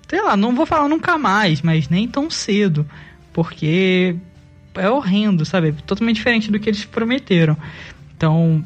Sei 0.08 0.22
lá, 0.22 0.36
não 0.36 0.54
vou 0.54 0.66
falar 0.66 0.88
nunca 0.88 1.18
mais, 1.18 1.60
mas 1.60 1.88
nem 1.88 2.06
tão 2.06 2.30
cedo. 2.30 2.86
Porque 3.32 4.14
é 4.74 4.88
horrendo, 4.88 5.44
sabe? 5.44 5.72
Totalmente 5.72 6.16
diferente 6.16 6.52
do 6.52 6.60
que 6.60 6.70
eles 6.70 6.84
prometeram. 6.84 7.56
Então, 8.16 8.64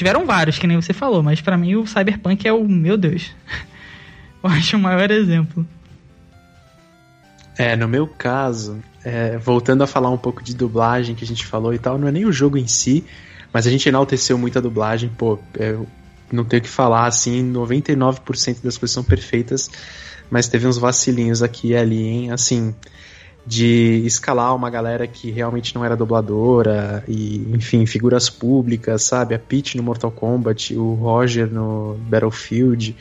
tiveram 0.00 0.24
vários, 0.24 0.58
que 0.58 0.66
nem 0.66 0.80
você 0.80 0.94
falou, 0.94 1.22
mas 1.22 1.42
para 1.42 1.58
mim 1.58 1.76
o 1.76 1.86
Cyberpunk 1.86 2.48
é 2.48 2.52
o, 2.52 2.66
meu 2.66 2.96
Deus. 2.96 3.30
Eu 4.42 4.48
acho 4.48 4.78
o 4.78 4.80
maior 4.80 5.10
exemplo. 5.10 5.66
É, 7.58 7.76
no 7.76 7.86
meu 7.86 8.06
caso, 8.06 8.82
é, 9.04 9.36
voltando 9.36 9.84
a 9.84 9.86
falar 9.86 10.08
um 10.08 10.16
pouco 10.16 10.42
de 10.42 10.54
dublagem 10.54 11.14
que 11.14 11.22
a 11.22 11.26
gente 11.26 11.44
falou 11.44 11.74
e 11.74 11.78
tal, 11.78 11.98
não 11.98 12.08
é 12.08 12.12
nem 12.12 12.24
o 12.24 12.32
jogo 12.32 12.56
em 12.56 12.66
si, 12.66 13.04
mas 13.52 13.66
a 13.66 13.70
gente 13.70 13.86
enalteceu 13.90 14.38
muito 14.38 14.56
a 14.56 14.62
dublagem, 14.62 15.10
pô, 15.10 15.38
eu 15.58 15.86
não 16.32 16.46
tenho 16.46 16.62
que 16.62 16.68
falar, 16.70 17.04
assim, 17.06 17.52
99% 17.52 18.62
das 18.62 18.78
coisas 18.78 18.92
são 18.92 19.04
perfeitas, 19.04 19.70
mas 20.30 20.48
teve 20.48 20.66
uns 20.66 20.78
vacilinhos 20.78 21.42
aqui 21.42 21.68
e 21.68 21.76
ali, 21.76 22.02
hein, 22.02 22.30
assim, 22.30 22.74
de 23.46 24.02
escalar 24.04 24.54
uma 24.54 24.70
galera 24.70 25.06
que 25.06 25.30
realmente 25.30 25.74
não 25.74 25.84
era 25.84 25.96
dubladora 25.96 27.02
e, 27.08 27.46
enfim, 27.54 27.86
figuras 27.86 28.28
públicas, 28.28 29.02
sabe? 29.02 29.34
A 29.34 29.38
Peach 29.38 29.76
no 29.76 29.82
Mortal 29.82 30.10
Kombat, 30.10 30.76
o 30.76 30.94
Roger 30.94 31.50
no 31.50 31.96
Battlefield, 32.08 32.96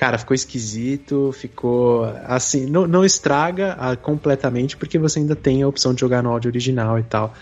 Cara, 0.00 0.16
ficou 0.16 0.34
esquisito, 0.34 1.30
ficou 1.30 2.06
assim, 2.24 2.64
não, 2.64 2.86
não 2.86 3.04
estraga 3.04 3.76
ah, 3.78 3.94
completamente 3.94 4.74
porque 4.74 4.98
você 4.98 5.18
ainda 5.18 5.36
tem 5.36 5.62
a 5.62 5.68
opção 5.68 5.92
de 5.92 6.00
jogar 6.00 6.22
no 6.22 6.30
áudio 6.30 6.48
original 6.48 6.98
e 6.98 7.02
tal. 7.02 7.34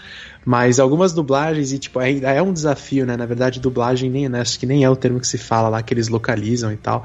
Mas 0.44 0.80
algumas 0.80 1.12
dublagens, 1.12 1.70
e 1.70 1.78
tipo, 1.78 2.00
ainda 2.00 2.32
é 2.32 2.42
um 2.42 2.52
desafio, 2.52 3.06
né? 3.06 3.16
Na 3.16 3.26
verdade, 3.26 3.60
dublagem 3.60 4.10
nem, 4.10 4.28
né? 4.28 4.40
acho 4.40 4.58
que 4.58 4.66
nem 4.66 4.82
é 4.82 4.90
o 4.90 4.96
termo 4.96 5.20
que 5.20 5.26
se 5.28 5.38
fala 5.38 5.68
lá, 5.68 5.80
que 5.84 5.94
eles 5.94 6.08
localizam 6.08 6.72
e 6.72 6.76
tal. 6.76 7.04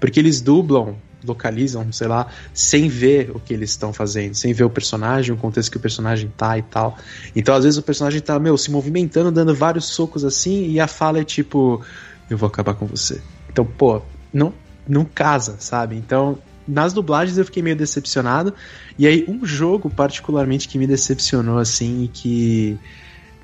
Porque 0.00 0.18
eles 0.18 0.40
dublam, 0.40 0.96
localizam, 1.26 1.92
sei 1.92 2.08
lá, 2.08 2.26
sem 2.52 2.88
ver 2.88 3.30
o 3.34 3.40
que 3.40 3.52
eles 3.54 3.70
estão 3.70 3.92
fazendo, 3.92 4.34
sem 4.34 4.52
ver 4.52 4.64
o 4.64 4.70
personagem, 4.70 5.34
o 5.34 5.36
contexto 5.36 5.70
que 5.70 5.76
o 5.76 5.80
personagem 5.80 6.32
tá 6.36 6.58
e 6.58 6.62
tal. 6.62 6.96
Então, 7.34 7.54
às 7.54 7.64
vezes, 7.64 7.78
o 7.78 7.82
personagem 7.82 8.20
tá, 8.20 8.38
meu, 8.38 8.56
se 8.56 8.70
movimentando, 8.70 9.30
dando 9.30 9.54
vários 9.54 9.86
socos 9.86 10.24
assim, 10.24 10.70
e 10.70 10.80
a 10.80 10.86
fala 10.86 11.20
é 11.20 11.24
tipo, 11.24 11.82
eu 12.28 12.36
vou 12.36 12.46
acabar 12.46 12.74
com 12.74 12.86
você. 12.86 13.20
Então, 13.50 13.64
pô, 13.64 14.02
não, 14.32 14.52
não 14.86 15.04
casa, 15.04 15.56
sabe? 15.58 15.96
Então, 15.96 16.38
nas 16.66 16.92
dublagens 16.92 17.38
eu 17.38 17.44
fiquei 17.44 17.62
meio 17.62 17.76
decepcionado. 17.76 18.54
E 18.98 19.06
aí, 19.06 19.24
um 19.28 19.44
jogo 19.44 19.90
particularmente 19.90 20.68
que 20.68 20.78
me 20.78 20.86
decepcionou, 20.86 21.58
assim, 21.58 22.04
e 22.04 22.08
que. 22.08 22.78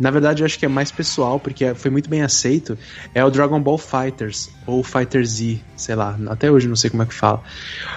Na 0.00 0.10
verdade, 0.10 0.42
eu 0.42 0.46
acho 0.46 0.58
que 0.58 0.64
é 0.64 0.68
mais 0.68 0.90
pessoal, 0.90 1.38
porque 1.38 1.74
foi 1.74 1.90
muito 1.90 2.08
bem 2.08 2.22
aceito. 2.22 2.76
É 3.14 3.22
o 3.22 3.30
Dragon 3.30 3.60
Ball 3.60 3.76
Fighters, 3.76 4.48
ou 4.66 4.82
Fighter 4.82 5.22
Z, 5.26 5.60
sei 5.76 5.94
lá, 5.94 6.18
até 6.28 6.50
hoje 6.50 6.66
não 6.66 6.74
sei 6.74 6.88
como 6.88 7.02
é 7.02 7.06
que 7.06 7.12
fala. 7.12 7.42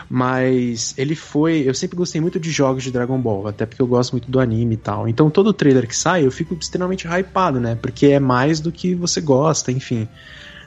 Mas 0.09 0.93
ele 0.97 1.15
foi. 1.15 1.63
Eu 1.65 1.73
sempre 1.73 1.95
gostei 1.95 2.19
muito 2.19 2.41
de 2.41 2.51
jogos 2.51 2.83
de 2.83 2.91
Dragon 2.91 3.17
Ball, 3.17 3.47
até 3.47 3.65
porque 3.65 3.81
eu 3.81 3.87
gosto 3.87 4.11
muito 4.11 4.29
do 4.29 4.37
anime 4.37 4.73
e 4.73 4.77
tal. 4.77 5.07
Então 5.07 5.29
todo 5.29 5.53
trailer 5.53 5.87
que 5.87 5.95
sai, 5.95 6.25
eu 6.25 6.31
fico 6.31 6.53
extremamente 6.53 7.07
hypado, 7.07 7.57
né? 7.61 7.77
Porque 7.81 8.07
é 8.07 8.19
mais 8.19 8.59
do 8.59 8.69
que 8.69 8.93
você 8.93 9.21
gosta, 9.21 9.71
enfim. 9.71 10.05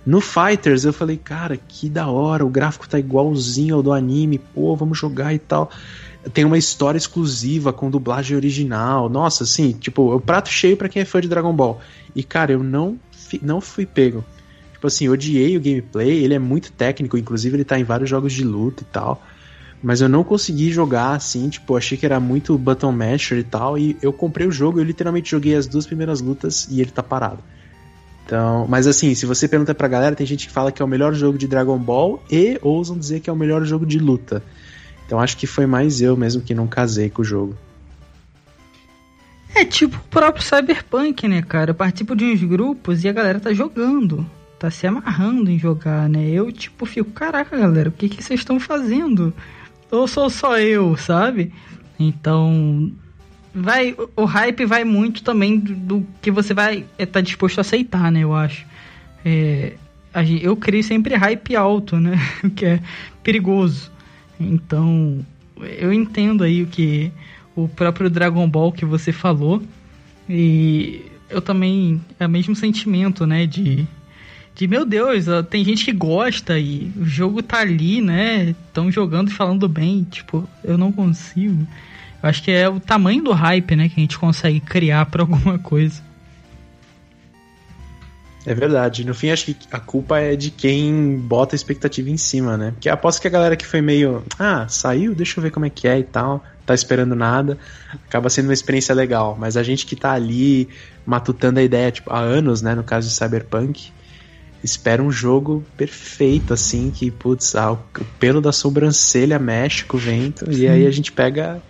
No 0.06 0.22
Fighters 0.22 0.84
eu 0.84 0.92
falei, 0.92 1.18
cara, 1.18 1.58
que 1.68 1.90
da 1.90 2.06
hora, 2.08 2.46
o 2.46 2.48
gráfico 2.48 2.88
tá 2.88 2.98
igualzinho 2.98 3.74
ao 3.74 3.82
do 3.82 3.92
anime, 3.92 4.38
pô, 4.38 4.74
vamos 4.74 4.96
jogar 4.96 5.34
e 5.34 5.38
tal. 5.38 5.70
Tem 6.32 6.44
uma 6.44 6.58
história 6.58 6.98
exclusiva 6.98 7.72
com 7.72 7.90
dublagem 7.90 8.36
original. 8.36 9.08
Nossa, 9.08 9.44
assim, 9.44 9.72
tipo, 9.72 10.14
o 10.14 10.20
prato 10.20 10.48
cheio 10.48 10.76
para 10.76 10.88
quem 10.88 11.02
é 11.02 11.04
fã 11.04 11.20
de 11.20 11.28
Dragon 11.28 11.52
Ball. 11.52 11.80
E 12.14 12.22
cara, 12.22 12.52
eu 12.52 12.62
não, 12.62 12.98
não 13.42 13.60
fui 13.60 13.86
pego. 13.86 14.24
Tipo 14.72 14.86
assim, 14.86 15.08
odiei 15.08 15.56
o 15.56 15.60
gameplay, 15.60 16.24
ele 16.24 16.34
é 16.34 16.38
muito 16.38 16.72
técnico, 16.72 17.16
inclusive 17.16 17.56
ele 17.56 17.64
tá 17.64 17.78
em 17.78 17.84
vários 17.84 18.10
jogos 18.10 18.32
de 18.32 18.44
luta 18.44 18.82
e 18.82 18.86
tal. 18.86 19.22
Mas 19.82 20.00
eu 20.00 20.08
não 20.08 20.24
consegui 20.24 20.72
jogar 20.72 21.12
assim, 21.12 21.48
tipo, 21.48 21.76
achei 21.76 21.96
que 21.96 22.04
era 22.04 22.18
muito 22.18 22.58
button 22.58 22.92
masher 22.92 23.38
e 23.38 23.44
tal. 23.44 23.78
E 23.78 23.96
eu 24.02 24.12
comprei 24.12 24.46
o 24.46 24.52
jogo, 24.52 24.80
eu 24.80 24.84
literalmente 24.84 25.30
joguei 25.30 25.54
as 25.54 25.66
duas 25.66 25.86
primeiras 25.86 26.20
lutas 26.20 26.66
e 26.70 26.80
ele 26.80 26.90
tá 26.90 27.02
parado. 27.02 27.42
Então, 28.24 28.66
mas 28.68 28.88
assim, 28.88 29.14
se 29.14 29.24
você 29.24 29.46
pergunta 29.46 29.72
pra 29.74 29.86
galera, 29.86 30.16
tem 30.16 30.26
gente 30.26 30.48
que 30.48 30.52
fala 30.52 30.72
que 30.72 30.82
é 30.82 30.84
o 30.84 30.88
melhor 30.88 31.14
jogo 31.14 31.38
de 31.38 31.46
Dragon 31.46 31.78
Ball 31.78 32.22
e 32.28 32.58
ousam 32.60 32.98
dizer 32.98 33.20
que 33.20 33.30
é 33.30 33.32
o 33.32 33.36
melhor 33.36 33.64
jogo 33.64 33.86
de 33.86 34.00
luta. 34.00 34.42
Então 35.06 35.20
acho 35.20 35.36
que 35.36 35.46
foi 35.46 35.66
mais 35.66 36.00
eu 36.00 36.16
mesmo 36.16 36.42
que 36.42 36.54
não 36.54 36.66
casei 36.66 37.08
com 37.08 37.22
o 37.22 37.24
jogo. 37.24 37.56
É 39.54 39.64
tipo 39.64 39.96
o 39.96 40.08
próprio 40.10 40.44
Cyberpunk, 40.44 41.26
né, 41.26 41.40
cara? 41.40 41.70
Eu 41.70 41.74
participo 41.74 42.14
de 42.14 42.24
uns 42.24 42.42
grupos 42.42 43.04
e 43.04 43.08
a 43.08 43.12
galera 43.12 43.40
tá 43.40 43.54
jogando. 43.54 44.26
Tá 44.58 44.70
se 44.70 44.86
amarrando 44.86 45.50
em 45.50 45.58
jogar, 45.58 46.08
né? 46.08 46.28
Eu, 46.28 46.50
tipo, 46.50 46.84
fico, 46.84 47.10
caraca, 47.10 47.56
galera, 47.56 47.88
o 47.88 47.92
que 47.92 48.08
que 48.08 48.22
vocês 48.22 48.40
estão 48.40 48.58
fazendo? 48.58 49.32
Ou 49.90 50.06
sou 50.08 50.28
só 50.28 50.58
eu, 50.58 50.96
sabe? 50.96 51.52
Então, 51.98 52.92
vai 53.54 53.96
o 54.14 54.24
hype 54.24 54.66
vai 54.66 54.84
muito 54.84 55.22
também 55.22 55.58
do, 55.58 55.74
do 55.74 56.06
que 56.20 56.30
você 56.30 56.52
vai 56.52 56.78
estar 56.78 56.92
é, 56.98 57.06
tá 57.06 57.20
disposto 57.22 57.58
a 57.58 57.62
aceitar, 57.62 58.12
né? 58.12 58.20
Eu 58.20 58.34
acho. 58.34 58.66
É, 59.24 59.74
eu 60.42 60.56
crio 60.56 60.82
sempre 60.82 61.14
hype 61.14 61.56
alto, 61.56 61.96
né? 61.96 62.18
que 62.54 62.66
é 62.66 62.80
perigoso. 63.22 63.90
Então, 64.38 65.24
eu 65.78 65.92
entendo 65.92 66.44
aí 66.44 66.62
o 66.62 66.66
que 66.66 67.10
o 67.54 67.68
próprio 67.68 68.10
Dragon 68.10 68.48
Ball 68.48 68.70
que 68.70 68.84
você 68.84 69.12
falou 69.12 69.62
e 70.28 71.04
eu 71.30 71.40
também 71.40 72.00
é 72.20 72.26
o 72.26 72.30
mesmo 72.30 72.54
sentimento, 72.54 73.26
né? 73.26 73.46
De 73.46 73.86
de 74.54 74.66
meu 74.66 74.86
Deus, 74.86 75.26
tem 75.50 75.62
gente 75.62 75.84
que 75.84 75.92
gosta 75.92 76.58
e 76.58 76.90
o 76.96 77.04
jogo 77.04 77.42
tá 77.42 77.60
ali, 77.60 78.00
né? 78.00 78.54
Estão 78.66 78.90
jogando 78.90 79.28
e 79.28 79.32
falando 79.32 79.68
bem, 79.68 80.04
tipo, 80.10 80.48
eu 80.64 80.78
não 80.78 80.90
consigo. 80.90 81.66
Eu 82.22 82.28
acho 82.30 82.42
que 82.42 82.50
é 82.50 82.66
o 82.66 82.80
tamanho 82.80 83.22
do 83.22 83.32
hype, 83.32 83.76
né, 83.76 83.88
que 83.90 83.96
a 83.96 84.00
gente 84.00 84.18
consegue 84.18 84.58
criar 84.58 85.04
para 85.06 85.22
alguma 85.22 85.58
coisa. 85.60 86.02
É 88.46 88.54
verdade. 88.54 89.04
No 89.04 89.12
fim, 89.12 89.30
acho 89.30 89.46
que 89.46 89.56
a 89.72 89.80
culpa 89.80 90.20
é 90.20 90.36
de 90.36 90.52
quem 90.52 91.16
bota 91.16 91.54
a 91.54 91.56
expectativa 91.56 92.08
em 92.08 92.16
cima, 92.16 92.56
né? 92.56 92.70
Porque 92.70 92.88
aposto 92.88 93.20
que 93.20 93.26
a 93.26 93.30
galera 93.30 93.56
que 93.56 93.66
foi 93.66 93.80
meio. 93.80 94.22
Ah, 94.38 94.68
saiu, 94.68 95.16
deixa 95.16 95.38
eu 95.38 95.42
ver 95.42 95.50
como 95.50 95.66
é 95.66 95.70
que 95.70 95.88
é 95.88 95.98
e 95.98 96.04
tal. 96.04 96.44
Tá 96.64 96.72
esperando 96.72 97.16
nada. 97.16 97.58
Acaba 98.06 98.30
sendo 98.30 98.46
uma 98.46 98.54
experiência 98.54 98.94
legal. 98.94 99.36
Mas 99.38 99.56
a 99.56 99.64
gente 99.64 99.84
que 99.84 99.96
tá 99.96 100.12
ali 100.12 100.68
matutando 101.04 101.58
a 101.58 101.62
ideia, 101.62 101.90
tipo, 101.90 102.12
há 102.12 102.20
anos, 102.20 102.62
né? 102.62 102.72
No 102.76 102.84
caso 102.84 103.08
de 103.08 103.14
Cyberpunk, 103.14 103.90
espera 104.62 105.02
um 105.02 105.10
jogo 105.10 105.64
perfeito, 105.76 106.54
assim, 106.54 106.92
que, 106.92 107.10
putz, 107.10 107.56
ah, 107.56 107.72
o 107.72 107.78
pelo 108.20 108.40
da 108.40 108.52
sobrancelha 108.52 109.40
mexe 109.40 109.84
com 109.84 109.96
o 109.96 110.00
vento. 110.00 110.52
Sim. 110.52 110.62
E 110.62 110.68
aí 110.68 110.86
a 110.86 110.90
gente 110.92 111.10
pega 111.10 111.60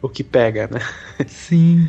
o 0.00 0.08
que 0.08 0.22
pega, 0.22 0.68
né? 0.70 0.80
Sim. 1.26 1.88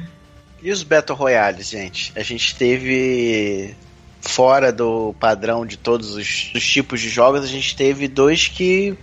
E 0.64 0.72
os 0.72 0.82
Battle 0.82 1.18
Royales, 1.18 1.70
gente? 1.70 2.12
A 2.16 2.22
gente 2.22 2.56
teve 2.56 3.76
fora 4.22 4.72
do 4.72 5.14
padrão 5.20 5.66
de 5.66 5.78
todos 5.78 6.16
os, 6.16 6.52
os, 6.56 6.66
tipos 6.66 7.02
de 7.02 7.10
jogos, 7.10 7.44
a 7.44 7.48
gente 7.48 7.76
teve 7.76 8.08
dois 8.08 8.48
que, 8.48 8.96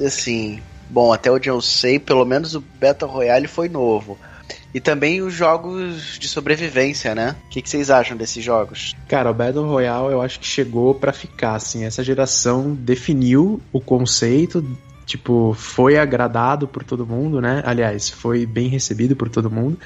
assim, 0.00 0.60
bom, 0.88 1.12
até 1.12 1.30
onde 1.30 1.48
eu 1.48 1.60
sei, 1.60 1.98
pelo 1.98 2.24
menos 2.24 2.54
o 2.54 2.64
Battle 2.80 3.10
Royale 3.10 3.46
foi 3.46 3.68
novo. 3.68 4.18
E 4.74 4.80
também 4.80 5.20
os 5.20 5.34
jogos 5.34 6.18
de 6.18 6.26
sobrevivência, 6.26 7.14
né? 7.14 7.36
O 7.46 7.48
que, 7.50 7.60
que, 7.60 7.68
vocês 7.68 7.90
acham 7.90 8.16
desses 8.16 8.42
jogos? 8.42 8.96
Cara, 9.06 9.30
o 9.30 9.34
Battle 9.34 9.68
Royale 9.68 10.12
eu 10.12 10.22
acho 10.22 10.40
que 10.40 10.46
chegou 10.46 10.94
para 10.94 11.12
ficar, 11.12 11.56
assim. 11.56 11.84
Essa 11.84 12.02
geração 12.02 12.74
definiu 12.74 13.60
o 13.70 13.80
conceito, 13.80 14.64
tipo, 15.04 15.54
foi 15.58 15.98
agradado 15.98 16.66
por 16.66 16.82
todo 16.82 17.06
mundo, 17.06 17.38
né? 17.38 17.62
Aliás, 17.66 18.08
foi 18.08 18.46
bem 18.46 18.68
recebido 18.68 19.14
por 19.14 19.28
todo 19.28 19.50
mundo. 19.50 19.78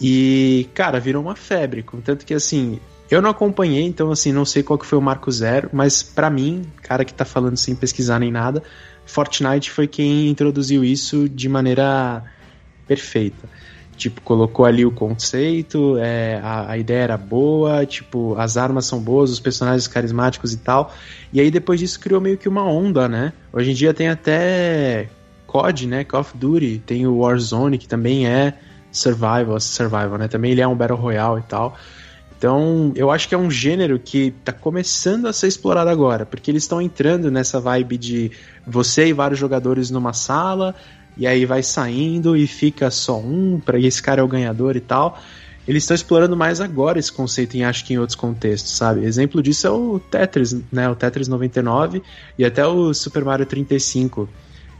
E, 0.00 0.68
cara, 0.74 0.98
virou 0.98 1.22
uma 1.22 1.36
febre, 1.36 1.82
contanto 1.82 2.24
que 2.24 2.34
assim, 2.34 2.80
eu 3.10 3.22
não 3.22 3.30
acompanhei, 3.30 3.84
então 3.84 4.10
assim, 4.10 4.32
não 4.32 4.44
sei 4.44 4.62
qual 4.62 4.78
que 4.78 4.86
foi 4.86 4.98
o 4.98 5.02
marco 5.02 5.30
zero, 5.30 5.70
mas 5.72 6.02
para 6.02 6.28
mim, 6.28 6.62
cara 6.82 7.04
que 7.04 7.14
tá 7.14 7.24
falando 7.24 7.56
sem 7.56 7.74
pesquisar 7.74 8.18
nem 8.18 8.30
nada, 8.30 8.62
Fortnite 9.06 9.70
foi 9.70 9.86
quem 9.86 10.28
introduziu 10.28 10.84
isso 10.84 11.28
de 11.28 11.48
maneira 11.48 12.22
perfeita. 12.86 13.48
Tipo, 13.96 14.20
colocou 14.20 14.64
ali 14.64 14.86
o 14.86 14.92
conceito, 14.92 15.96
é, 15.98 16.38
a, 16.40 16.70
a, 16.70 16.78
ideia 16.78 17.02
era 17.02 17.16
boa, 17.16 17.84
tipo, 17.84 18.36
as 18.38 18.56
armas 18.56 18.86
são 18.86 19.00
boas, 19.00 19.30
os 19.30 19.40
personagens 19.40 19.88
carismáticos 19.88 20.52
e 20.52 20.58
tal. 20.58 20.94
E 21.32 21.40
aí 21.40 21.50
depois 21.50 21.80
disso 21.80 21.98
criou 21.98 22.20
meio 22.20 22.38
que 22.38 22.48
uma 22.48 22.62
onda, 22.62 23.08
né? 23.08 23.32
Hoje 23.52 23.72
em 23.72 23.74
dia 23.74 23.92
tem 23.92 24.08
até 24.08 25.08
COD, 25.48 25.88
né? 25.88 26.04
Call 26.04 26.20
of 26.20 26.36
Duty, 26.36 26.80
tem 26.86 27.08
o 27.08 27.18
Warzone, 27.18 27.76
que 27.76 27.88
também 27.88 28.28
é 28.28 28.54
survival, 28.92 29.58
survival, 29.58 30.16
né? 30.16 30.28
Também 30.28 30.52
ele 30.52 30.60
é 30.60 30.68
um 30.68 30.76
Battle 30.76 30.98
Royale 30.98 31.40
e 31.40 31.48
tal. 31.48 31.76
Então, 32.38 32.92
eu 32.94 33.10
acho 33.10 33.28
que 33.28 33.34
é 33.34 33.38
um 33.38 33.50
gênero 33.50 33.98
que 33.98 34.32
tá 34.44 34.52
começando 34.52 35.26
a 35.26 35.32
ser 35.32 35.48
explorado 35.48 35.90
agora, 35.90 36.24
porque 36.24 36.48
eles 36.48 36.62
estão 36.62 36.80
entrando 36.80 37.32
nessa 37.32 37.58
vibe 37.58 37.98
de 37.98 38.30
você 38.64 39.08
e 39.08 39.12
vários 39.12 39.40
jogadores 39.40 39.90
numa 39.90 40.12
sala, 40.12 40.72
e 41.16 41.26
aí 41.26 41.44
vai 41.44 41.64
saindo 41.64 42.36
e 42.36 42.46
fica 42.46 42.92
só 42.92 43.18
um, 43.18 43.58
para 43.58 43.76
esse 43.76 44.00
cara 44.00 44.20
é 44.20 44.24
o 44.24 44.28
ganhador 44.28 44.76
e 44.76 44.80
tal. 44.80 45.20
Eles 45.66 45.82
estão 45.82 45.96
explorando 45.96 46.36
mais 46.36 46.60
agora 46.60 47.00
esse 47.00 47.12
conceito 47.12 47.56
em 47.56 47.64
acho 47.64 47.84
que 47.84 47.92
em 47.92 47.98
outros 47.98 48.14
contextos, 48.14 48.70
sabe? 48.70 49.04
Exemplo 49.04 49.42
disso 49.42 49.66
é 49.66 49.70
o 49.70 49.98
Tetris, 49.98 50.56
né? 50.70 50.88
O 50.88 50.94
Tetris 50.94 51.26
99 51.26 52.00
e 52.38 52.44
até 52.44 52.64
o 52.64 52.94
Super 52.94 53.24
Mario 53.24 53.46
35. 53.46 54.28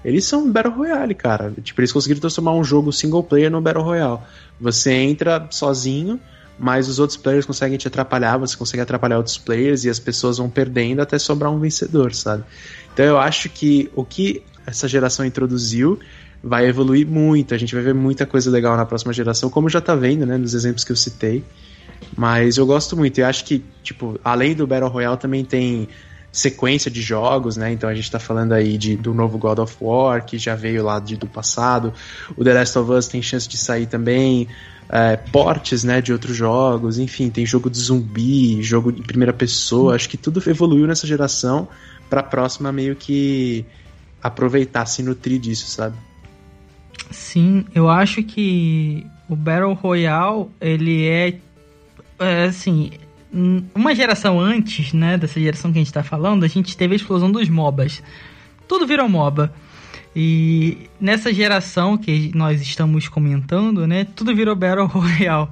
eles 0.05 0.25
são 0.25 0.51
Battle 0.51 0.75
Royale, 0.75 1.15
cara. 1.15 1.53
Tipo, 1.61 1.81
eles 1.81 1.91
conseguiram 1.91 2.21
transformar 2.21 2.53
um 2.53 2.63
jogo 2.63 2.93
single 2.93 3.25
player 3.25 3.51
no 3.51 3.61
Battle 3.61 3.85
Royale. 3.85 4.21
Você 4.61 4.93
entra 4.93 5.49
sozinho, 5.51 6.21
mas 6.59 6.89
os 6.89 6.99
outros 6.99 7.17
players 7.17 7.47
conseguem 7.47 7.79
te 7.79 7.87
atrapalhar, 7.87 8.37
você 8.37 8.57
consegue 8.57 8.83
atrapalhar 8.83 9.19
outros 9.19 9.39
players 9.39 9.85
e 9.85 9.91
as 9.91 9.99
pessoas 9.99 10.39
vão 10.39 10.51
perdendo 10.51 11.01
até 11.01 11.19
sobrar 11.19 11.53
um 11.53 11.59
vencedor, 11.59 12.15
sabe? 12.15 12.45
Então 12.93 13.05
eu 13.05 13.19
acho 13.19 13.49
que 13.49 13.91
o 13.95 14.05
que 14.05 14.43
essa 14.67 14.89
geração 14.89 15.25
introduziu 15.25 15.99
vai 16.43 16.67
evoluir 16.67 17.07
muito, 17.07 17.55
a 17.55 17.59
gente 17.59 17.75
vai 17.75 17.83
ver 17.83 17.95
muita 17.95 18.27
coisa 18.27 18.51
legal 18.51 18.77
na 18.77 18.85
próxima 18.85 19.13
geração, 19.13 19.51
como 19.51 19.69
já 19.69 19.81
tá 19.81 19.95
vendo, 19.95 20.27
né, 20.27 20.37
nos 20.37 20.55
exemplos 20.55 20.85
que 20.85 20.93
eu 20.93 20.97
citei. 20.97 21.45
Mas 22.17 22.57
eu 22.57 22.67
gosto 22.67 22.97
muito, 22.97 23.19
e 23.19 23.23
acho 23.23 23.45
que, 23.45 23.65
tipo, 23.83 24.19
além 24.25 24.55
do 24.55 24.67
Battle 24.67 24.89
Royale 24.89 25.17
também 25.17 25.45
tem 25.45 25.89
sequência 26.31 26.91
de 26.91 27.01
jogos, 27.03 27.57
né? 27.57 27.73
Então 27.73 27.89
a 27.89 27.95
gente 27.95 28.11
tá 28.11 28.19
falando 28.19 28.53
aí 28.53 28.77
de, 28.79 28.97
do 28.97 29.15
novo 29.15 29.39
God 29.39 29.59
of 29.59 29.77
War, 29.81 30.25
que 30.25 30.39
já 30.39 30.55
veio 30.55 30.85
lá 30.85 31.01
de, 31.01 31.17
do 31.17 31.27
passado. 31.27 31.93
O 32.37 32.45
The 32.45 32.55
Last 32.55 32.79
of 32.79 32.93
Us 32.93 33.09
tem 33.09 33.23
chance 33.23 33.49
de 33.49 33.57
sair 33.57 33.87
também. 33.87 34.47
É, 34.91 35.17
portes, 35.17 35.85
né, 35.85 36.01
de 36.01 36.13
outros 36.13 36.35
jogos. 36.35 36.99
Enfim, 36.99 37.29
tem 37.29 37.45
jogo 37.45 37.69
de 37.69 37.79
zumbi, 37.79 38.63
jogo 38.63 38.91
de 38.91 39.03
primeira 39.03 39.33
pessoa. 39.33 39.95
Acho 39.95 40.09
que 40.09 40.17
tudo 40.17 40.43
evoluiu 40.49 40.87
nessa 40.87 41.07
geração 41.07 41.69
pra 42.09 42.23
próxima 42.23 42.73
meio 42.73 42.97
que 42.97 43.65
aproveitar, 44.23 44.87
se 44.87 45.03
nutrir 45.03 45.39
disso, 45.39 45.67
sabe? 45.67 45.97
Sim, 47.11 47.65
eu 47.75 47.89
acho 47.89 48.23
que 48.23 49.07
o 49.29 49.37
Battle 49.37 49.75
Royale, 49.75 50.47
ele 50.61 51.07
é, 51.07 51.39
é 52.19 52.45
assim, 52.45 52.91
uma 53.75 53.95
geração 53.95 54.41
antes, 54.41 54.93
né, 54.93 55.17
dessa 55.17 55.41
geração 55.41 55.73
que 55.73 55.79
a 55.79 55.83
gente 55.83 55.93
tá 55.93 56.03
falando, 56.03 56.45
a 56.45 56.49
gente 56.49 56.77
teve 56.77 56.95
a 56.95 56.97
explosão 56.97 57.31
dos 57.31 57.49
MOBAs. 57.49 58.03
Tudo 58.67 58.87
virou 58.87 59.09
MOBA. 59.09 59.53
E 60.21 60.77
nessa 61.01 61.33
geração 61.33 61.97
que 61.97 62.33
nós 62.35 62.61
estamos 62.61 63.09
comentando, 63.09 63.87
né, 63.87 64.05
tudo 64.17 64.35
virou 64.35 64.57
Battle 64.57 64.85
Royale. 64.91 65.47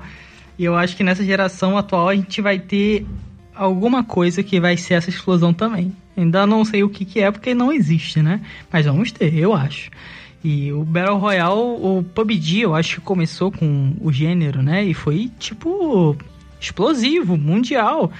E 0.58 0.64
eu 0.64 0.74
acho 0.74 0.96
que 0.96 1.04
nessa 1.04 1.24
geração 1.24 1.78
atual 1.78 2.08
a 2.08 2.16
gente 2.16 2.42
vai 2.42 2.58
ter 2.58 3.06
alguma 3.54 4.02
coisa 4.02 4.42
que 4.42 4.58
vai 4.58 4.76
ser 4.76 4.94
essa 4.94 5.08
explosão 5.08 5.54
também. 5.54 5.94
Ainda 6.16 6.44
não 6.48 6.64
sei 6.64 6.82
o 6.82 6.88
que, 6.88 7.04
que 7.04 7.20
é 7.20 7.30
porque 7.30 7.54
não 7.54 7.72
existe, 7.72 8.20
né? 8.20 8.40
Mas 8.72 8.86
vamos 8.86 9.12
ter, 9.12 9.32
eu 9.38 9.54
acho. 9.54 9.88
E 10.42 10.72
o 10.72 10.82
Battle 10.82 11.16
Royale, 11.16 11.60
o 11.60 12.04
PUBG, 12.12 12.62
eu 12.62 12.74
acho 12.74 12.96
que 12.96 13.02
começou 13.02 13.52
com 13.52 13.94
o 14.00 14.10
gênero, 14.10 14.62
né? 14.62 14.84
E 14.84 14.92
foi 14.92 15.30
tipo 15.38 16.16
explosivo, 16.60 17.36
mundial. 17.36 18.10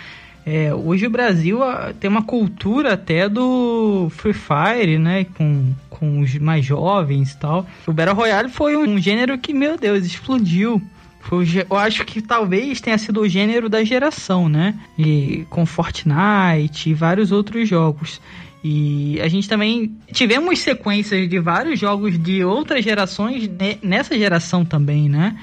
É, 0.48 0.72
hoje 0.72 1.04
o 1.08 1.10
Brasil 1.10 1.60
ah, 1.64 1.92
tem 1.98 2.08
uma 2.08 2.22
cultura 2.22 2.92
até 2.92 3.28
do 3.28 4.08
Free 4.10 4.32
Fire, 4.32 4.96
né? 4.96 5.26
Com, 5.34 5.74
com 5.90 6.20
os 6.20 6.38
mais 6.38 6.64
jovens 6.64 7.32
e 7.32 7.36
tal. 7.36 7.66
O 7.84 7.92
Battle 7.92 8.14
Royale 8.14 8.48
foi 8.48 8.76
um 8.76 8.96
gênero 8.96 9.36
que, 9.38 9.52
meu 9.52 9.76
Deus, 9.76 10.06
explodiu. 10.06 10.80
Foi, 11.18 11.44
eu 11.68 11.76
acho 11.76 12.04
que 12.04 12.22
talvez 12.22 12.80
tenha 12.80 12.96
sido 12.96 13.22
o 13.22 13.28
gênero 13.28 13.68
da 13.68 13.82
geração, 13.82 14.48
né? 14.48 14.78
E 14.96 15.44
com 15.50 15.66
Fortnite 15.66 16.90
e 16.90 16.94
vários 16.94 17.32
outros 17.32 17.68
jogos. 17.68 18.20
E 18.62 19.20
a 19.20 19.26
gente 19.26 19.48
também 19.48 19.96
tivemos 20.12 20.60
sequências 20.60 21.28
de 21.28 21.40
vários 21.40 21.80
jogos 21.80 22.16
de 22.16 22.44
outras 22.44 22.84
gerações 22.84 23.50
nessa 23.82 24.16
geração 24.16 24.64
também, 24.64 25.08
né? 25.08 25.36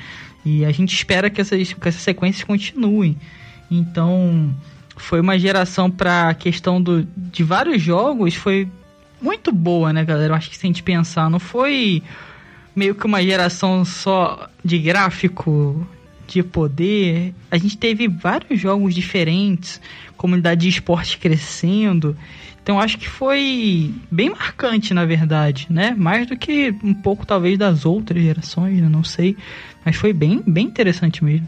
E 0.46 0.64
a 0.64 0.72
gente 0.72 0.96
espera 0.96 1.30
que 1.30 1.42
essas, 1.42 1.74
que 1.74 1.90
essas 1.90 2.02
sequências 2.02 2.46
continuem. 2.46 3.18
Então, 3.70 4.54
foi 4.96 5.20
uma 5.20 5.38
geração 5.38 5.90
para 5.90 6.30
a 6.30 6.34
questão 6.34 6.82
do, 6.82 7.08
de 7.16 7.44
vários 7.44 7.82
jogos, 7.82 8.36
foi 8.36 8.68
muito 9.22 9.52
boa, 9.52 9.94
né, 9.94 10.04
galera? 10.04 10.34
Eu 10.34 10.36
acho 10.36 10.50
que 10.50 10.58
se 10.58 10.66
a 10.66 10.68
gente 10.68 10.84
pensar, 10.84 11.30
não 11.30 11.40
foi 11.40 12.04
meio 12.76 12.96
que 12.96 13.06
uma 13.06 13.24
geração 13.24 13.86
só 13.86 14.50
de 14.64 14.78
gráfico, 14.80 15.88
de 16.28 16.44
poder. 16.44 17.34
A 17.50 17.58
gente 17.58 17.78
teve 17.78 18.08
vários 18.08 18.60
jogos 18.60 18.94
diferentes, 18.94 19.80
comunidade 20.18 20.62
de 20.62 20.70
esporte 20.70 21.18
crescendo. 21.18 22.18
Então 22.62 22.80
acho 22.80 22.98
que 22.98 23.10
foi 23.10 23.94
bem 24.10 24.30
marcante, 24.30 24.94
na 24.94 25.06
verdade, 25.06 25.68
né? 25.70 25.94
Mais 25.98 26.28
do 26.28 26.38
que 26.38 26.74
um 26.84 26.94
pouco 26.94 27.26
talvez 27.26 27.58
das 27.58 27.86
outras 27.86 28.24
gerações, 28.24 28.82
né? 28.82 28.88
não 28.90 29.04
sei. 29.04 29.36
Mas 29.86 29.96
foi 29.96 30.14
bem, 30.14 30.42
bem 30.46 30.66
interessante 30.66 31.24
mesmo. 31.24 31.48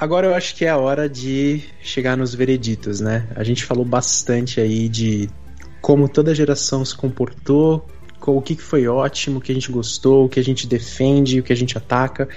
Agora 0.00 0.28
eu 0.28 0.34
acho 0.34 0.54
que 0.54 0.64
é 0.64 0.68
a 0.68 0.76
hora 0.76 1.08
de 1.08 1.60
chegar 1.82 2.16
nos 2.16 2.32
vereditos, 2.32 3.00
né? 3.00 3.26
A 3.34 3.42
gente 3.42 3.64
falou 3.64 3.84
bastante 3.84 4.60
aí 4.60 4.88
de 4.88 5.28
como 5.80 6.08
toda 6.08 6.32
geração 6.32 6.84
se 6.84 6.96
comportou, 6.96 7.84
o 8.24 8.40
que 8.40 8.54
foi 8.54 8.86
ótimo, 8.86 9.38
o 9.38 9.40
que 9.40 9.50
a 9.50 9.54
gente 9.54 9.72
gostou, 9.72 10.26
o 10.26 10.28
que 10.28 10.38
a 10.38 10.44
gente 10.44 10.68
defende, 10.68 11.40
o 11.40 11.42
que 11.42 11.52
a 11.52 11.56
gente 11.56 11.76
ataca. 11.76 12.28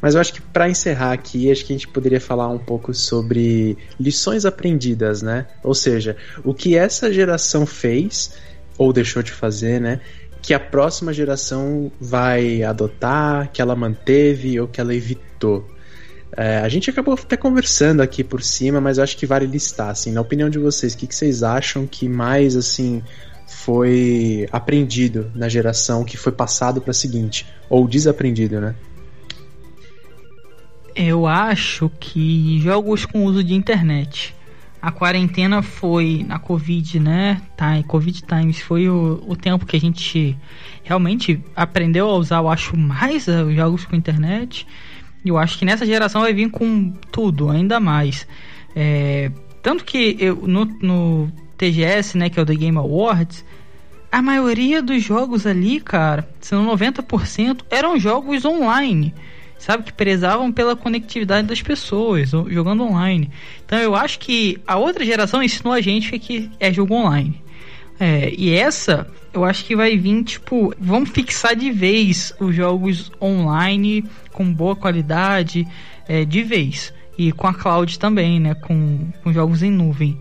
Mas 0.00 0.14
eu 0.14 0.20
acho 0.20 0.32
que 0.32 0.40
para 0.40 0.70
encerrar 0.70 1.12
aqui, 1.12 1.50
acho 1.50 1.66
que 1.66 1.74
a 1.74 1.76
gente 1.76 1.88
poderia 1.88 2.20
falar 2.20 2.48
um 2.48 2.58
pouco 2.58 2.94
sobre 2.94 3.76
lições 4.00 4.46
aprendidas, 4.46 5.20
né? 5.20 5.46
Ou 5.62 5.74
seja, 5.74 6.16
o 6.42 6.54
que 6.54 6.76
essa 6.76 7.12
geração 7.12 7.66
fez 7.66 8.34
ou 8.78 8.92
deixou 8.92 9.22
de 9.22 9.32
fazer, 9.32 9.80
né? 9.80 10.00
Que 10.40 10.54
a 10.54 10.60
próxima 10.60 11.12
geração 11.12 11.92
vai 12.00 12.62
adotar, 12.62 13.50
que 13.52 13.60
ela 13.60 13.76
manteve 13.76 14.58
ou 14.58 14.66
que 14.66 14.80
ela 14.80 14.94
evitou. 14.94 15.71
É, 16.36 16.58
a 16.58 16.68
gente 16.68 16.88
acabou 16.88 17.14
até 17.14 17.36
conversando 17.36 18.00
aqui 18.00 18.24
por 18.24 18.42
cima, 18.42 18.80
mas 18.80 18.98
acho 18.98 19.16
que 19.16 19.26
vale 19.26 19.46
listar, 19.46 19.90
assim, 19.90 20.12
na 20.12 20.20
opinião 20.20 20.48
de 20.48 20.58
vocês, 20.58 20.94
o 20.94 20.96
que, 20.96 21.06
que 21.06 21.14
vocês 21.14 21.42
acham 21.42 21.86
que 21.86 22.08
mais, 22.08 22.56
assim, 22.56 23.02
foi 23.46 24.48
aprendido 24.50 25.30
na 25.34 25.48
geração 25.48 26.04
que 26.04 26.16
foi 26.16 26.32
passado 26.32 26.80
para 26.80 26.90
a 26.90 26.94
seguinte, 26.94 27.46
ou 27.68 27.86
desaprendido, 27.86 28.60
né? 28.60 28.74
Eu 30.94 31.26
acho 31.26 31.90
que 32.00 32.60
jogos 32.60 33.06
com 33.06 33.24
uso 33.24 33.42
de 33.42 33.54
internet. 33.54 34.34
A 34.80 34.90
quarentena 34.90 35.62
foi 35.62 36.24
na 36.26 36.38
Covid, 36.38 36.98
né? 36.98 37.40
Tá, 37.56 37.80
Covid 37.84 38.22
Times 38.22 38.60
foi 38.60 38.88
o, 38.88 39.22
o 39.26 39.36
tempo 39.36 39.64
que 39.64 39.76
a 39.76 39.80
gente 39.80 40.36
realmente 40.82 41.40
aprendeu 41.54 42.08
a 42.10 42.16
usar, 42.16 42.38
eu 42.38 42.48
acho, 42.48 42.76
mais 42.76 43.28
os 43.28 43.54
jogos 43.54 43.84
com 43.84 43.94
internet. 43.94 44.66
Eu 45.24 45.38
acho 45.38 45.58
que 45.58 45.64
nessa 45.64 45.86
geração 45.86 46.22
vai 46.22 46.32
vir 46.32 46.50
com 46.50 46.90
tudo, 47.10 47.50
ainda 47.50 47.78
mais. 47.78 48.26
É, 48.74 49.30
tanto 49.62 49.84
que 49.84 50.16
eu, 50.18 50.36
no, 50.46 50.64
no 50.64 51.32
TGS, 51.56 52.18
né, 52.18 52.28
que 52.28 52.38
é 52.38 52.42
o 52.42 52.46
The 52.46 52.54
Game 52.54 52.76
Awards, 52.76 53.44
a 54.10 54.20
maioria 54.20 54.82
dos 54.82 55.02
jogos 55.02 55.46
ali, 55.46 55.80
cara, 55.80 56.28
sendo 56.40 56.64
90%, 56.70 57.62
eram 57.70 57.98
jogos 57.98 58.44
online 58.44 59.14
sabe? 59.62 59.84
Que 59.84 59.92
prezavam 59.92 60.50
pela 60.50 60.74
conectividade 60.74 61.46
das 61.46 61.62
pessoas, 61.62 62.30
jogando 62.30 62.82
online. 62.82 63.30
Então 63.64 63.78
eu 63.78 63.94
acho 63.94 64.18
que 64.18 64.60
a 64.66 64.76
outra 64.76 65.04
geração 65.04 65.42
ensinou 65.42 65.72
a 65.72 65.80
gente 65.80 66.18
que 66.18 66.50
é 66.58 66.72
jogo 66.72 66.94
online. 66.94 67.40
É, 68.04 68.34
e 68.36 68.52
essa, 68.52 69.06
eu 69.32 69.44
acho 69.44 69.64
que 69.64 69.76
vai 69.76 69.96
vir, 69.96 70.24
tipo, 70.24 70.74
vamos 70.76 71.10
fixar 71.10 71.54
de 71.54 71.70
vez 71.70 72.34
os 72.40 72.52
jogos 72.52 73.12
online 73.22 74.04
com 74.32 74.52
boa 74.52 74.74
qualidade, 74.74 75.64
é, 76.08 76.24
de 76.24 76.42
vez. 76.42 76.92
E 77.16 77.30
com 77.30 77.46
a 77.46 77.54
cloud 77.54 77.96
também, 78.00 78.40
né? 78.40 78.56
Com, 78.56 79.06
com 79.22 79.32
jogos 79.32 79.62
em 79.62 79.70
nuvem. 79.70 80.18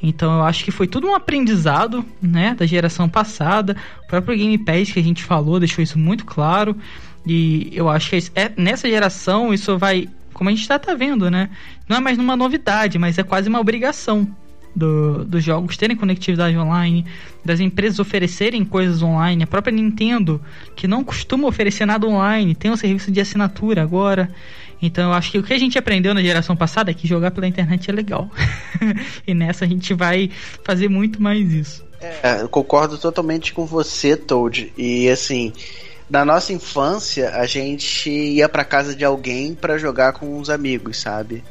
Então 0.00 0.32
eu 0.32 0.44
acho 0.44 0.64
que 0.64 0.70
foi 0.70 0.86
tudo 0.86 1.08
um 1.08 1.14
aprendizado, 1.16 2.06
né, 2.22 2.54
da 2.56 2.66
geração 2.66 3.08
passada. 3.08 3.76
O 4.04 4.06
próprio 4.06 4.38
Game 4.38 4.56
Pass 4.56 4.92
que 4.92 5.00
a 5.00 5.02
gente 5.02 5.24
falou 5.24 5.58
deixou 5.58 5.82
isso 5.82 5.98
muito 5.98 6.24
claro. 6.24 6.76
E 7.26 7.68
eu 7.72 7.88
acho 7.88 8.10
que 8.10 8.30
é, 8.36 8.52
nessa 8.56 8.88
geração 8.88 9.52
isso 9.52 9.76
vai, 9.76 10.06
como 10.32 10.50
a 10.50 10.52
gente 10.52 10.62
está 10.62 10.78
tá 10.78 10.94
vendo, 10.94 11.28
né? 11.28 11.50
Não 11.88 11.96
é 11.96 12.00
mais 12.00 12.16
uma 12.16 12.36
novidade, 12.36 12.96
mas 12.96 13.18
é 13.18 13.24
quase 13.24 13.48
uma 13.48 13.58
obrigação 13.58 14.24
do, 14.74 15.24
dos 15.24 15.42
jogos 15.42 15.76
terem 15.76 15.96
conectividade 15.96 16.56
online, 16.56 17.04
das 17.44 17.60
empresas 17.60 17.98
oferecerem 17.98 18.64
coisas 18.64 19.02
online. 19.02 19.44
A 19.44 19.46
própria 19.46 19.72
Nintendo, 19.72 20.40
que 20.74 20.88
não 20.88 21.04
costuma 21.04 21.46
oferecer 21.46 21.86
nada 21.86 22.06
online, 22.06 22.54
tem 22.54 22.70
um 22.70 22.76
serviço 22.76 23.10
de 23.10 23.20
assinatura 23.20 23.82
agora. 23.82 24.30
Então 24.82 25.10
eu 25.10 25.12
acho 25.14 25.30
que 25.30 25.38
o 25.38 25.42
que 25.42 25.52
a 25.52 25.58
gente 25.58 25.78
aprendeu 25.78 26.12
na 26.12 26.22
geração 26.22 26.56
passada 26.56 26.90
é 26.90 26.94
que 26.94 27.06
jogar 27.06 27.30
pela 27.30 27.46
internet 27.46 27.88
é 27.88 27.92
legal. 27.92 28.30
e 29.26 29.34
nessa 29.34 29.64
a 29.64 29.68
gente 29.68 29.94
vai 29.94 30.30
fazer 30.62 30.88
muito 30.88 31.22
mais 31.22 31.52
isso. 31.52 31.84
É, 32.00 32.42
eu 32.42 32.48
concordo 32.48 32.98
totalmente 32.98 33.52
com 33.54 33.64
você, 33.64 34.16
Toad. 34.16 34.72
E 34.76 35.08
assim, 35.08 35.52
na 36.08 36.24
nossa 36.24 36.52
infância, 36.52 37.30
a 37.30 37.46
gente 37.46 38.10
ia 38.10 38.48
para 38.48 38.64
casa 38.64 38.94
de 38.94 39.04
alguém 39.04 39.54
para 39.54 39.78
jogar 39.78 40.12
com 40.12 40.38
uns 40.38 40.50
amigos, 40.50 41.00
sabe? 41.00 41.42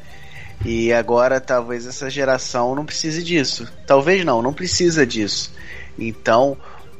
E 0.64 0.92
agora 0.92 1.40
talvez 1.40 1.86
essa 1.86 2.08
geração 2.08 2.74
não 2.74 2.86
precise 2.86 3.22
disso. 3.22 3.68
Talvez 3.86 4.24
não, 4.24 4.40
não 4.40 4.52
precisa 4.52 5.06
disso. 5.06 5.52
Então, 5.98 6.56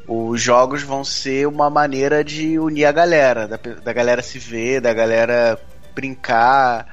os 0.07 0.41
jogos 0.41 0.83
vão 0.83 1.03
ser 1.03 1.47
uma 1.49 1.71
maneira 1.71 2.23
de 2.23 2.59
unir 2.59 2.85
a 2.85 2.93
galera, 2.93 3.49
da, 3.49 3.57
da 3.57 3.93
galera 3.93 4.23
se 4.23 4.39
ver, 4.39 4.81
da 4.81 4.93
galera 4.93 5.59
brincar. 5.95 6.87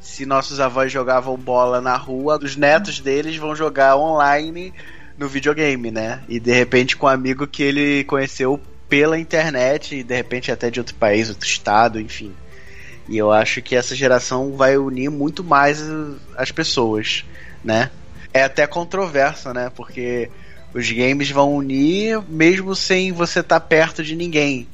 Se 0.00 0.24
nossos 0.24 0.60
avós 0.60 0.90
jogavam 0.90 1.36
bola 1.36 1.80
na 1.80 1.96
rua, 1.96 2.38
os 2.42 2.56
netos 2.56 3.00
deles 3.00 3.36
vão 3.36 3.54
jogar 3.54 3.96
online 3.96 4.72
no 5.18 5.28
videogame, 5.28 5.90
né? 5.90 6.22
E 6.28 6.40
de 6.40 6.52
repente 6.52 6.96
com 6.96 7.06
um 7.06 7.10
amigo 7.10 7.46
que 7.46 7.62
ele 7.62 8.04
conheceu 8.04 8.60
pela 8.88 9.18
internet, 9.18 9.96
e 9.96 10.02
de 10.02 10.14
repente 10.14 10.52
até 10.52 10.70
de 10.70 10.78
outro 10.78 10.94
país, 10.94 11.28
outro 11.28 11.46
estado, 11.46 12.00
enfim. 12.00 12.34
E 13.08 13.18
eu 13.18 13.30
acho 13.30 13.60
que 13.60 13.76
essa 13.76 13.94
geração 13.94 14.56
vai 14.56 14.76
unir 14.76 15.10
muito 15.10 15.44
mais 15.44 15.82
as 16.36 16.50
pessoas, 16.50 17.24
né? 17.62 17.90
É 18.32 18.44
até 18.44 18.66
controverso, 18.66 19.52
né? 19.52 19.70
Porque 19.74 20.30
os 20.72 20.90
games 20.90 21.30
vão 21.30 21.54
unir 21.54 22.20
mesmo 22.28 22.74
sem 22.74 23.12
você 23.12 23.40
estar 23.40 23.60
tá 23.60 23.66
perto 23.66 24.02
de 24.02 24.16
ninguém. 24.16 24.66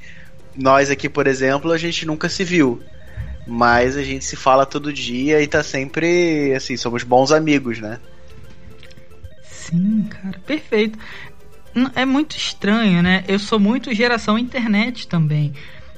Nós 0.57 0.91
aqui, 0.91 1.09
por 1.09 1.26
exemplo, 1.26 1.72
a 1.72 1.78
gente 1.78 2.07
nunca 2.07 2.28
se 2.28 2.45
viu. 2.45 2.83
Mas 3.47 3.97
a 3.97 4.03
gente 4.03 4.24
se 4.24 4.37
fala 4.37 4.64
todo 4.64 4.93
dia 4.93 5.43
e 5.43 5.47
tá 5.47 5.62
sempre, 5.62 6.55
assim, 6.55 6.76
somos 6.76 7.03
bons 7.03 7.33
amigos, 7.33 7.81
né? 7.81 7.99
Sim, 9.43 10.07
cara, 10.09 10.39
perfeito. 10.47 10.99
É 11.95 12.05
muito 12.05 12.37
estranho, 12.37 13.03
né? 13.03 13.24
Eu 13.28 13.39
sou 13.39 13.59
muito 13.59 13.95
geração 13.95 14.39
internet 14.39 15.07
também. 15.07 15.53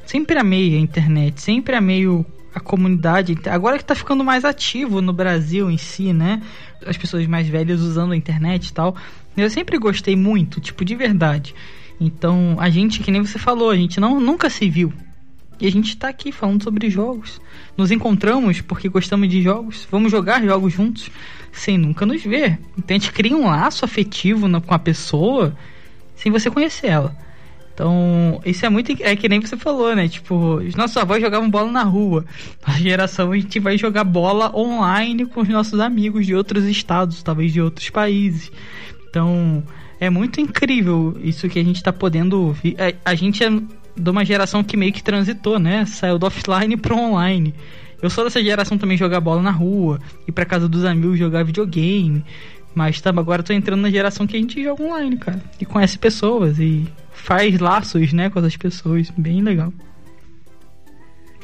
Sempre 0.06 0.38
amei 0.38 0.76
a 0.76 0.78
internet, 0.78 1.40
sempre 1.40 1.74
amei 1.74 2.06
o, 2.06 2.24
a 2.54 2.60
comunidade. 2.60 3.36
Agora 3.46 3.78
que 3.78 3.84
tá 3.84 3.94
ficando 3.94 4.24
mais 4.24 4.44
ativo 4.44 5.00
no 5.00 5.12
Brasil 5.12 5.70
em 5.70 5.78
si, 5.78 6.12
né? 6.12 6.42
As 6.86 6.96
pessoas 6.96 7.26
mais 7.26 7.48
velhas 7.48 7.80
usando 7.80 8.12
a 8.12 8.16
internet 8.16 8.68
e 8.68 8.72
tal. 8.72 8.96
Eu 9.36 9.48
sempre 9.48 9.78
gostei 9.78 10.16
muito, 10.16 10.60
tipo, 10.60 10.84
de 10.84 10.94
verdade. 10.94 11.54
Então, 12.00 12.56
a 12.58 12.68
gente, 12.68 13.00
que 13.00 13.10
nem 13.10 13.24
você 13.24 13.38
falou, 13.38 13.70
a 13.70 13.76
gente 13.76 14.00
não, 14.00 14.20
nunca 14.20 14.50
se 14.50 14.68
viu. 14.68 14.92
E 15.60 15.66
a 15.66 15.70
gente 15.70 15.96
tá 15.96 16.08
aqui 16.08 16.32
falando 16.32 16.62
sobre 16.62 16.90
jogos. 16.90 17.40
Nos 17.76 17.92
encontramos 17.92 18.60
porque 18.60 18.88
gostamos 18.88 19.28
de 19.28 19.40
jogos. 19.40 19.86
Vamos 19.90 20.10
jogar 20.10 20.42
jogos 20.42 20.72
juntos 20.72 21.08
sem 21.52 21.78
nunca 21.78 22.04
nos 22.04 22.22
ver. 22.22 22.58
Então 22.76 22.96
a 22.96 22.98
gente 22.98 23.12
cria 23.12 23.36
um 23.36 23.46
laço 23.46 23.84
afetivo 23.84 24.48
no, 24.48 24.60
com 24.60 24.74
a 24.74 24.78
pessoa 24.78 25.56
sem 26.16 26.32
você 26.32 26.50
conhecer 26.50 26.88
ela. 26.88 27.16
Então, 27.82 28.40
isso 28.46 28.64
é 28.64 28.68
muito. 28.68 28.92
É 29.00 29.16
que 29.16 29.28
nem 29.28 29.40
você 29.40 29.56
falou, 29.56 29.92
né? 29.96 30.06
Tipo, 30.06 30.58
os 30.58 30.76
nossos 30.76 30.96
avós 30.96 31.20
jogavam 31.20 31.50
bola 31.50 31.68
na 31.68 31.82
rua. 31.82 32.24
A 32.62 32.78
geração 32.78 33.32
a 33.32 33.36
gente 33.36 33.58
vai 33.58 33.76
jogar 33.76 34.04
bola 34.04 34.56
online 34.56 35.26
com 35.26 35.40
os 35.40 35.48
nossos 35.48 35.80
amigos 35.80 36.24
de 36.24 36.32
outros 36.32 36.62
estados, 36.64 37.24
talvez 37.24 37.52
de 37.52 37.60
outros 37.60 37.90
países. 37.90 38.52
Então, 39.10 39.64
é 39.98 40.08
muito 40.08 40.40
incrível 40.40 41.18
isso 41.24 41.48
que 41.48 41.58
a 41.58 41.64
gente 41.64 41.74
está 41.74 41.92
podendo 41.92 42.40
ouvir. 42.40 42.76
A, 42.78 42.90
é, 42.90 42.94
a, 43.04 43.16
gente 43.16 43.42
é 43.42 43.50
de 43.50 44.10
uma 44.10 44.24
geração 44.24 44.62
que 44.62 44.76
meio 44.76 44.92
que 44.92 45.02
transitou, 45.02 45.58
né? 45.58 45.84
Saiu 45.84 46.20
do 46.20 46.26
offline 46.26 46.76
pro 46.76 46.96
online. 46.96 47.52
Eu 48.00 48.08
sou 48.08 48.22
dessa 48.22 48.40
geração 48.40 48.78
também 48.78 48.96
jogar 48.96 49.18
bola 49.20 49.42
na 49.42 49.50
rua, 49.50 49.98
ir 50.24 50.30
pra 50.30 50.44
casa 50.44 50.68
dos 50.68 50.84
amigos 50.84 51.18
jogar 51.18 51.42
videogame. 51.42 52.24
Mas 52.76 53.00
tá, 53.00 53.10
agora 53.10 53.42
tô 53.42 53.52
entrando 53.52 53.80
na 53.80 53.90
geração 53.90 54.24
que 54.24 54.36
a 54.36 54.40
gente 54.40 54.62
joga 54.62 54.84
online, 54.84 55.16
cara. 55.16 55.42
E 55.60 55.66
conhece 55.66 55.98
pessoas 55.98 56.60
e 56.60 56.86
faz 57.22 57.58
laços, 57.58 58.12
né, 58.12 58.28
com 58.28 58.38
as 58.40 58.56
pessoas. 58.56 59.10
Bem 59.16 59.42
legal. 59.42 59.72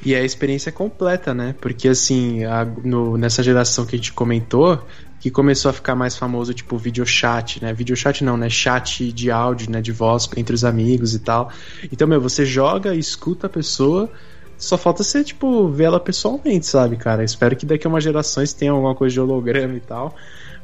E 0.05 0.14
é 0.14 0.20
a 0.20 0.24
experiência 0.24 0.70
completa, 0.70 1.35
né? 1.35 1.55
Porque 1.61 1.89
assim, 1.89 2.45
a, 2.45 2.64
no, 2.64 3.16
nessa 3.16 3.43
geração 3.43 3.85
que 3.85 3.97
a 3.97 3.99
gente 3.99 4.12
comentou, 4.12 4.81
que 5.18 5.29
começou 5.31 5.70
a 5.70 5.72
ficar 5.72 5.97
mais 5.97 6.16
famoso, 6.16 6.55
tipo, 6.55 6.79
videochat, 6.79 7.62
né? 7.62 7.72
Videochat 7.72 8.22
não, 8.22 8.37
né? 8.37 8.49
Chat 8.49 9.12
de 9.12 9.31
áudio, 9.31 9.70
né? 9.70 9.81
De 9.81 9.91
voz 9.91 10.29
entre 10.37 10.55
os 10.55 10.64
amigos 10.64 11.14
e 11.14 11.18
tal. 11.18 11.51
Então, 11.93 12.07
meu, 12.07 12.20
você 12.20 12.47
joga, 12.47 12.95
escuta 12.95 13.49
a 13.49 13.51
pessoa 13.51 14.11
só 14.59 14.76
falta 14.76 15.05
você, 15.05 15.22
tipo, 15.22 15.68
ver 15.68 15.85
ela 15.85 16.01
pessoalmente, 16.01 16.66
sabe, 16.66 16.97
cara? 16.97 17.22
Espero 17.22 17.55
que 17.55 17.64
daqui 17.64 17.87
a 17.87 17.91
umas 17.91 18.03
gerações 18.03 18.53
tenha 18.53 18.72
alguma 18.72 18.93
coisa 18.93 19.12
de 19.12 19.20
holograma 19.20 19.74
e 19.74 19.81
tal. 19.81 20.16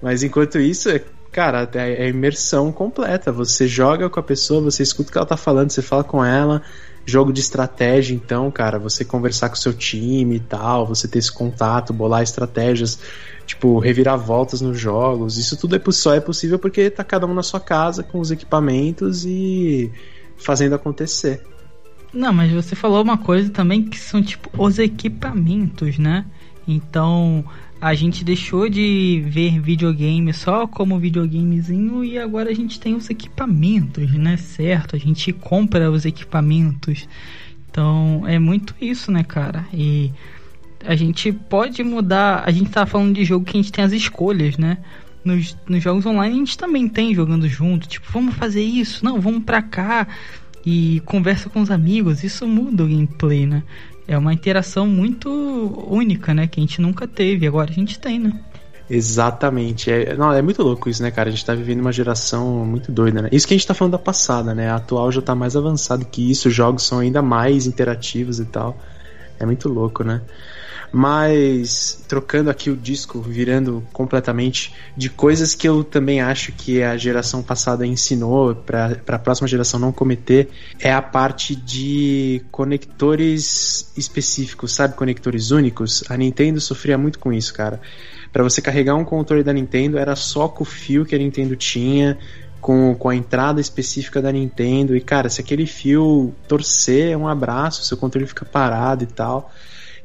Mas 0.03 0.25
enquanto 0.25 0.59
isso, 0.59 0.91
é, 0.91 1.01
cara, 1.35 1.68
é, 1.74 2.05
é 2.05 2.09
imersão 2.09 2.70
completa. 2.70 3.32
Você 3.32 3.66
joga 3.66 4.09
com 4.09 4.20
a 4.20 4.22
pessoa, 4.22 4.61
você 4.61 4.85
escuta 4.85 5.09
o 5.09 5.12
que 5.12 5.18
ela 5.18 5.26
tá 5.26 5.37
falando, 5.37 5.70
você 5.70 5.82
fala 5.82 6.05
com 6.05 6.24
ela. 6.24 6.62
Jogo 7.05 7.32
de 7.32 7.41
estratégia, 7.41 8.14
então, 8.14 8.51
cara, 8.51 8.78
você 8.78 9.05
conversar 9.05 9.49
com 9.49 9.57
o 9.57 9.59
seu 9.59 9.74
time 9.74 10.37
e 10.37 10.41
tal, 10.41 10.87
você 10.87 11.07
ter 11.07 11.18
esse 11.18 11.30
contato, 11.30 11.93
bolar 11.93 12.22
estratégias, 12.22 12.99
tipo, 13.45 13.78
revirar 13.78 14.16
voltas 14.16 14.62
nos 14.62 14.78
jogos. 14.78 15.37
Isso 15.37 15.57
tudo 15.57 15.76
é, 15.76 15.82
só 15.91 16.14
é 16.14 16.20
possível 16.20 16.59
porque 16.59 16.89
tá 16.89 17.03
cada 17.03 17.26
um 17.26 17.35
na 17.35 17.43
sua 17.43 17.61
casa 17.61 18.03
com 18.03 18.20
os 18.20 18.30
equipamentos 18.30 19.26
e 19.26 19.91
fazendo 20.37 20.76
acontecer. 20.76 21.43
Não, 22.12 22.32
mas 22.32 22.53
você 22.53 22.76
falou 22.76 23.03
uma 23.03 23.18
coisa 23.18 23.51
também 23.51 23.82
que 23.82 23.99
são 23.99 24.22
tipo 24.22 24.49
os 24.57 24.78
equipamentos, 24.78 25.99
né? 25.99 26.24
Então 26.66 27.45
a 27.85 27.93
gente 27.93 28.24
deixou 28.24 28.66
de 28.66 29.22
ver 29.26 29.61
videogame 29.61 30.32
só 30.32 30.66
como 30.66 30.99
videogamezinho 30.99 32.03
e 32.03 32.18
agora 32.18 32.49
a 32.49 32.55
gente 32.55 32.80
tem 32.80 32.95
os 32.95 33.11
equipamentos, 33.11 34.11
né? 34.14 34.39
Certo? 34.39 34.97
A 34.97 34.99
gente 34.99 35.35
compra 35.35 35.91
os 35.91 36.07
equipamentos. 36.07 37.07
Então 37.68 38.24
é 38.26 38.39
muito 38.39 38.74
isso, 38.80 39.12
né, 39.12 39.22
cara? 39.22 39.66
E 39.70 40.11
a 40.82 40.97
gente 40.97 41.30
pode 41.30 41.85
mudar. 41.85 42.43
A 42.47 42.51
gente 42.51 42.70
tá 42.70 42.87
falando 42.87 43.14
de 43.14 43.22
jogo 43.22 43.45
que 43.45 43.55
a 43.55 43.61
gente 43.61 43.70
tem 43.70 43.85
as 43.85 43.93
escolhas, 43.93 44.57
né? 44.57 44.78
Nos, 45.22 45.55
nos 45.68 45.82
jogos 45.82 46.07
online 46.07 46.37
a 46.37 46.39
gente 46.39 46.57
também 46.57 46.89
tem 46.89 47.14
jogando 47.14 47.47
junto. 47.47 47.87
Tipo, 47.87 48.11
vamos 48.11 48.35
fazer 48.35 48.62
isso? 48.62 49.05
Não, 49.05 49.20
vamos 49.20 49.45
pra 49.45 49.61
cá 49.61 50.09
e 50.64 51.03
conversa 51.05 51.51
com 51.51 51.61
os 51.61 51.70
amigos, 51.70 52.24
isso 52.24 52.49
muda 52.49 52.85
o 52.85 52.89
gameplay, 52.89 53.47
né? 53.47 53.62
É 54.07 54.19
uma 54.19 54.33
interação 54.33 54.87
muito 54.87 55.31
única, 55.89 56.35
né? 56.35 56.47
Que 56.47 56.61
a 56.61 56.63
gente 56.63 56.81
nunca 56.81 57.09
teve, 57.09 57.47
agora 57.47 57.71
a 57.71 57.75
gente 57.75 57.99
tem, 57.99 58.19
né? 58.19 58.33
Exatamente. 58.89 59.91
É, 59.91 60.15
não, 60.17 60.33
é 60.33 60.43
muito 60.43 60.63
louco 60.63 60.89
isso, 60.89 61.03
né, 61.03 61.11
cara? 61.11 61.29
A 61.29 61.33
gente 61.33 61.45
tá 61.45 61.55
vivendo 61.55 61.81
uma 61.81 61.93
geração 61.93 62.65
muito 62.67 62.93
doida, 62.93 63.23
né? 63.23 63.29
Isso 63.33 63.47
que 63.47 63.55
a 63.55 63.57
gente 63.57 63.67
tá 63.67 63.73
falando 63.75 63.93
da 63.93 63.99
passada, 63.99 64.55
né? 64.55 64.71
A 64.71 64.77
atual 64.77 65.11
já 65.11 65.23
tá 65.23 65.35
mais 65.35 65.57
avançado 65.57 66.05
que 66.05 66.31
isso, 66.31 66.49
os 66.49 66.55
jogos 66.55 66.83
são 66.87 66.99
ainda 66.99 67.23
mais 67.23 67.67
interativos 67.67 68.39
e 68.41 68.45
tal. 68.45 68.77
É 69.39 69.47
muito 69.47 69.69
louco, 69.69 70.05
né? 70.05 70.21
Mas 70.97 72.05
trocando 72.07 72.49
aqui 72.49 72.70
o 72.70 72.76
disco, 72.76 73.20
virando 73.20 73.84
completamente 73.92 74.72
de 74.97 75.11
coisas 75.11 75.53
que 75.53 75.68
eu 75.68 75.82
também 75.82 76.20
acho 76.20 76.53
que 76.53 76.84
a 76.84 76.97
geração 76.97 77.42
passada 77.42 77.84
ensinou 77.84 78.55
para 78.55 78.97
a 79.09 79.18
próxima 79.18 79.49
geração 79.49 79.80
não 79.80 79.90
cometer, 79.90 80.51
é 80.78 80.92
a 80.92 81.03
parte 81.03 81.57
de 81.57 82.45
conectores 82.53 83.92
específicos, 83.97 84.72
sabe? 84.72 84.95
Conectores 84.95 85.51
únicos. 85.51 86.05
A 86.09 86.16
Nintendo 86.16 86.61
sofria 86.61 86.97
muito 86.97 87.18
com 87.18 87.32
isso, 87.32 87.53
cara. 87.53 87.80
Para 88.32 88.45
você 88.45 88.62
carregar 88.62 88.95
um 88.95 89.05
controle 89.05 89.42
da 89.42 89.53
Nintendo 89.53 89.99
era 89.99 90.14
só 90.14 90.47
com 90.47 90.62
o 90.62 90.64
fio 90.64 91.05
que 91.05 91.16
a 91.16 91.18
Nintendo 91.18 91.57
tinha, 91.57 92.16
com, 92.61 92.95
com 92.95 93.09
a 93.09 93.16
entrada 93.16 93.61
específica 93.61 94.22
da 94.22 94.30
Nintendo. 94.30 94.95
E, 94.95 95.01
cara, 95.01 95.28
se 95.28 95.40
aquele 95.40 95.66
fio 95.66 96.32
torcer, 96.47 97.11
é 97.11 97.16
um 97.16 97.26
abraço, 97.26 97.84
seu 97.84 97.97
controle 97.97 98.28
fica 98.28 98.45
parado 98.45 99.03
e 99.03 99.09
tal. 99.09 99.51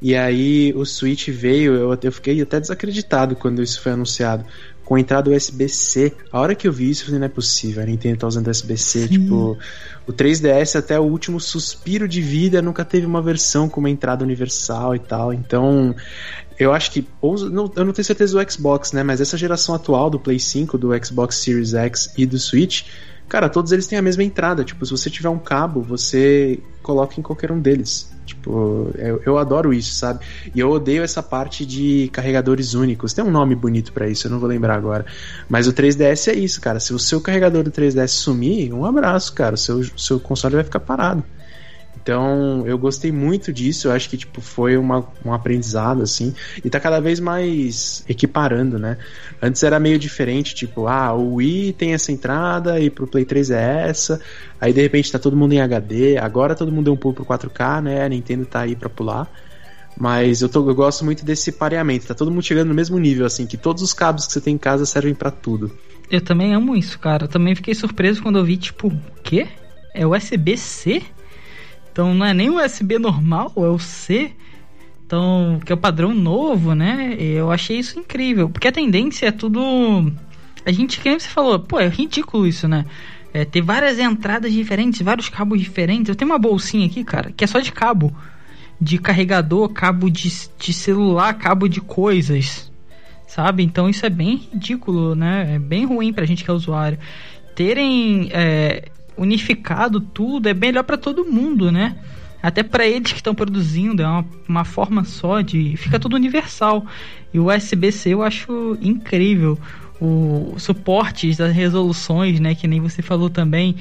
E 0.02 0.16
aí 0.16 0.74
o 0.76 0.86
Switch 0.86 1.30
veio, 1.30 1.74
eu, 1.74 1.97
eu 2.02 2.12
fiquei 2.12 2.41
até 2.41 2.60
desacreditado 2.60 3.36
quando 3.36 3.62
isso 3.62 3.82
foi 3.82 3.91
anunciado. 3.91 4.45
Com 4.86 4.95
a 4.95 5.00
entrada 5.00 5.30
USB-C. 5.30 6.14
A 6.32 6.39
hora 6.39 6.56
que 6.56 6.68
eu 6.68 6.74
vi 6.74 6.89
isso, 6.89 7.04
eu 7.04 7.06
falei, 7.08 7.20
não 7.20 7.26
é 7.28 7.30
possível, 7.30 7.84
a 7.84 7.86
Nintendo 7.86 8.18
tá 8.18 8.28
usando 8.28 8.47
USB-C. 8.47 9.08
Tipo, 9.08 9.58
o 10.08 10.14
3DS 10.14 10.80
até 10.80 11.00
o 11.00 11.04
último 11.04 11.39
suspiro 11.39 12.08
de 12.08 12.22
vida 12.22 12.62
nunca 12.62 12.84
teve 12.84 13.06
uma 13.06 13.22
versão 13.22 13.70
com 13.70 13.80
uma 13.80 13.89
entrada 13.89 14.24
universal 14.24 14.95
e 14.95 15.00
tal. 15.00 15.32
Então, 15.32 15.95
eu 16.58 16.74
acho 16.74 16.91
que. 16.91 17.08
Ou, 17.22 17.38
não, 17.50 17.72
eu 17.76 17.86
não 17.86 17.93
tenho 17.93 18.06
certeza 18.06 18.38
do 18.38 18.52
Xbox, 18.52 18.91
né? 18.91 19.04
Mas 19.04 19.22
essa 19.22 19.38
geração 19.38 19.76
atual 19.76 20.10
do 20.10 20.20
Play 20.20 20.39
5, 20.39 20.78
do 20.78 20.89
Xbox 21.06 21.36
Series 21.36 21.74
X 21.76 22.12
e 22.18 22.26
do 22.26 22.39
Switch, 22.39 22.86
cara, 23.30 23.47
todos 23.47 23.71
eles 23.71 23.88
têm 23.88 23.97
a 23.97 24.01
mesma 24.01 24.23
entrada. 24.23 24.63
Tipo, 24.63 24.86
se 24.86 24.91
você 24.91 25.09
tiver 25.09 25.30
um 25.30 25.39
cabo, 25.39 25.82
você 25.82 26.59
coloca 26.82 27.19
em 27.19 27.23
qualquer 27.23 27.51
um 27.51 27.59
deles. 27.59 28.11
Tipo, 28.25 28.91
eu, 28.95 29.21
eu 29.25 29.38
adoro 29.38 29.73
isso, 29.73 29.93
sabe? 29.95 30.23
E 30.53 30.59
eu 30.59 30.69
odeio 30.69 31.03
essa 31.03 31.23
parte 31.23 31.65
de 31.65 32.09
carregadores 32.11 32.73
únicos. 32.73 33.13
Tem 33.13 33.23
um 33.23 33.32
nome 33.32 33.55
bonito 33.55 33.91
para 33.93 34.07
isso, 34.07 34.27
eu 34.27 34.32
não 34.32 34.39
vou 34.39 34.49
lembrar 34.49 34.75
agora. 34.75 35.05
Mas 35.47 35.67
o 35.67 35.73
3DS 35.73 36.32
é 36.32 36.36
isso, 36.36 36.59
cara. 36.61 36.80
Se 36.80 36.93
o 36.93 36.99
seu 36.99 37.21
carregador 37.21 37.63
do 37.63 37.71
3DS 37.71 38.09
sumir, 38.09 38.73
um 38.73 38.86
abraço, 38.86 39.34
cara. 39.34 39.55
O 39.55 39.57
seu, 39.57 39.84
seu 39.97 40.19
console 40.19 40.55
vai 40.55 40.63
ficar 40.63 40.80
parado. 40.80 41.23
Então, 42.02 42.64
eu 42.66 42.78
gostei 42.78 43.12
muito 43.12 43.52
disso, 43.52 43.88
eu 43.88 43.91
acho 43.91 44.10
que 44.10 44.18
tipo 44.18 44.41
foi 44.41 44.78
uma, 44.78 45.06
um 45.24 45.34
aprendizado 45.34 46.02
assim, 46.02 46.34
e 46.64 46.70
tá 46.70 46.80
cada 46.80 47.00
vez 47.00 47.20
mais 47.20 48.04
equiparando, 48.08 48.80
né? 48.80 48.97
Antes 49.41 49.62
era 49.64 49.80
meio 49.80 50.00
diferente, 50.00 50.56
tipo, 50.56 50.88
ah, 50.88 51.14
o 51.14 51.36
Wii 51.36 51.74
tem 51.74 51.93
essa 51.93 52.12
entrada 52.12 52.80
e 52.80 52.89
pro 52.89 53.06
Play 53.06 53.26
3 53.26 53.52
é 53.52 53.88
essa, 53.89 54.20
aí 54.60 54.74
de 54.74 54.82
repente 54.82 55.12
tá 55.12 55.20
todo 55.20 55.36
mundo 55.36 55.54
em 55.54 55.62
HD, 55.62 56.18
agora 56.18 56.56
todo 56.56 56.72
mundo 56.72 56.86
deu 56.86 56.93
um 56.93 56.97
pulo 56.97 57.14
pro 57.14 57.26
4K, 57.26 57.82
né? 57.82 58.04
A 58.04 58.10
Nintendo 58.10 58.45
tá 58.45 58.62
aí 58.62 58.76
para 58.76 58.89
pular. 58.89 59.30
Mas 59.97 60.41
eu, 60.41 60.47
tô, 60.47 60.68
eu 60.70 60.74
gosto 60.74 61.04
muito 61.04 61.26
desse 61.26 61.52
pareamento, 61.52 62.08
tá 62.08 62.16
todo 62.16 62.32
mundo 62.32 62.41
chegando 62.41 62.70
no 62.70 62.74
mesmo 62.74 62.97
nível, 62.97 63.26
assim, 63.26 63.45
que 63.45 63.58
todos 63.58 63.84
os 63.84 63.93
cabos 63.93 64.26
que 64.26 64.32
você 64.32 64.39
tem 64.39 64.56
em 64.56 64.58
casa 64.58 64.86
servem 64.86 65.14
para 65.14 65.30
tudo. 65.30 65.78
Eu 66.10 66.22
também 66.22 66.54
amo 66.56 66.76
isso, 66.76 66.97
cara. 66.97 67.26
Eu 67.26 67.28
também 67.28 67.54
fiquei 67.54 67.76
surpreso 67.76 68.24
quando 68.24 68.39
eu 68.39 68.45
vi, 68.45 68.56
tipo, 68.56 68.88
o 68.88 69.02
quê? 69.22 69.47
É 69.93 70.08
USB-C? 70.08 71.04
Então 72.00 72.14
não 72.14 72.26
é 72.26 72.34
nem 72.34 72.50
USB 72.50 72.97
normal, 72.97 73.52
é 73.58 73.68
o 73.68 73.78
C. 73.78 74.32
Então, 75.06 75.60
que 75.66 75.70
é 75.70 75.76
o 75.76 75.78
padrão 75.78 76.14
novo, 76.14 76.74
né? 76.74 77.14
Eu 77.20 77.52
achei 77.52 77.78
isso 77.78 78.00
incrível. 78.00 78.50
Porque 78.50 78.70
a 78.70 78.72
tendência 78.72 79.28
é 79.28 79.32
tudo. 79.34 80.10
A 80.66 80.72
gente, 80.72 81.02
que 81.02 81.20
você 81.20 81.28
falou, 81.28 81.60
pô, 81.60 81.78
é 81.78 81.89
ridículo 81.89 82.47
isso, 82.47 82.70
né? 82.70 82.86
É, 83.34 83.43
ter 83.43 83.62
várias 83.62 84.00
entradas 84.00 84.54
diferentes, 84.54 85.02
vários 85.02 85.28
cabos 85.28 85.60
diferentes. 85.60 86.08
Eu 86.08 86.16
tenho 86.16 86.32
uma 86.32 86.39
bolsinha 86.39 86.86
aqui, 86.86 87.04
cara, 87.04 87.34
que 87.36 87.43
é 87.43 87.47
só 87.47 87.60
de 87.60 87.74
cabo. 87.74 88.16
De 88.80 88.97
carregador, 88.97 89.68
cabo 89.68 90.10
de, 90.10 90.32
de 90.58 90.72
celular, 90.72 91.34
cabo 91.34 91.68
de 91.68 91.82
coisas. 91.82 92.72
Sabe? 93.28 93.62
Então 93.62 93.89
isso 93.89 94.06
é 94.06 94.10
bem 94.10 94.47
ridículo, 94.54 95.16
né? 95.16 95.56
É 95.56 95.60
bem 95.60 95.86
ruim 95.86 96.14
pra 96.14 96.26
gente 96.26 96.45
que 96.45 96.50
é 96.50 96.54
usuário. 96.54 96.97
Terem 97.56 98.30
é, 98.32 98.86
unificado 99.20 99.99
tudo 99.99 100.47
é 100.47 100.53
melhor 100.53 100.84
para 100.84 100.97
todo 100.97 101.26
mundo, 101.26 101.72
né? 101.72 101.95
Até 102.41 102.63
para 102.63 102.88
eles 102.88 103.11
que 103.11 103.20
estão 103.20 103.36
produzindo, 103.36 104.01
é 104.01 104.07
uma, 104.07 104.26
uma 104.47 104.65
forma 104.65 105.03
só 105.03 105.41
de. 105.41 105.76
Fica 105.76 105.99
tudo 105.99 106.15
universal. 106.15 106.86
E 107.34 107.39
o 107.39 107.53
USB-C 107.53 108.13
eu 108.13 108.24
acho 108.24 108.78
incrível. 108.82 109.59
O 110.01 110.55
suporte 110.57 111.36
das 111.36 111.53
resoluções, 111.53 112.39
né? 112.39 112.55
Que 112.55 112.67
nem 112.67 112.80
você 112.80 113.01
falou 113.01 113.30
também. 113.30 113.76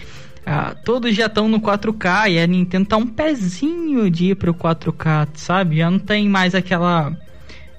Ah, 0.45 0.75
todos 0.85 1.15
já 1.15 1.27
estão 1.27 1.49
no 1.49 1.61
4K 1.61 2.33
e 2.33 2.39
a 2.41 2.47
Nintendo 2.47 2.87
tá 2.89 2.97
um 2.97 3.07
pezinho 3.07 4.11
de 4.11 4.31
ir 4.31 4.35
pro 4.35 4.55
4K, 4.55 5.29
sabe? 5.35 5.77
Já 5.77 5.91
não 5.91 5.99
tem 5.99 6.29
mais 6.29 6.55
aquela. 6.55 7.17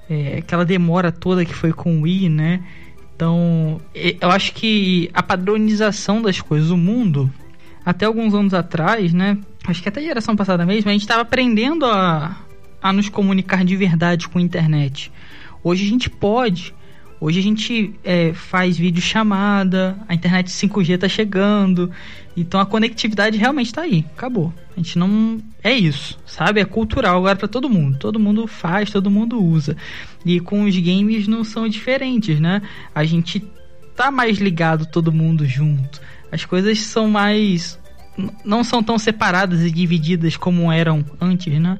É, 0.08 0.38
aquela 0.38 0.64
demora 0.64 1.12
toda 1.12 1.44
que 1.44 1.54
foi 1.54 1.72
com 1.72 1.98
o 1.98 2.02
Wii, 2.02 2.28
né? 2.30 2.60
Então, 3.14 3.80
eu 3.94 4.30
acho 4.30 4.54
que 4.54 5.10
a 5.12 5.22
padronização 5.22 6.22
das 6.22 6.40
coisas, 6.40 6.70
o 6.70 6.76
mundo, 6.76 7.30
até 7.90 8.06
alguns 8.06 8.32
anos 8.34 8.54
atrás, 8.54 9.12
né? 9.12 9.36
Acho 9.66 9.82
que 9.82 9.88
até 9.88 10.00
a 10.00 10.04
geração 10.04 10.36
passada 10.36 10.64
mesmo, 10.64 10.88
a 10.88 10.92
gente 10.92 11.02
estava 11.02 11.22
aprendendo 11.22 11.84
a, 11.84 12.36
a 12.80 12.92
nos 12.92 13.08
comunicar 13.08 13.64
de 13.64 13.76
verdade 13.76 14.28
com 14.28 14.38
a 14.38 14.42
internet. 14.42 15.10
Hoje 15.62 15.84
a 15.84 15.88
gente 15.88 16.08
pode. 16.08 16.72
Hoje 17.20 17.40
a 17.40 17.42
gente 17.42 17.92
é, 18.02 18.32
faz 18.32 18.78
vídeo 18.78 19.02
chamada, 19.02 19.98
a 20.08 20.14
internet 20.14 20.48
5G 20.48 20.94
está 20.94 21.08
chegando, 21.08 21.90
então 22.34 22.58
a 22.58 22.64
conectividade 22.64 23.36
realmente 23.36 23.66
está 23.66 23.82
aí, 23.82 24.06
acabou. 24.16 24.54
A 24.74 24.80
gente 24.80 24.98
não 24.98 25.38
é 25.62 25.72
isso, 25.72 26.18
sabe? 26.24 26.60
É 26.60 26.64
cultural 26.64 27.18
agora 27.18 27.36
para 27.36 27.48
todo 27.48 27.68
mundo. 27.68 27.98
Todo 27.98 28.20
mundo 28.20 28.46
faz, 28.46 28.90
todo 28.90 29.10
mundo 29.10 29.42
usa. 29.42 29.76
E 30.24 30.40
com 30.40 30.62
os 30.62 30.78
games 30.78 31.26
não 31.26 31.44
são 31.44 31.68
diferentes, 31.68 32.40
né? 32.40 32.62
A 32.94 33.04
gente 33.04 33.44
tá 33.94 34.10
mais 34.10 34.38
ligado 34.38 34.86
todo 34.86 35.12
mundo 35.12 35.44
junto. 35.44 36.00
As 36.32 36.44
coisas 36.44 36.78
são 36.78 37.10
mais 37.10 37.79
não 38.44 38.64
são 38.64 38.82
tão 38.82 38.98
separadas 38.98 39.62
e 39.62 39.70
divididas 39.70 40.36
como 40.36 40.70
eram 40.70 41.04
antes, 41.20 41.58
né? 41.60 41.78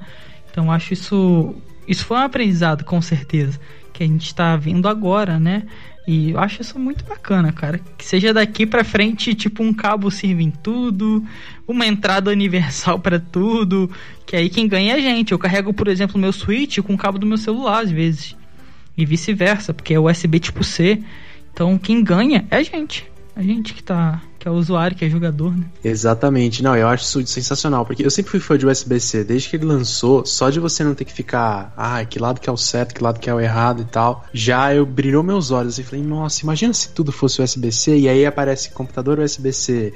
Então 0.51 0.71
acho 0.71 0.93
isso 0.93 1.55
isso 1.87 2.05
foi 2.05 2.19
um 2.19 2.23
aprendizado 2.23 2.85
com 2.85 3.01
certeza 3.03 3.59
que 3.93 4.05
a 4.05 4.07
gente 4.07 4.27
está 4.27 4.57
vendo 4.57 4.89
agora, 4.89 5.39
né? 5.39 5.65
E 6.07 6.31
eu 6.31 6.41
acho 6.41 6.63
isso 6.63 6.79
muito 6.79 7.05
bacana, 7.05 7.53
cara. 7.53 7.81
Que 7.99 8.05
seja 8.05 8.33
daqui 8.33 8.65
para 8.65 8.83
frente, 8.83 9.35
tipo 9.35 9.63
um 9.63 9.73
cabo 9.73 10.11
sirva 10.11 10.43
em 10.43 10.51
tudo, 10.51 11.25
uma 11.69 11.87
entrada 11.87 12.31
universal 12.31 12.99
para 12.99 13.21
tudo, 13.21 13.91
que 14.27 14.35
aí 14.35 14.49
quem 14.49 14.67
ganha 14.67 14.95
é 14.95 14.97
a 14.97 15.01
gente. 15.01 15.33
Eu 15.33 15.39
carrego, 15.39 15.73
por 15.73 15.89
exemplo, 15.89 16.19
meu 16.19 16.33
Switch 16.33 16.79
com 16.79 16.95
o 16.95 16.99
cabo 16.99 17.19
do 17.19 17.27
meu 17.27 17.37
celular 17.37 17.83
às 17.83 17.91
vezes. 17.91 18.37
E 18.97 19.05
vice-versa, 19.05 19.73
porque 19.73 19.95
é 19.95 20.01
USB 20.01 20.41
tipo 20.41 20.65
C. 20.65 21.03
Então 21.53 21.77
quem 21.79 22.03
ganha 22.03 22.47
é 22.51 22.57
a 22.57 22.63
gente. 22.63 23.07
A 23.37 23.43
gente 23.43 23.75
que 23.75 23.83
tá 23.83 24.23
que 24.41 24.49
é 24.49 24.51
o 24.51 24.55
usuário, 24.55 24.97
que 24.97 25.05
é 25.05 25.09
jogador, 25.09 25.55
né? 25.55 25.65
Exatamente. 25.85 26.63
Não, 26.63 26.75
eu 26.75 26.89
acho 26.89 27.05
isso 27.05 27.33
sensacional, 27.33 27.85
porque 27.85 28.05
eu 28.05 28.11
sempre 28.11 28.31
fui 28.31 28.41
fã 28.41 28.57
de 28.57 28.67
USB-C, 28.67 29.23
desde 29.23 29.51
que 29.51 29.57
ele 29.57 29.67
lançou, 29.67 30.25
só 30.25 30.49
de 30.49 30.59
você 30.59 30.83
não 30.83 30.95
ter 30.95 31.05
que 31.05 31.13
ficar, 31.13 31.73
ah, 31.77 32.03
que 32.07 32.19
lado 32.19 32.41
que 32.41 32.49
é 32.49 32.53
o 32.53 32.57
certo, 32.57 32.95
que 32.95 33.05
lado 33.05 33.21
que 33.21 33.29
é 33.29 33.35
o 33.35 33.39
errado 33.39 33.83
e 33.83 33.85
tal, 33.85 34.25
já 34.33 34.75
eu 34.75 34.87
brilhou 34.87 35.23
meus 35.23 35.51
olhos 35.51 35.79
e 35.79 35.83
falei, 35.83 36.03
nossa, 36.03 36.43
imagina 36.43 36.73
se 36.73 36.89
tudo 36.89 37.13
fosse 37.13 37.43
USB-C 37.43 37.99
e 37.99 38.09
aí 38.09 38.25
aparece 38.25 38.71
computador 38.71 39.19
USB-C, 39.19 39.93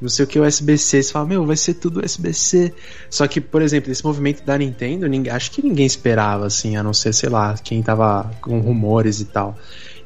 não 0.00 0.08
sei 0.08 0.24
o 0.24 0.28
que 0.28 0.38
USB-C, 0.38 1.02
você 1.02 1.12
fala, 1.12 1.26
meu, 1.26 1.44
vai 1.44 1.56
ser 1.56 1.74
tudo 1.74 2.04
USB-C. 2.04 2.72
Só 3.10 3.26
que, 3.26 3.40
por 3.40 3.60
exemplo, 3.62 3.90
esse 3.90 4.04
movimento 4.04 4.44
da 4.44 4.56
Nintendo, 4.56 5.08
ninguém, 5.08 5.32
acho 5.32 5.50
que 5.50 5.60
ninguém 5.60 5.86
esperava, 5.86 6.46
assim, 6.46 6.76
a 6.76 6.84
não 6.84 6.92
ser, 6.92 7.12
sei 7.12 7.28
lá, 7.28 7.56
quem 7.62 7.82
tava 7.82 8.30
com 8.40 8.60
rumores 8.60 9.20
e 9.20 9.24
tal. 9.24 9.58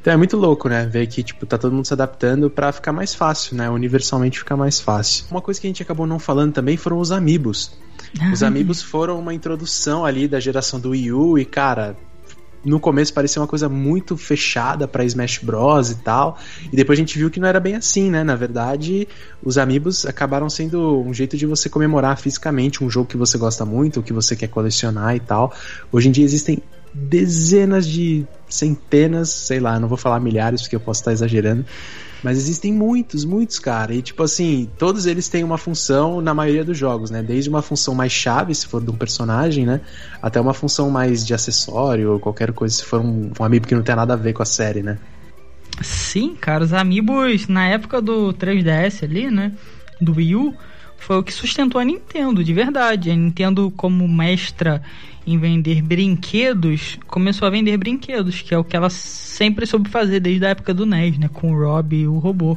Então 0.02 0.12
é 0.12 0.16
muito 0.16 0.36
louco, 0.36 0.68
né? 0.68 0.84
Ver 0.84 1.06
que, 1.06 1.22
tipo, 1.22 1.46
tá 1.46 1.56
todo 1.56 1.72
mundo 1.72 1.86
se 1.86 1.92
adaptando 1.94 2.50
para 2.50 2.72
ficar 2.72 2.92
mais 2.92 3.14
fácil, 3.14 3.56
né? 3.56 3.70
Universalmente 3.70 4.36
ficar 4.36 4.56
mais 4.56 4.80
fácil. 4.80 5.24
Uma 5.30 5.40
coisa 5.40 5.60
que 5.60 5.66
a 5.68 5.70
gente 5.70 5.80
acabou 5.80 6.08
não 6.08 6.18
falando 6.18 6.52
também 6.52 6.76
foram 6.76 6.98
os 6.98 7.12
amigos. 7.12 7.72
Os 8.32 8.42
amigos 8.42 8.82
foram 8.82 9.16
uma 9.20 9.32
introdução 9.32 10.04
ali 10.04 10.26
da 10.26 10.40
geração 10.40 10.80
do 10.80 10.90
Wii 10.90 11.12
U 11.12 11.38
e, 11.38 11.44
cara, 11.44 11.96
no 12.64 12.80
começo 12.80 13.14
parecia 13.14 13.40
uma 13.40 13.46
coisa 13.46 13.68
muito 13.68 14.16
fechada 14.16 14.88
para 14.88 15.04
Smash 15.04 15.38
Bros 15.38 15.90
e 15.92 15.94
tal, 15.96 16.38
e 16.72 16.76
depois 16.76 16.98
a 16.98 17.00
gente 17.00 17.16
viu 17.16 17.30
que 17.30 17.40
não 17.40 17.48
era 17.48 17.60
bem 17.60 17.76
assim, 17.76 18.10
né? 18.10 18.22
Na 18.22 18.34
verdade, 18.36 19.08
os 19.42 19.56
amigos 19.56 20.04
acabaram 20.04 20.50
sendo 20.50 21.00
um 21.00 21.14
jeito 21.14 21.36
de 21.36 21.46
você 21.46 21.68
comemorar 21.68 22.18
fisicamente 22.18 22.82
um 22.82 22.90
jogo 22.90 23.06
que 23.06 23.16
você 23.16 23.38
gosta 23.38 23.64
muito, 23.64 24.02
que 24.02 24.12
você 24.12 24.36
quer 24.36 24.48
colecionar 24.48 25.16
e 25.16 25.20
tal. 25.20 25.52
Hoje 25.90 26.08
em 26.08 26.12
dia 26.12 26.24
existem 26.24 26.62
dezenas 26.92 27.86
de 27.86 28.26
centenas, 28.52 29.30
sei 29.30 29.60
lá, 29.60 29.78
não 29.78 29.88
vou 29.88 29.98
falar 29.98 30.20
milhares 30.20 30.62
porque 30.62 30.76
eu 30.76 30.80
posso 30.80 31.00
estar 31.00 31.12
exagerando, 31.12 31.64
mas 32.22 32.38
existem 32.38 32.72
muitos, 32.72 33.24
muitos, 33.24 33.58
cara. 33.58 33.94
E 33.94 34.00
tipo 34.00 34.22
assim, 34.22 34.70
todos 34.78 35.06
eles 35.06 35.28
têm 35.28 35.42
uma 35.42 35.58
função 35.58 36.20
na 36.20 36.32
maioria 36.32 36.64
dos 36.64 36.78
jogos, 36.78 37.10
né? 37.10 37.22
Desde 37.22 37.50
uma 37.50 37.62
função 37.62 37.94
mais 37.94 38.12
chave, 38.12 38.54
se 38.54 38.66
for 38.66 38.82
de 38.82 38.90
um 38.90 38.96
personagem, 38.96 39.66
né? 39.66 39.80
Até 40.20 40.40
uma 40.40 40.54
função 40.54 40.90
mais 40.90 41.26
de 41.26 41.34
acessório 41.34 42.12
ou 42.12 42.20
qualquer 42.20 42.52
coisa, 42.52 42.74
se 42.74 42.84
for 42.84 43.00
um, 43.00 43.30
um 43.38 43.44
amiibo 43.44 43.66
que 43.66 43.74
não 43.74 43.82
tem 43.82 43.96
nada 43.96 44.14
a 44.14 44.16
ver 44.16 44.32
com 44.32 44.42
a 44.42 44.46
série, 44.46 44.82
né? 44.82 44.98
Sim, 45.80 46.36
cara, 46.40 46.62
os 46.62 46.72
amiibos 46.72 47.48
na 47.48 47.66
época 47.66 48.00
do 48.00 48.32
3DS 48.34 49.02
ali, 49.02 49.30
né? 49.30 49.52
Do 50.00 50.14
Wii 50.14 50.36
U, 50.36 50.54
foi 51.02 51.18
o 51.18 51.22
que 51.22 51.32
sustentou 51.32 51.80
a 51.80 51.84
Nintendo, 51.84 52.44
de 52.44 52.54
verdade. 52.54 53.10
A 53.10 53.16
Nintendo, 53.16 53.72
como 53.76 54.06
mestra 54.06 54.80
em 55.26 55.36
vender 55.36 55.82
brinquedos, 55.82 56.98
começou 57.08 57.46
a 57.46 57.50
vender 57.50 57.76
brinquedos, 57.76 58.40
que 58.40 58.54
é 58.54 58.58
o 58.58 58.64
que 58.64 58.76
ela 58.76 58.88
sempre 58.88 59.66
soube 59.66 59.88
fazer 59.88 60.20
desde 60.20 60.46
a 60.46 60.50
época 60.50 60.72
do 60.72 60.86
NES, 60.86 61.18
né? 61.18 61.28
Com 61.32 61.52
o 61.52 61.58
Rob 61.58 61.96
e 61.96 62.06
o 62.06 62.18
robô. 62.18 62.56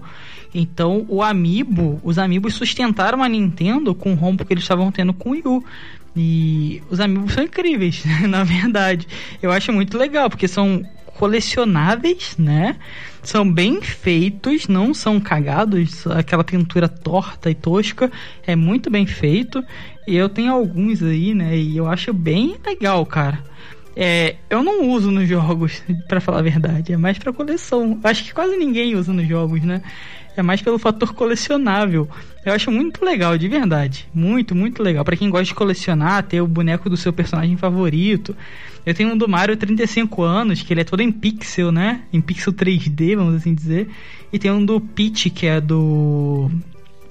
Então, 0.54 1.06
o 1.10 1.24
Amiibo, 1.24 2.00
os 2.04 2.18
Amiibos 2.18 2.54
sustentaram 2.54 3.24
a 3.24 3.28
Nintendo 3.28 3.96
com 3.96 4.14
o 4.14 4.16
rombo 4.16 4.46
que 4.46 4.54
eles 4.54 4.64
estavam 4.64 4.92
tendo 4.92 5.14
com 5.14 5.30
o 5.30 5.32
Wii 5.34 5.44
U. 5.46 5.64
E 6.16 6.82
os 6.90 7.00
Amiibos 7.00 7.34
são 7.34 7.44
incríveis, 7.44 8.04
na 8.30 8.44
verdade. 8.44 9.08
Eu 9.42 9.52
acho 9.52 9.74
muito 9.74 9.98
legal, 9.98 10.30
porque 10.30 10.48
são 10.48 10.86
colecionáveis, 11.18 12.36
né? 12.38 12.76
São 13.26 13.52
bem 13.52 13.82
feitos, 13.82 14.68
não 14.68 14.94
são 14.94 15.20
cagados. 15.20 16.06
Aquela 16.08 16.44
pintura 16.44 16.88
torta 16.88 17.50
e 17.50 17.56
tosca 17.56 18.12
é 18.46 18.56
muito 18.56 18.90
bem 18.90 19.08
feito. 19.08 19.64
E 20.08 20.16
eu 20.16 20.30
tenho 20.30 20.54
alguns 20.54 21.02
aí, 21.02 21.34
né? 21.34 21.58
E 21.58 21.76
eu 21.76 21.88
acho 21.88 22.14
bem 22.14 22.56
legal, 22.64 23.04
cara. 23.06 23.44
É, 23.96 24.36
eu 24.48 24.62
não 24.62 24.90
uso 24.92 25.10
nos 25.10 25.28
jogos, 25.28 25.82
para 26.08 26.22
falar 26.22 26.40
a 26.40 26.44
verdade. 26.44 26.94
É 26.94 26.98
mais 26.98 27.18
para 27.18 27.34
coleção. 27.34 28.00
Acho 28.04 28.24
que 28.26 28.34
quase 28.34 28.56
ninguém 28.58 28.96
usa 28.96 29.12
nos 29.12 29.28
jogos, 29.28 29.62
né? 29.64 29.82
É 30.38 30.44
mais 30.44 30.62
pelo 30.62 30.78
fator 30.78 31.14
colecionável. 31.14 32.08
Eu 32.46 32.54
acho 32.54 32.70
muito 32.70 33.04
legal, 33.04 33.38
de 33.38 33.48
verdade. 33.48 34.08
Muito, 34.14 34.54
muito 34.54 34.84
legal. 34.84 35.04
para 35.04 35.16
quem 35.16 35.32
gosta 35.32 35.46
de 35.46 35.56
colecionar, 35.56 36.22
ter 36.24 36.42
o 36.42 36.48
boneco 36.48 36.90
do 36.90 36.98
seu 36.98 37.12
personagem 37.12 37.58
favorito. 37.58 38.36
Eu 38.86 38.94
tenho 38.94 39.12
um 39.12 39.18
do 39.18 39.28
Mario 39.28 39.58
35 39.58 40.22
anos, 40.22 40.62
que 40.62 40.72
ele 40.72 40.82
é 40.82 40.84
todo 40.84 41.02
em 41.02 41.12
pixel, 41.12 41.72
né? 41.72 42.04
Em 42.14 42.22
pixel 42.22 42.54
3D, 42.54 43.16
vamos 43.16 43.36
assim 43.36 43.54
dizer. 43.54 43.90
E 44.32 44.38
tem 44.38 44.52
um 44.52 44.64
do 44.64 44.80
Peach, 44.80 45.30
que 45.30 45.48
é 45.48 45.60
do. 45.60 46.50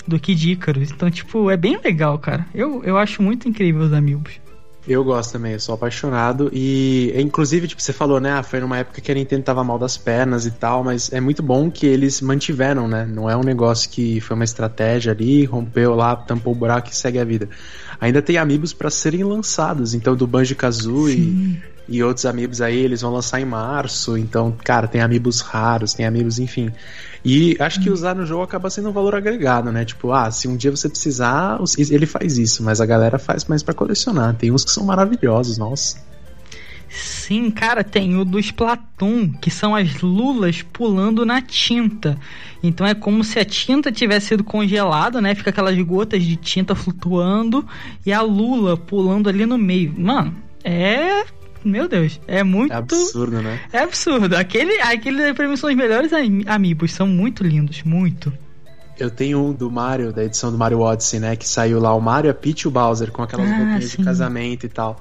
Do 0.07 0.21
Kid 0.21 0.53
Icarus. 0.53 0.91
Então, 0.91 1.11
tipo, 1.11 1.51
é 1.51 1.57
bem 1.57 1.81
legal, 1.83 2.19
cara. 2.19 2.47
Eu, 2.55 2.85
eu 2.85 2.99
acho 2.99 3.23
muito 3.23 3.49
incrível 3.49 3.83
os 3.83 3.93
amigos. 3.93 4.39
Eu 4.87 5.03
gosto 5.03 5.33
também, 5.33 5.55
eu 5.55 5.61
sou 5.61 5.75
apaixonado. 5.75 6.51
E, 6.53 7.11
inclusive, 7.17 7.67
tipo, 7.67 7.81
você 7.81 7.93
falou, 7.93 8.21
né? 8.21 8.33
Ah, 8.33 8.43
foi 8.43 8.61
numa 8.61 8.77
época 8.77 9.01
que 9.01 9.11
a 9.11 9.15
Nintendo 9.15 9.43
tava 9.43 9.65
mal 9.65 9.79
das 9.79 9.97
pernas 9.97 10.45
e 10.45 10.51
tal, 10.51 10.85
mas 10.85 11.11
é 11.11 11.21
muito 11.21 11.43
bom 11.43 11.71
que 11.71 11.87
eles 11.87 12.21
mantiveram, 12.21 12.87
né? 12.87 13.07
Não 13.07 13.29
é 13.29 13.35
um 13.35 13.43
negócio 13.43 13.89
que 13.89 14.21
foi 14.21 14.35
uma 14.35 14.45
estratégia 14.45 15.13
ali, 15.13 15.47
rompeu 15.47 15.95
lá, 15.95 16.15
tampou 16.15 16.53
o 16.53 16.57
buraco 16.57 16.91
e 16.91 16.95
segue 16.95 17.19
a 17.19 17.25
vida. 17.25 17.49
Ainda 18.05 18.21
tem 18.21 18.37
amigos 18.37 18.75
para 18.75 18.91
serem 18.91 19.25
lançados, 19.25 19.95
então 19.95 20.15
do 20.15 20.27
Banjo 20.27 20.55
Kazooie 20.55 21.59
e 21.89 22.03
outros 22.03 22.27
amigos 22.27 22.61
aí, 22.61 22.77
eles 22.77 23.01
vão 23.01 23.11
lançar 23.11 23.41
em 23.41 23.47
março. 23.47 24.19
Então, 24.19 24.55
cara, 24.63 24.87
tem 24.87 25.01
amigos 25.01 25.41
raros, 25.41 25.95
tem 25.95 26.05
amigos, 26.05 26.39
enfim. 26.39 26.71
E 27.25 27.57
acho 27.59 27.81
que 27.81 27.89
usar 27.89 28.15
no 28.15 28.27
jogo 28.27 28.43
acaba 28.43 28.69
sendo 28.69 28.91
um 28.91 28.93
valor 28.93 29.15
agregado, 29.15 29.73
né? 29.73 29.87
Tipo, 29.87 30.13
ah, 30.13 30.31
se 30.31 30.47
um 30.47 30.55
dia 30.55 30.71
você 30.71 30.87
precisar, 30.87 31.59
ele 31.79 32.05
faz 32.05 32.37
isso, 32.37 32.63
mas 32.63 32.79
a 32.79 32.85
galera 32.85 33.19
faz 33.19 33.47
mais 33.47 33.63
para 33.63 33.73
colecionar. 33.73 34.35
Tem 34.35 34.51
uns 34.51 34.67
que 34.67 34.71
são 34.71 34.85
maravilhosos, 34.85 35.57
nossa. 35.57 35.97
Sim, 36.95 37.51
cara, 37.51 37.83
tem 37.83 38.17
o 38.17 38.25
do 38.25 38.39
Splatoon, 38.39 39.33
que 39.33 39.51
são 39.51 39.75
as 39.75 40.01
lulas 40.01 40.63
pulando 40.63 41.27
na 41.27 41.43
tinta. 41.43 42.17
Então 42.63 42.87
é 42.87 42.95
como 42.95 43.25
se 43.25 43.39
a 43.39 43.45
tinta 43.45 43.91
tivesse 43.91 44.29
sido 44.29 44.45
congelada, 44.45 45.21
né? 45.21 45.35
Fica 45.35 45.51
aquelas 45.51 45.77
gotas 45.81 46.23
de 46.23 46.37
tinta 46.37 46.73
flutuando 46.73 47.67
e 48.07 48.13
a 48.13 48.23
lula 48.23 48.77
pulando 48.77 49.29
ali 49.29 49.45
no 49.45 49.59
meio. 49.59 49.93
Mano, 49.99 50.37
é 50.63 51.25
meu 51.65 51.89
Deus, 51.89 52.21
é 52.29 52.45
muito. 52.45 52.73
É 52.73 52.77
absurdo, 52.77 53.43
né? 53.43 53.61
É 53.73 53.79
absurdo. 53.81 54.37
Aquele, 54.37 54.81
aquele 54.81 55.35
pra 55.35 55.49
mim 55.49 55.57
são 55.57 55.69
os 55.69 55.77
melhores 55.77 56.13
amigos, 56.47 56.93
são 56.93 57.09
muito 57.09 57.43
lindos, 57.43 57.83
muito. 57.83 58.33
Eu 58.97 59.11
tenho 59.11 59.45
um 59.45 59.53
do 59.53 59.69
Mario, 59.69 60.13
da 60.13 60.23
edição 60.25 60.53
do 60.53 60.57
Mario 60.57 60.79
Odyssey, 60.79 61.19
né? 61.19 61.35
Que 61.35 61.49
saiu 61.49 61.81
lá 61.81 61.93
o 61.93 62.01
Mario, 62.01 62.31
a 62.31 62.35
Peach 62.35 62.63
e 62.63 62.69
o 62.69 62.71
Bowser, 62.71 63.11
com 63.11 63.23
aquelas 63.23 63.51
ah, 63.51 63.57
roupinhas 63.57 63.85
sim. 63.87 63.99
de 63.99 64.05
casamento 64.05 64.65
e 64.65 64.69
tal. 64.69 65.01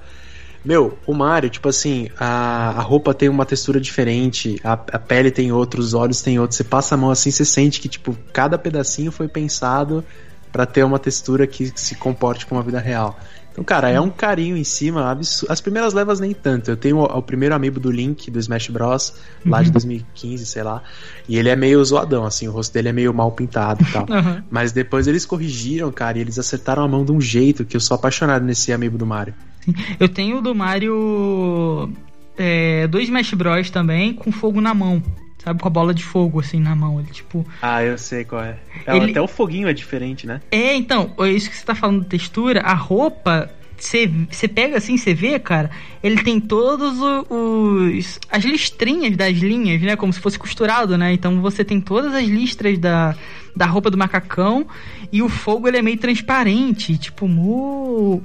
Meu, 0.64 0.98
o 1.06 1.14
Mario, 1.14 1.50
tipo 1.50 1.68
assim, 1.68 2.10
a, 2.18 2.70
a 2.70 2.82
roupa 2.82 3.14
tem 3.14 3.28
uma 3.28 3.46
textura 3.46 3.82
diferente, 3.82 4.60
a, 4.64 4.74
a 4.74 5.00
pele 5.00 5.30
tem 5.30 5.52
outro, 5.52 5.82
os 5.82 5.94
olhos 5.94 6.22
tem 6.22 6.40
outro. 6.40 6.56
Você 6.56 6.64
passa 6.64 6.96
a 6.96 6.98
mão 6.98 7.12
assim, 7.12 7.32
você 7.32 7.44
sente 7.44 7.82
que, 7.82 7.90
tipo, 7.90 8.18
cada 8.32 8.58
pedacinho 8.58 9.12
foi 9.12 9.28
pensado 9.28 10.04
para 10.52 10.66
ter 10.66 10.84
uma 10.84 11.00
textura 11.00 11.46
que 11.46 11.72
se 11.76 11.96
comporte 11.96 12.46
com 12.46 12.58
a 12.58 12.62
vida 12.62 12.80
real. 12.80 13.20
Então, 13.54 13.64
cara, 13.64 13.90
é 13.90 14.02
um 14.02 14.10
carinho 14.10 14.58
em 14.58 14.64
cima. 14.64 15.16
As 15.48 15.62
primeiras 15.62 15.94
levas 15.94 16.20
nem 16.20 16.34
tanto. 16.34 16.72
Eu 16.72 16.78
tenho 16.78 16.98
o, 16.98 17.04
o 17.04 17.22
primeiro 17.22 17.54
amigo 17.54 17.80
do 17.80 17.92
Link, 17.92 18.32
do 18.32 18.40
Smash 18.40 18.70
Bros, 18.70 19.14
lá 19.46 19.60
uhum. 19.60 19.64
de 19.64 19.72
2015, 19.72 20.46
sei 20.46 20.64
lá. 20.64 20.82
E 21.30 21.38
ele 21.38 21.50
é 21.50 21.56
meio 21.56 21.84
zoadão, 21.86 22.26
assim, 22.26 22.48
o 22.48 22.52
rosto 22.52 22.74
dele 22.74 22.90
é 22.90 22.94
meio 22.94 23.14
mal 23.14 23.32
pintado 23.32 23.84
e 23.84 23.92
tal. 23.92 24.06
Uhum. 24.14 24.44
Mas 24.50 24.72
depois 24.72 25.08
eles 25.08 25.26
corrigiram, 25.26 25.92
cara, 25.92 26.18
e 26.18 26.22
eles 26.22 26.38
acertaram 26.38 26.84
a 26.84 26.88
mão 26.88 27.04
de 27.04 27.12
um 27.12 27.20
jeito 27.20 27.66
que 27.66 27.76
eu 27.76 27.82
sou 27.82 27.96
apaixonado 27.96 28.46
nesse 28.46 28.72
amigo 28.72 28.98
do 28.98 29.06
Mario. 29.06 29.34
Eu 30.00 30.10
tenho 30.10 30.42
do 30.42 30.54
Mario. 30.54 31.92
É, 32.38 32.88
dois 32.88 33.06
Smash 33.06 33.34
Bros 33.34 33.70
também, 33.70 34.14
com 34.14 34.32
fogo 34.32 34.60
na 34.60 34.74
mão 34.74 35.02
sabe? 35.44 35.62
Com 35.62 35.68
a 35.68 35.72
bola 35.72 35.94
de 35.94 36.04
fogo, 36.04 36.40
assim, 36.40 36.60
na 36.60 36.76
mão. 36.76 37.00
Ele, 37.00 37.10
tipo. 37.12 37.46
Ah, 37.62 37.84
eu 37.84 37.98
sei 37.98 38.24
qual 38.24 38.44
é. 38.44 38.58
é 38.86 38.96
ele... 38.96 39.12
Até 39.12 39.22
o 39.22 39.28
foguinho 39.28 39.68
é 39.68 39.74
diferente, 39.74 40.26
né? 40.26 40.42
É, 40.50 40.74
então, 40.74 41.14
é 41.20 41.30
isso 41.30 41.50
que 41.50 41.56
você 41.56 41.66
tá 41.66 41.76
falando 41.76 42.04
de 42.04 42.08
textura, 42.08 42.62
a 42.62 42.74
roupa. 42.74 43.50
Você 43.76 44.48
pega 44.48 44.78
assim, 44.78 44.96
você 44.96 45.14
vê, 45.14 45.38
cara, 45.38 45.70
ele 46.02 46.24
tem 46.24 46.40
todos 46.40 47.00
os. 47.02 48.20
as 48.32 48.46
listrinhas 48.46 49.18
das 49.18 49.36
linhas, 49.36 49.82
né? 49.82 49.98
Como 49.98 50.14
se 50.14 50.22
fosse 50.22 50.40
costurado, 50.40 50.98
né? 50.98 51.12
Então 51.12 51.42
você 51.42 51.66
tem 51.66 51.82
todas 51.82 52.14
as 52.14 52.26
listras 52.26 52.80
da, 52.80 53.14
da 53.54 53.66
roupa 53.66 53.92
do 53.92 53.98
macacão 53.98 54.66
e 55.14 55.22
o 55.22 55.30
fogo 55.30 55.68
ele 55.68 55.78
é 55.78 55.82
meio 55.84 55.98
transparente, 56.00 56.98
tipo, 56.98 57.28
mu. 57.28 58.24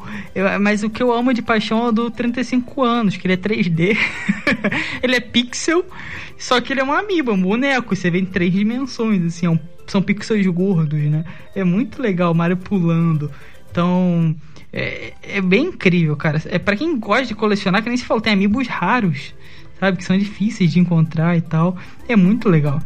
Mas 0.58 0.82
o 0.82 0.88
que 0.88 1.02
eu 1.02 1.12
amo 1.12 1.34
de 1.34 1.42
paixão 1.42 1.86
é 1.86 1.92
do 1.92 2.10
35 2.10 2.82
anos, 2.82 3.14
que 3.18 3.26
ele 3.26 3.34
é 3.34 3.36
3D. 3.36 3.94
ele 5.02 5.14
é 5.14 5.20
pixel, 5.20 5.84
só 6.38 6.58
que 6.62 6.72
ele 6.72 6.80
é 6.80 6.84
um 6.84 6.90
amiibo, 6.90 7.30
um 7.30 7.42
boneco, 7.42 7.94
você 7.94 8.10
vê 8.10 8.20
em 8.20 8.24
três 8.24 8.50
dimensões, 8.50 9.22
assim, 9.22 9.44
é 9.44 9.50
um, 9.50 9.58
são 9.86 10.00
pixels 10.00 10.46
gordos, 10.46 10.98
né? 10.98 11.26
É 11.54 11.62
muito 11.62 12.00
legal 12.00 12.32
o 12.32 12.34
Mario 12.34 12.56
pulando. 12.56 13.30
Então, 13.70 14.34
é, 14.72 15.12
é 15.22 15.42
bem 15.42 15.66
incrível, 15.66 16.16
cara. 16.16 16.40
É 16.46 16.58
para 16.58 16.74
quem 16.74 16.98
gosta 16.98 17.26
de 17.26 17.34
colecionar, 17.34 17.82
que 17.82 17.90
nem 17.90 17.98
se 17.98 18.04
falou, 18.04 18.22
tem 18.22 18.32
amigos 18.32 18.66
raros, 18.66 19.34
sabe? 19.78 19.98
Que 19.98 20.04
são 20.04 20.16
difíceis 20.16 20.72
de 20.72 20.80
encontrar 20.80 21.36
e 21.36 21.42
tal. 21.42 21.76
É 22.08 22.16
muito 22.16 22.48
legal. 22.48 22.80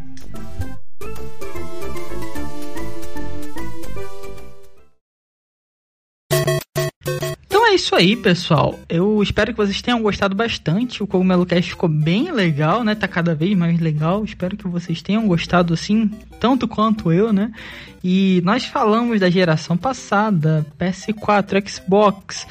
Isso 7.83 7.97
aí, 7.97 8.14
pessoal. 8.14 8.78
Eu 8.89 9.20
espero 9.20 9.53
que 9.53 9.57
vocês 9.57 9.83
tenham 9.83 10.01
gostado 10.01 10.37
bastante. 10.37 11.03
O 11.03 11.07
Cogumelo 11.07 11.45
Cast 11.45 11.70
ficou 11.70 11.89
bem 11.89 12.30
legal, 12.30 12.85
né? 12.85 12.95
Tá 12.95 13.09
cada 13.09 13.35
vez 13.35 13.59
mais 13.59 13.80
legal. 13.80 14.24
Espero 14.24 14.57
que 14.57 14.68
vocês 14.68 15.03
tenham 15.03 15.26
gostado 15.26 15.74
assim, 15.74 16.09
tanto 16.39 16.68
quanto 16.68 17.11
eu, 17.11 17.33
né? 17.33 17.51
E 18.03 18.41
nós 18.45 18.64
falamos 18.64 19.18
da 19.18 19.28
geração 19.28 19.76
passada, 19.76 20.64
PS4, 20.78 21.68
Xbox, 21.68 22.47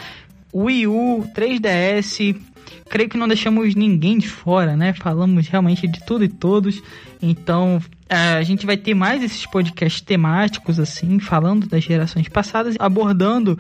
Wii 0.54 0.88
U, 0.88 1.26
3DS. 1.34 2.36
Creio 2.90 3.08
que 3.08 3.18
não 3.18 3.28
deixamos 3.28 3.74
ninguém 3.74 4.18
de 4.18 4.28
fora, 4.28 4.76
né? 4.76 4.92
Falamos 4.92 5.48
realmente 5.48 5.88
de 5.88 6.04
tudo 6.04 6.26
e 6.26 6.30
todos. 6.30 6.84
Então, 7.22 7.82
é, 8.10 8.34
a 8.34 8.44
gente 8.44 8.66
vai 8.66 8.76
ter 8.76 8.94
mais 8.94 9.24
esses 9.24 9.46
podcasts 9.46 10.02
temáticos, 10.02 10.78
assim, 10.78 11.20
falando 11.20 11.68
das 11.68 11.86
gerações 11.86 12.28
passadas, 12.28 12.76
abordando 12.78 13.58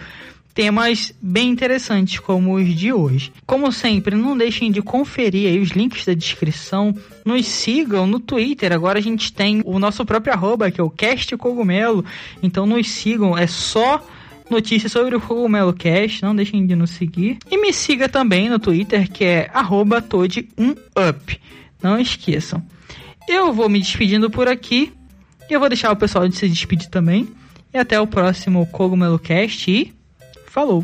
temas 0.53 1.13
bem 1.21 1.49
interessantes 1.49 2.19
como 2.19 2.55
os 2.55 2.75
de 2.75 2.93
hoje. 2.93 3.31
Como 3.45 3.71
sempre, 3.71 4.15
não 4.15 4.37
deixem 4.37 4.71
de 4.71 4.81
conferir 4.81 5.49
aí 5.49 5.59
os 5.59 5.69
links 5.69 6.05
da 6.05 6.13
descrição, 6.13 6.95
nos 7.25 7.45
sigam 7.47 8.05
no 8.05 8.19
Twitter, 8.19 8.71
agora 8.73 8.99
a 8.99 9.01
gente 9.01 9.31
tem 9.31 9.61
o 9.65 9.79
nosso 9.79 10.05
próprio 10.05 10.33
arroba, 10.33 10.71
que 10.71 10.79
é 10.79 10.83
o 10.83 10.89
Cast 10.89 11.35
Cogumelo, 11.37 12.03
então 12.41 12.65
nos 12.65 12.89
sigam, 12.89 13.37
é 13.37 13.47
só 13.47 14.05
notícias 14.49 14.91
sobre 14.91 15.15
o 15.15 15.21
Cogumelo 15.21 15.73
Cast, 15.73 16.21
não 16.23 16.35
deixem 16.35 16.65
de 16.65 16.75
nos 16.75 16.91
seguir. 16.91 17.37
E 17.49 17.57
me 17.57 17.71
siga 17.71 18.09
também 18.09 18.49
no 18.49 18.59
Twitter, 18.59 19.09
que 19.09 19.23
é 19.23 19.49
arroba 19.53 20.01
Toad1up. 20.01 21.39
Não 21.81 21.99
esqueçam. 21.99 22.61
Eu 23.27 23.53
vou 23.53 23.69
me 23.69 23.79
despedindo 23.79 24.29
por 24.29 24.47
aqui, 24.47 24.91
eu 25.49 25.59
vou 25.59 25.69
deixar 25.69 25.91
o 25.91 25.95
pessoal 25.95 26.27
de 26.27 26.35
se 26.35 26.47
despedir 26.49 26.89
também. 26.89 27.29
E 27.73 27.77
até 27.77 27.99
o 27.99 28.05
próximo 28.05 28.65
Cogumelo 28.67 29.17
Cast 29.17 29.71
e 29.71 29.93
Falou! 30.51 30.83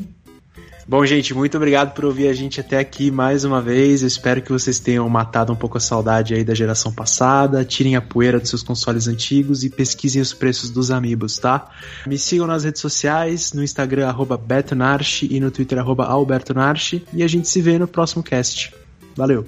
Bom, 0.88 1.06
gente, 1.06 1.34
muito 1.34 1.58
obrigado 1.58 1.94
por 1.94 2.06
ouvir 2.06 2.30
a 2.30 2.34
gente 2.34 2.62
até 2.62 2.80
aqui 2.80 3.12
mais 3.12 3.44
uma 3.44 3.62
vez. 3.62 4.02
Eu 4.02 4.08
espero 4.08 4.42
que 4.42 4.50
vocês 4.50 4.80
tenham 4.80 5.08
matado 5.10 5.52
um 5.52 5.58
pouco 5.58 5.78
a 5.78 5.82
saudade 5.82 6.34
aí 6.34 6.46
da 6.46 6.56
geração 6.56 6.94
passada. 6.94 7.66
Tirem 7.66 7.98
a 7.98 8.02
poeira 8.02 8.40
dos 8.40 8.50
seus 8.50 8.64
consoles 8.64 9.10
antigos 9.10 9.66
e 9.66 9.70
pesquisem 9.70 10.22
os 10.22 10.34
preços 10.34 10.70
dos 10.70 10.90
amigos, 10.90 11.38
tá? 11.38 11.70
Me 12.06 12.18
sigam 12.18 12.48
nas 12.48 12.64
redes 12.64 12.80
sociais, 12.80 13.52
no 13.52 13.62
Instagram, 13.62 14.08
arroba 14.08 14.38
BetoNarchi 14.38 15.28
e 15.30 15.38
no 15.42 15.52
Twitter, 15.52 15.78
arroba 15.78 16.06
AlbertoNarchi. 16.06 17.06
E 17.12 17.22
a 17.22 17.28
gente 17.28 17.50
se 17.50 17.62
vê 17.62 17.78
no 17.78 17.90
próximo 17.90 18.24
cast. 18.24 18.74
Valeu! 19.18 19.46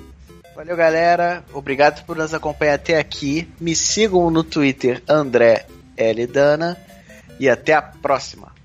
Valeu, 0.53 0.75
galera. 0.75 1.45
Obrigado 1.53 2.03
por 2.05 2.17
nos 2.17 2.33
acompanhar 2.33 2.73
até 2.73 2.99
aqui. 2.99 3.47
Me 3.57 3.73
sigam 3.73 4.29
no 4.29 4.43
Twitter, 4.43 5.01
André 5.07 5.65
L. 5.95 6.27
Dana. 6.27 6.77
E 7.39 7.47
até 7.47 7.73
a 7.73 7.81
próxima. 7.81 8.59